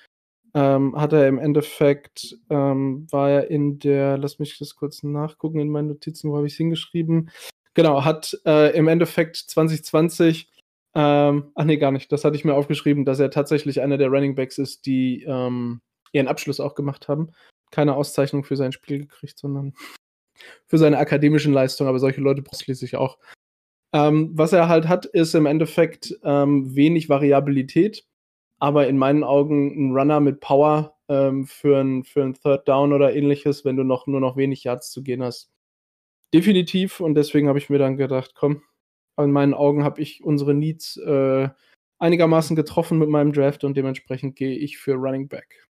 [0.56, 5.60] ähm, hat er im Endeffekt, ähm, war er in der, lass mich das kurz nachgucken
[5.60, 7.30] in meinen Notizen, wo habe ich es hingeschrieben?
[7.76, 10.50] Genau, hat äh, im Endeffekt 2020,
[10.94, 14.08] ähm, ach nee, gar nicht, das hatte ich mir aufgeschrieben, dass er tatsächlich einer der
[14.08, 15.80] Running Backs ist, die ähm,
[16.12, 17.30] ihren Abschluss auch gemacht haben.
[17.70, 19.74] Keine Auszeichnung für sein Spiel gekriegt, sondern
[20.66, 23.18] für seine akademischen Leistungen, aber solche Leute braucht schließlich auch.
[23.92, 28.04] Ähm, was er halt hat, ist im Endeffekt ähm, wenig Variabilität
[28.58, 33.14] aber in meinen Augen ein Runner mit Power ähm, für ein, für Third Down oder
[33.14, 35.50] ähnliches, wenn du noch nur noch wenig Yards zu gehen hast.
[36.34, 38.62] Definitiv und deswegen habe ich mir dann gedacht, komm,
[39.18, 41.48] in meinen Augen habe ich unsere Needs äh,
[41.98, 45.66] einigermaßen getroffen mit meinem Draft und dementsprechend gehe ich für Running Back.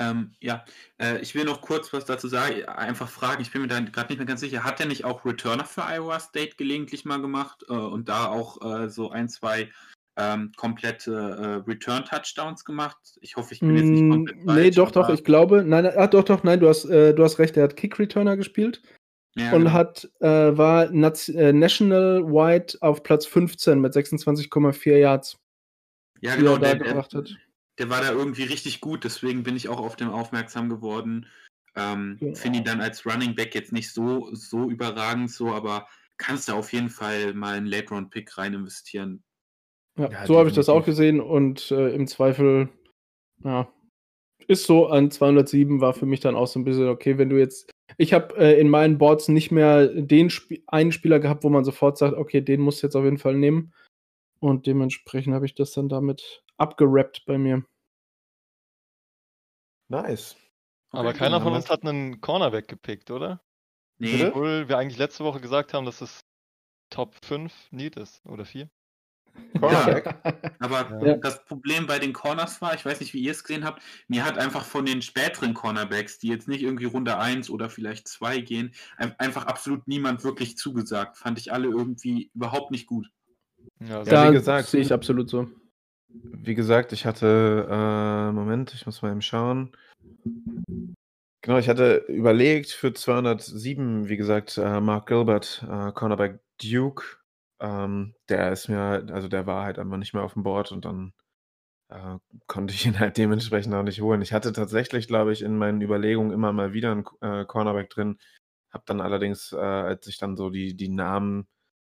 [0.00, 0.64] Ähm, ja,
[0.98, 4.08] äh, ich will noch kurz was dazu sagen, einfach fragen, ich bin mir da gerade
[4.08, 7.64] nicht mehr ganz sicher, hat er nicht auch Returner für Iowa State gelegentlich mal gemacht
[7.68, 9.70] äh, und da auch äh, so ein, zwei
[10.16, 13.18] ähm, komplette äh, Return-Touchdowns gemacht.
[13.20, 16.06] Ich hoffe, ich bin jetzt nicht komplett mm, Nee, doch, doch, ich glaube, nein, ah,
[16.06, 18.82] doch, doch, nein, du hast, äh, du hast recht, er hat Kick-Returner gespielt
[19.36, 19.72] ja, und genau.
[19.72, 25.38] hat, äh, war äh, National Wide auf Platz 15 mit 26,4 Yards.
[26.20, 27.06] Ja, genau, der, der,
[27.78, 31.26] der, war da irgendwie richtig gut, deswegen bin ich auch auf dem aufmerksam geworden.
[31.76, 32.34] Ähm, genau.
[32.34, 35.86] Finde ihn dann als Running Back jetzt nicht so, so überragend so, aber
[36.16, 39.22] kannst du auf jeden Fall mal einen Late-Round-Pick rein investieren.
[39.96, 42.68] Ja, ja so habe ich das auch gesehen und äh, im Zweifel,
[43.44, 43.72] ja,
[44.48, 47.38] ist so an 207 war für mich dann auch so ein bisschen okay, wenn du
[47.38, 51.48] jetzt, ich habe äh, in meinen Boards nicht mehr den Sp einen Spieler gehabt, wo
[51.48, 53.72] man sofort sagt, okay, den musst du jetzt auf jeden Fall nehmen
[54.40, 57.64] und dementsprechend habe ich das dann damit abgerappt bei mir.
[59.88, 60.36] Nice.
[60.90, 63.40] Aber okay, keiner von uns hat einen Cornerback gepickt, oder?
[63.98, 64.26] Nee.
[64.26, 66.24] Obwohl wir eigentlich letzte Woche gesagt haben, dass es
[66.90, 68.70] Top 5 Need ist, oder 4.
[69.58, 70.06] Cornerback.
[70.24, 71.16] Ja, aber ja.
[71.16, 74.24] das Problem bei den Corners war, ich weiß nicht, wie ihr es gesehen habt, mir
[74.24, 78.40] hat einfach von den späteren Cornerbacks, die jetzt nicht irgendwie Runde 1 oder vielleicht 2
[78.40, 81.16] gehen, einfach absolut niemand wirklich zugesagt.
[81.16, 83.10] Fand ich alle irgendwie überhaupt nicht gut.
[83.80, 85.48] Ja, ja wie gesagt, sehe ich absolut so.
[86.08, 89.72] Wie gesagt, ich hatte, äh, Moment, ich muss mal eben schauen.
[91.42, 97.17] Genau, ich hatte überlegt für 207, wie gesagt, äh, Mark Gilbert, äh, Cornerback Duke,
[97.60, 100.84] ähm, der ist mir also der war halt einfach nicht mehr auf dem Board und
[100.84, 101.12] dann,
[101.90, 102.18] äh,
[102.48, 104.22] konnte ich ihn halt dementsprechend auch nicht holen.
[104.22, 108.18] Ich hatte tatsächlich, glaube ich, in meinen Überlegungen immer mal wieder 'n äh, Cornerback drin,
[108.72, 111.48] habe dann allerdings, äh, als ich dann so die die Namen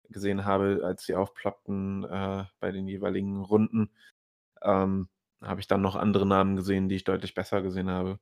[0.09, 3.91] gesehen habe, als sie aufploppten, äh, bei den jeweiligen Runden,
[4.63, 5.09] ähm,
[5.41, 8.19] habe ich dann noch andere Namen gesehen, die ich deutlich besser gesehen habe.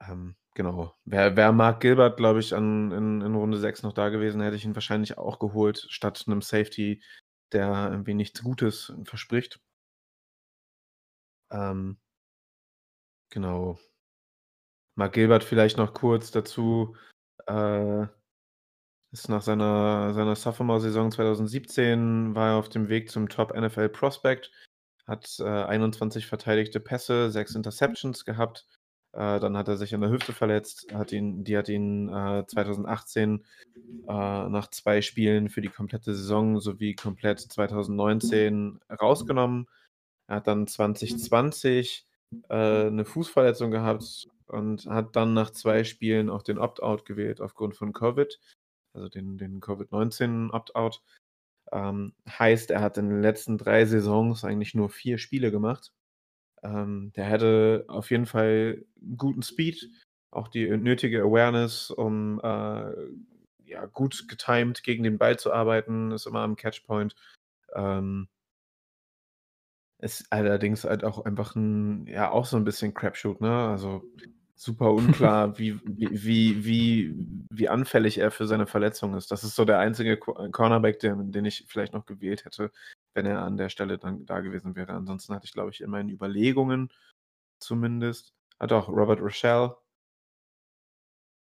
[0.00, 0.94] Ähm, genau.
[1.04, 4.56] Wäre wär Mark Gilbert, glaube ich, an, in, in Runde 6 noch da gewesen, hätte
[4.56, 7.02] ich ihn wahrscheinlich auch geholt, statt einem Safety,
[7.52, 9.60] der irgendwie nichts Gutes verspricht.
[11.50, 11.98] Ähm,
[13.30, 13.78] genau.
[14.96, 16.96] Mark Gilbert vielleicht noch kurz dazu.
[17.46, 18.06] Äh,
[19.12, 24.52] ist nach seiner, seiner Sophomore-Saison 2017 war er auf dem Weg zum Top NFL Prospect,
[25.06, 28.66] hat äh, 21 verteidigte Pässe, 6 Interceptions gehabt
[29.12, 30.86] äh, dann hat er sich an der Hüfte verletzt.
[30.92, 33.44] Hat ihn, die hat ihn äh, 2018
[34.06, 39.66] äh, nach zwei Spielen für die komplette Saison sowie komplett 2019 rausgenommen.
[40.28, 42.06] Er hat dann 2020
[42.48, 47.76] äh, eine Fußverletzung gehabt und hat dann nach zwei Spielen auch den Opt-out gewählt aufgrund
[47.76, 48.38] von Covid,
[48.94, 51.02] also den, den Covid-19 Opt-out.
[51.72, 55.92] Ähm, heißt, er hat in den letzten drei Saisons eigentlich nur vier Spiele gemacht
[56.62, 58.84] ähm, der hätte auf jeden Fall
[59.16, 59.88] guten Speed,
[60.30, 62.92] auch die nötige Awareness, um äh,
[63.64, 67.14] ja, gut getimed gegen den Ball zu arbeiten, ist immer am Catchpoint.
[67.74, 68.28] Ähm,
[69.98, 73.68] ist allerdings halt auch einfach ein, ja, auch so ein bisschen Crapshoot, ne?
[73.68, 74.02] Also
[74.54, 77.14] super unklar, wie, wie, wie,
[77.50, 79.30] wie anfällig er für seine Verletzung ist.
[79.30, 82.72] Das ist so der einzige Cornerback, den, den ich vielleicht noch gewählt hätte,
[83.14, 84.92] wenn er an der Stelle dann da gewesen wäre.
[84.92, 86.90] Ansonsten hatte ich, glaube ich, in meinen Überlegungen
[87.60, 89.76] zumindest, hat auch Robert Rochelle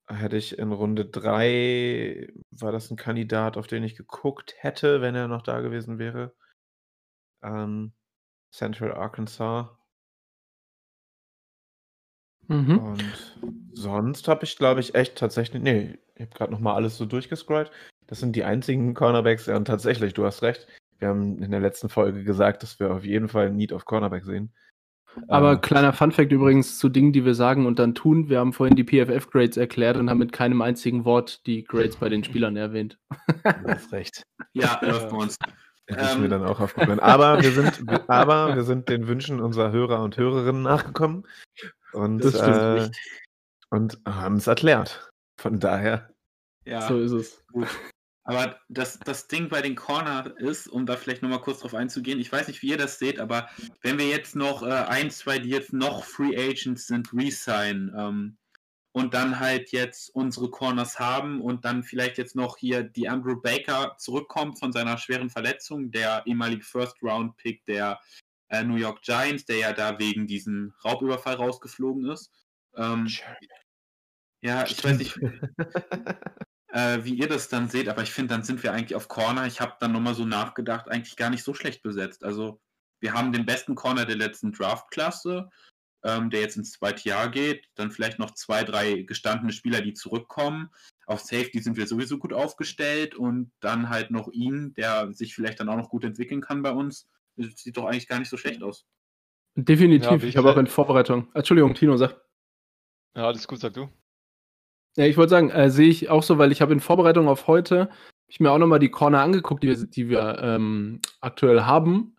[0.08, 5.16] hätte ich in Runde 3, war das ein Kandidat, auf den ich geguckt hätte, wenn
[5.16, 6.34] er noch da gewesen wäre.
[7.44, 7.94] Ähm,
[8.52, 9.68] Central Arkansas.
[12.48, 12.78] Mhm.
[12.78, 13.40] Und
[13.72, 17.72] sonst habe ich, glaube ich, echt tatsächlich, nee, ich habe gerade nochmal alles so durchgescrollt.
[18.08, 20.68] Das sind die einzigen Cornerbacks, ja, und tatsächlich, du hast recht.
[21.02, 24.24] Wir haben in der letzten Folge gesagt, dass wir auf jeden Fall Need auf Cornerback
[24.24, 24.54] sehen.
[25.28, 28.30] Aber Ähm, kleiner Funfact übrigens zu Dingen, die wir sagen und dann tun.
[28.30, 32.08] Wir haben vorhin die PFF-Grades erklärt und haben mit keinem einzigen Wort die Grades bei
[32.08, 33.00] den Spielern erwähnt.
[33.44, 34.24] du hast recht.
[34.54, 35.38] Ja, läuft bei uns.
[35.88, 36.22] Das ist Ähm.
[36.22, 37.00] mir dann auch aufgefallen.
[37.00, 41.28] Aber wir sind, aber wir sind den Wünschen unserer Hörer und Hörerinnen nachgekommen
[41.94, 42.90] und, Das stimmt äh,
[43.72, 45.10] und haben es erklärt.
[45.42, 46.12] Von daher,
[46.64, 46.82] Ja.
[46.88, 47.44] So ist es.
[47.52, 47.68] Gut.
[48.24, 52.20] Aber das, das Ding bei den Corner ist, um da vielleicht nochmal kurz drauf einzugehen,
[52.20, 53.50] ich weiß nicht, wie ihr das seht, aber
[53.82, 58.38] wenn wir jetzt noch äh, ein, zwei, die jetzt noch Free Agents sind, resign ähm,
[58.92, 63.42] und dann halt jetzt unsere Corners haben und dann vielleicht jetzt noch hier die Andrew
[63.42, 68.00] Baker zurückkommt von seiner schweren Verletzung, der ehemalige First-Round-Pick der
[68.50, 72.32] äh, New York Giants, der ja da wegen diesem Raubüberfall rausgeflogen ist.
[72.76, 73.08] Ähm,
[74.42, 75.20] ja, ich weiß nicht,
[76.72, 79.46] äh, wie ihr das dann seht, aber ich finde, dann sind wir eigentlich auf Corner.
[79.46, 82.24] Ich habe dann nochmal so nachgedacht, eigentlich gar nicht so schlecht besetzt.
[82.24, 82.62] Also
[83.00, 85.50] wir haben den besten Corner der letzten Draftklasse,
[86.04, 87.68] ähm, der jetzt ins zweite Jahr geht.
[87.76, 90.70] Dann vielleicht noch zwei, drei gestandene Spieler, die zurückkommen.
[91.06, 95.60] Auf Safety sind wir sowieso gut aufgestellt und dann halt noch ihn, der sich vielleicht
[95.60, 97.08] dann auch noch gut entwickeln kann bei uns.
[97.36, 98.86] Das sieht doch eigentlich gar nicht so schlecht aus.
[99.56, 100.22] Definitiv.
[100.22, 101.28] Ja, ich habe auch in Vorbereitung.
[101.34, 102.22] Entschuldigung, Tino, sag.
[103.16, 103.90] Ja, alles gut, sag du.
[104.98, 107.48] Ja, ich wollte sagen, äh, sehe ich auch so, weil ich habe in Vorbereitung auf
[107.48, 107.90] heute
[108.32, 112.16] ich mir auch nochmal die Corner angeguckt, die wir, die wir ähm, aktuell haben.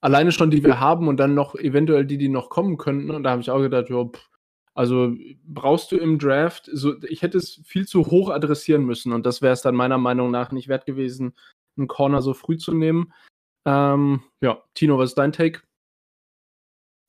[0.00, 3.12] Alleine schon, die wir haben und dann noch eventuell die, die noch kommen könnten.
[3.12, 4.28] Und da habe ich auch gedacht, jo, pff,
[4.74, 9.24] also brauchst du im Draft, so, ich hätte es viel zu hoch adressieren müssen und
[9.24, 11.34] das wäre es dann meiner Meinung nach nicht wert gewesen,
[11.76, 13.12] einen Corner so früh zu nehmen.
[13.64, 15.60] Ähm, ja, Tino, was ist dein Take?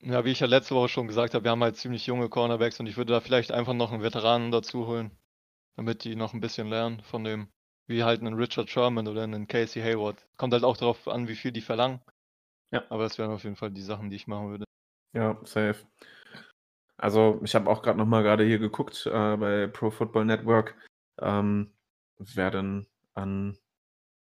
[0.06, 2.78] Ja, wie ich ja letzte Woche schon gesagt habe, wir haben halt ziemlich junge Cornerbacks
[2.78, 5.10] und ich würde da vielleicht einfach noch einen Veteranen dazu holen,
[5.76, 7.48] damit die noch ein bisschen lernen von dem,
[7.86, 10.26] wie halt einen Richard Sherman oder einen Casey Hayward.
[10.36, 12.02] Kommt halt auch darauf an, wie viel die verlangen.
[12.70, 12.84] Ja.
[12.90, 14.64] Aber das wären auf jeden Fall die Sachen, die ich machen würde.
[15.14, 15.86] Ja, safe.
[16.98, 20.76] Also, ich habe auch gerade noch mal gerade hier geguckt äh, bei Pro Football Network,
[21.18, 21.72] ähm,
[22.18, 23.56] wer denn an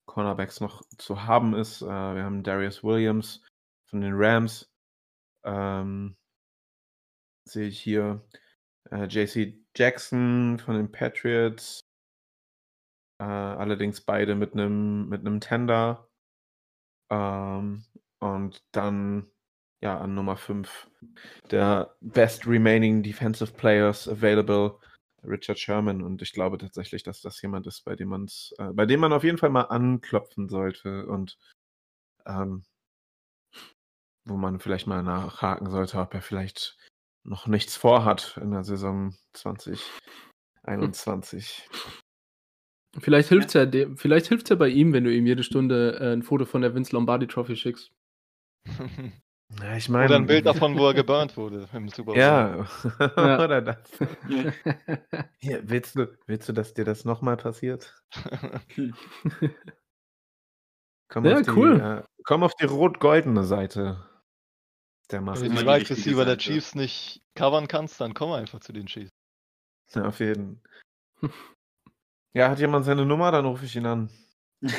[0.05, 1.81] Cornerbacks noch zu haben ist.
[1.81, 3.43] Äh, wir haben Darius Williams
[3.87, 4.70] von den Rams.
[5.43, 6.15] Ähm,
[7.47, 8.21] sehe ich hier
[8.91, 11.81] äh, JC Jackson von den Patriots.
[13.19, 16.07] Äh, allerdings beide mit einem mit Tender.
[17.11, 17.85] Ähm,
[18.19, 19.31] und dann
[19.83, 20.89] ja an Nummer 5
[21.49, 24.79] der Best Remaining Defensive Players Available,
[25.23, 26.01] Richard Sherman.
[26.01, 29.13] Und ich glaube tatsächlich, dass das jemand ist, bei dem man's, äh, bei dem man
[29.13, 31.37] auf jeden Fall mal anklopfen sollte und
[32.25, 32.63] ähm,
[34.25, 36.77] wo man vielleicht mal nachhaken sollte, ob er vielleicht
[37.23, 41.67] noch nichts vorhat in der Saison 2021.
[42.99, 46.13] Vielleicht hilft's ja, dem, vielleicht hilft's ja bei ihm, wenn du ihm jede Stunde äh,
[46.13, 47.91] ein Foto von der Vince Lombardi Trophy schickst.
[49.59, 50.05] Ja, ich meine.
[50.05, 52.17] Oder ein Bild davon, wo er geburnt wurde im Super Bowl.
[52.17, 52.65] Ja,
[53.17, 53.43] Ja.
[53.43, 53.79] oder das.
[55.39, 58.01] Hier, willst du, willst du, dass dir das nochmal passiert?
[61.09, 61.79] Komm Ja, auf die, cool.
[61.81, 63.97] Äh, komm auf die rot-goldene Seite
[65.11, 65.45] der Wenn Maske.
[65.45, 66.37] du immer die Wide Receiver der Seite.
[66.43, 69.09] Chiefs nicht covern kannst, dann komm einfach zu den Chiefs.
[69.93, 70.61] Ja, auf jeden.
[72.33, 73.29] Ja, hat jemand seine Nummer?
[73.31, 74.09] Dann rufe ich ihn an.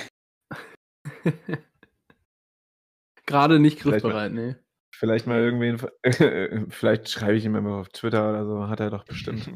[3.26, 4.56] Gerade nicht griffbereit, nee.
[4.94, 5.78] Vielleicht mal irgendwen.
[6.70, 8.68] Vielleicht schreibe ich ihm immer auf Twitter oder so.
[8.68, 9.48] Hat er doch bestimmt.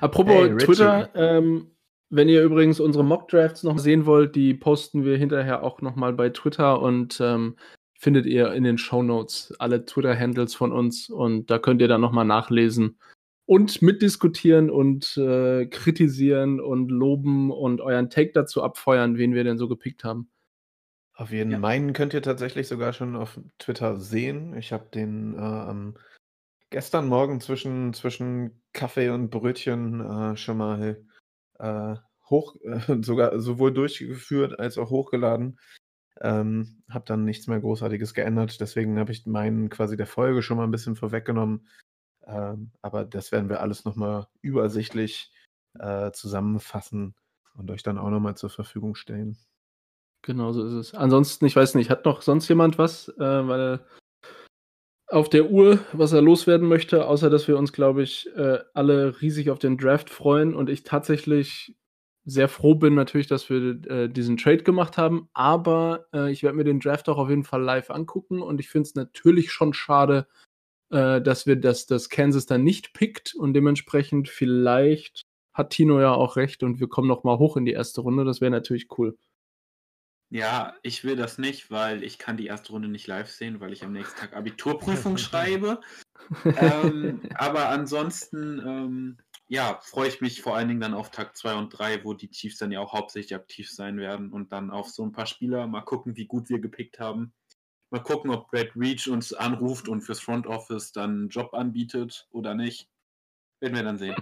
[0.00, 0.56] Apropos Hey.
[0.56, 1.76] Twitter, ähm,
[2.10, 6.30] wenn ihr übrigens unsere Mock-Drafts noch sehen wollt, die posten wir hinterher auch nochmal bei
[6.30, 7.56] Twitter und ähm,
[8.00, 12.24] findet ihr in den Shownotes alle Twitter-Handles von uns und da könnt ihr dann nochmal
[12.24, 12.98] nachlesen
[13.44, 19.58] und mitdiskutieren und äh, kritisieren und loben und euren Take dazu abfeuern, wen wir denn
[19.58, 20.30] so gepickt haben.
[21.12, 21.58] Auf jeden Ja.
[21.58, 24.56] Meinen könnt ihr tatsächlich sogar schon auf Twitter sehen.
[24.56, 26.00] Ich habe den äh,
[26.70, 31.04] gestern Morgen zwischen, zwischen Kaffee und Brötchen äh, schon mal
[31.58, 31.96] äh,
[32.30, 35.58] hoch, äh, sogar sowohl durchgeführt als auch hochgeladen.
[36.22, 38.60] Ähm, habe dann nichts mehr Großartiges geändert.
[38.60, 41.66] Deswegen habe ich meinen quasi der Folge schon mal ein bisschen vorweggenommen.
[42.26, 45.32] Ähm, aber das werden wir alles nochmal übersichtlich
[45.78, 47.14] äh, zusammenfassen
[47.54, 49.38] und euch dann auch nochmal zur Verfügung stellen.
[50.22, 50.94] Genau so ist es.
[50.94, 53.08] Ansonsten, ich weiß nicht, hat noch sonst jemand was?
[53.08, 53.80] Äh, weil
[55.08, 59.20] auf der Uhr, was er loswerden möchte, außer dass wir uns, glaube ich, äh, alle
[59.20, 61.76] riesig auf den Draft freuen und ich tatsächlich
[62.24, 66.56] sehr froh bin natürlich, dass wir äh, diesen Trade gemacht haben, aber äh, ich werde
[66.56, 69.72] mir den Draft auch auf jeden Fall live angucken und ich finde es natürlich schon
[69.72, 70.26] schade,
[70.90, 75.22] äh, dass wir das, das Kansas dann nicht pickt und dementsprechend vielleicht
[75.52, 78.24] hat Tino ja auch recht und wir kommen noch mal hoch in die erste Runde.
[78.24, 79.16] Das wäre natürlich cool.
[80.32, 83.72] Ja, ich will das nicht, weil ich kann die erste Runde nicht live sehen, weil
[83.72, 85.80] ich am nächsten Tag Abiturprüfung schreibe.
[86.44, 89.16] ähm, aber ansonsten, ähm,
[89.50, 92.30] ja, freue ich mich vor allen Dingen dann auf Tag 2 und 3, wo die
[92.30, 95.66] Chiefs dann ja auch hauptsächlich aktiv sein werden und dann auf so ein paar Spieler
[95.66, 97.32] mal gucken, wie gut wir gepickt haben.
[97.90, 102.28] Mal gucken, ob Brad Reach uns anruft und fürs Front Office dann einen Job anbietet
[102.30, 102.88] oder nicht.
[103.58, 104.14] Werden wir dann sehen.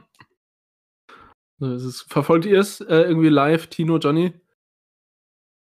[1.61, 4.33] Ist, verfolgt ihr es äh, irgendwie live, Tino, Johnny?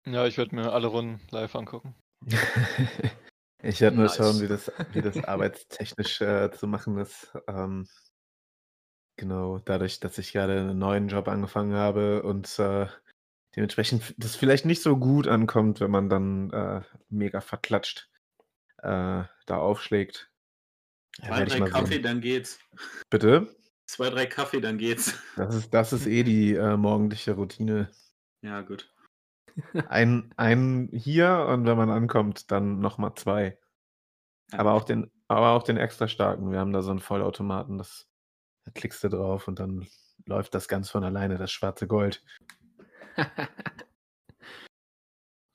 [0.06, 1.94] Ja, ich werde mir alle Runden live angucken.
[3.62, 4.18] ich werde nice.
[4.18, 7.36] nur schauen, wie das, wie das arbeitstechnisch äh, zu machen ist.
[7.46, 7.86] Ähm,
[9.20, 12.86] genau, dadurch, dass ich gerade einen neuen Job angefangen habe und äh,
[13.54, 16.80] dementsprechend das vielleicht nicht so gut ankommt, wenn man dann äh,
[17.10, 18.08] mega verklatscht
[18.78, 20.32] äh, da aufschlägt.
[21.18, 22.02] Ja, Zwei, drei Kaffee, sehen.
[22.02, 22.58] dann geht's.
[23.10, 23.54] Bitte?
[23.86, 25.18] Zwei, drei Kaffee, dann geht's.
[25.36, 27.90] Das ist, das ist eh die äh, morgendliche Routine.
[28.42, 28.92] Ja, gut.
[29.88, 33.58] Ein, ein hier und wenn man ankommt, dann nochmal zwei.
[34.52, 36.50] Aber auch den, aber auch den extra starken.
[36.50, 38.09] Wir haben da so einen Vollautomaten, das
[38.64, 39.86] da klickst du drauf und dann
[40.26, 42.22] läuft das ganz von alleine, das schwarze Gold.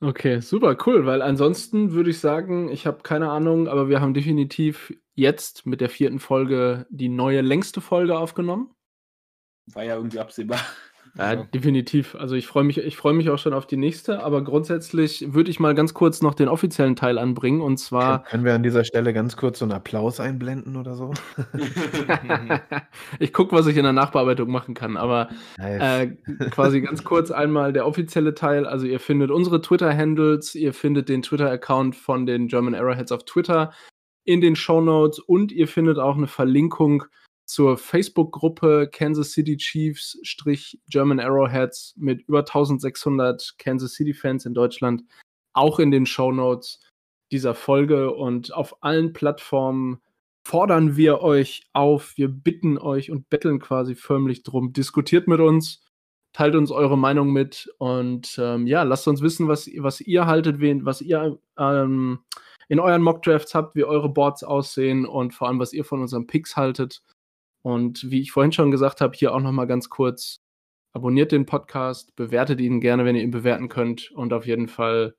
[0.02, 4.14] okay, super, cool, weil ansonsten würde ich sagen, ich habe keine Ahnung, aber wir haben
[4.14, 8.74] definitiv jetzt mit der vierten Folge die neue längste Folge aufgenommen.
[9.68, 10.60] War ja irgendwie absehbar.
[11.18, 12.16] Ja, ja, definitiv.
[12.16, 15.50] Also ich freue mich, ich freue mich auch schon auf die nächste, aber grundsätzlich würde
[15.50, 18.24] ich mal ganz kurz noch den offiziellen Teil anbringen und zwar.
[18.24, 21.14] Können wir an dieser Stelle ganz kurz so einen Applaus einblenden oder so?
[23.20, 26.02] ich gucke, was ich in der Nachbearbeitung machen kann, aber nice.
[26.02, 28.66] äh, quasi ganz kurz einmal der offizielle Teil.
[28.66, 33.72] Also ihr findet unsere Twitter-Handles, ihr findet den Twitter-Account von den German Arrowheads auf Twitter
[34.26, 37.06] in den Show Notes und ihr findet auch eine Verlinkung
[37.46, 40.20] zur Facebook-Gruppe Kansas City Chiefs
[40.88, 45.04] German Arrowheads mit über 1600 Kansas City-Fans in Deutschland
[45.54, 46.80] auch in den Show Notes
[47.32, 50.02] dieser Folge und auf allen Plattformen
[50.44, 54.74] fordern wir euch auf, wir bitten euch und betteln quasi förmlich drum.
[54.74, 55.84] Diskutiert mit uns,
[56.34, 60.60] teilt uns eure Meinung mit und ähm, ja, lasst uns wissen, was, was ihr haltet,
[60.60, 62.20] wen, was ihr ähm,
[62.68, 66.28] in euren Mockdrafts habt, wie eure Boards aussehen und vor allem, was ihr von unseren
[66.28, 67.02] Picks haltet.
[67.66, 70.40] Und wie ich vorhin schon gesagt habe, hier auch nochmal ganz kurz,
[70.94, 74.12] abonniert den Podcast, bewertet ihn gerne, wenn ihr ihn bewerten könnt.
[74.12, 75.16] Und auf jeden Fall,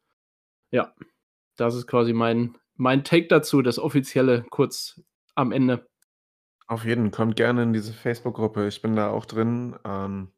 [0.71, 0.95] ja,
[1.57, 5.03] das ist quasi mein, mein Take dazu, das offizielle kurz
[5.35, 5.89] am Ende.
[6.69, 8.69] Auf jeden, kommt gerne in diese Facebook-Gruppe.
[8.69, 9.75] Ich bin da auch drin.
[9.85, 10.31] Ähm,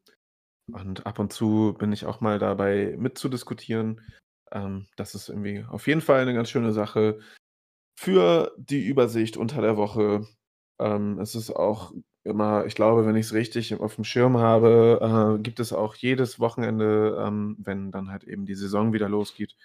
[0.73, 4.01] und ab und zu bin ich auch mal dabei mitzudiskutieren.
[4.51, 7.21] Ähm, das ist irgendwie auf jeden Fall eine ganz schöne Sache
[8.01, 10.27] für die Übersicht unter der Woche.
[10.81, 11.93] Ähm, es ist auch
[12.25, 15.95] immer, ich glaube, wenn ich es richtig auf dem Schirm habe, äh, gibt es auch
[15.95, 19.57] jedes Wochenende, ähm, wenn dann halt eben die Saison wieder losgeht,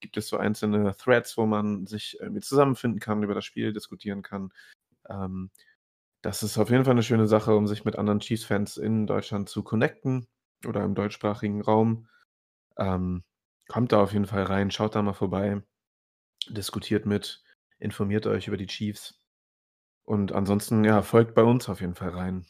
[0.00, 4.22] gibt es so einzelne Threads, wo man sich irgendwie zusammenfinden kann, über das Spiel diskutieren
[4.22, 4.52] kann.
[5.08, 5.50] Ähm,
[6.22, 9.48] das ist auf jeden Fall eine schöne Sache, um sich mit anderen Chiefs-Fans in Deutschland
[9.48, 10.26] zu connecten
[10.66, 12.08] oder im deutschsprachigen Raum.
[12.76, 13.24] Ähm,
[13.68, 15.62] kommt da auf jeden Fall rein, schaut da mal vorbei,
[16.48, 17.42] diskutiert mit,
[17.78, 19.17] informiert euch über die Chiefs.
[20.08, 22.46] Und ansonsten, ja, folgt bei uns auf jeden Fall rein.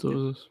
[0.00, 0.50] So ist es.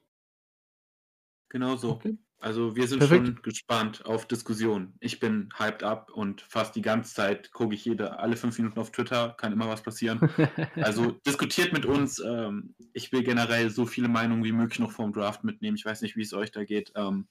[1.50, 1.92] Genau so.
[1.92, 2.18] Okay.
[2.40, 3.26] Also wir sind Perfekt.
[3.26, 4.94] schon gespannt auf Diskussionen.
[5.02, 8.80] Ich bin hyped up und fast die ganze Zeit gucke ich jede, alle fünf Minuten
[8.80, 10.22] auf Twitter, kann immer was passieren.
[10.78, 12.20] also diskutiert mit uns.
[12.20, 15.76] Ähm, ich will generell so viele Meinungen wie möglich noch vom Draft mitnehmen.
[15.76, 16.94] Ich weiß nicht, wie es euch da geht.
[16.96, 17.28] Ähm,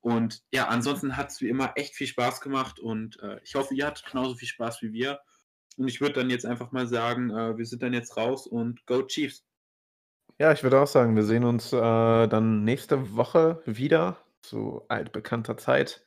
[0.00, 3.74] und ja, ansonsten hat es wie immer echt viel Spaß gemacht und äh, ich hoffe,
[3.74, 5.20] ihr hattet genauso viel Spaß wie wir.
[5.76, 8.86] Und ich würde dann jetzt einfach mal sagen, äh, wir sind dann jetzt raus und
[8.86, 9.44] Go Chiefs.
[10.38, 15.56] Ja, ich würde auch sagen, wir sehen uns äh, dann nächste Woche wieder zu altbekannter
[15.56, 16.04] Zeit,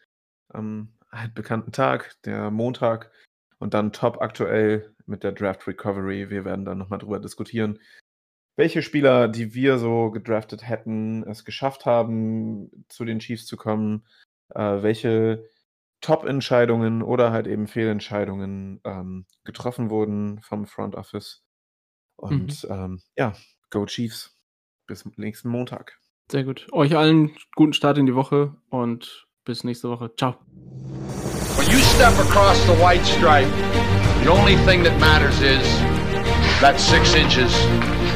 [0.49, 3.11] am altbekannten Tag, der Montag
[3.59, 6.29] und dann top aktuell mit der Draft Recovery.
[6.29, 7.79] Wir werden dann nochmal drüber diskutieren,
[8.57, 14.05] welche Spieler, die wir so gedraftet hätten, es geschafft haben, zu den Chiefs zu kommen,
[14.53, 15.47] äh, welche
[16.01, 21.43] Top-Entscheidungen oder halt eben Fehlentscheidungen ähm, getroffen wurden vom Front Office.
[22.15, 22.69] Und mhm.
[22.69, 23.33] ähm, ja,
[23.69, 24.33] Go Chiefs.
[24.85, 25.99] Bis nächsten Montag.
[26.31, 26.67] Sehr gut.
[26.71, 30.13] Euch allen guten Start in die Woche und bis nächste Woche.
[30.15, 30.35] Ciao.
[31.57, 33.49] When you step across the white stripe,
[34.27, 35.63] The only thing that matters is
[36.59, 37.47] that six inches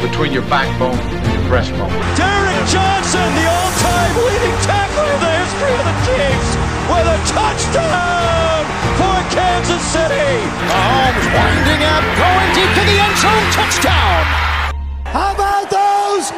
[0.04, 1.88] between your backbone and your breastbone.
[2.20, 6.31] Derek Johnson, the all-time leading tackler in the history of the a
[7.34, 8.66] touchdown
[9.00, 10.32] for Kansas City.
[10.68, 14.24] Mahomes winding up, going deep to the end zone, touchdown.
[15.06, 16.32] How about those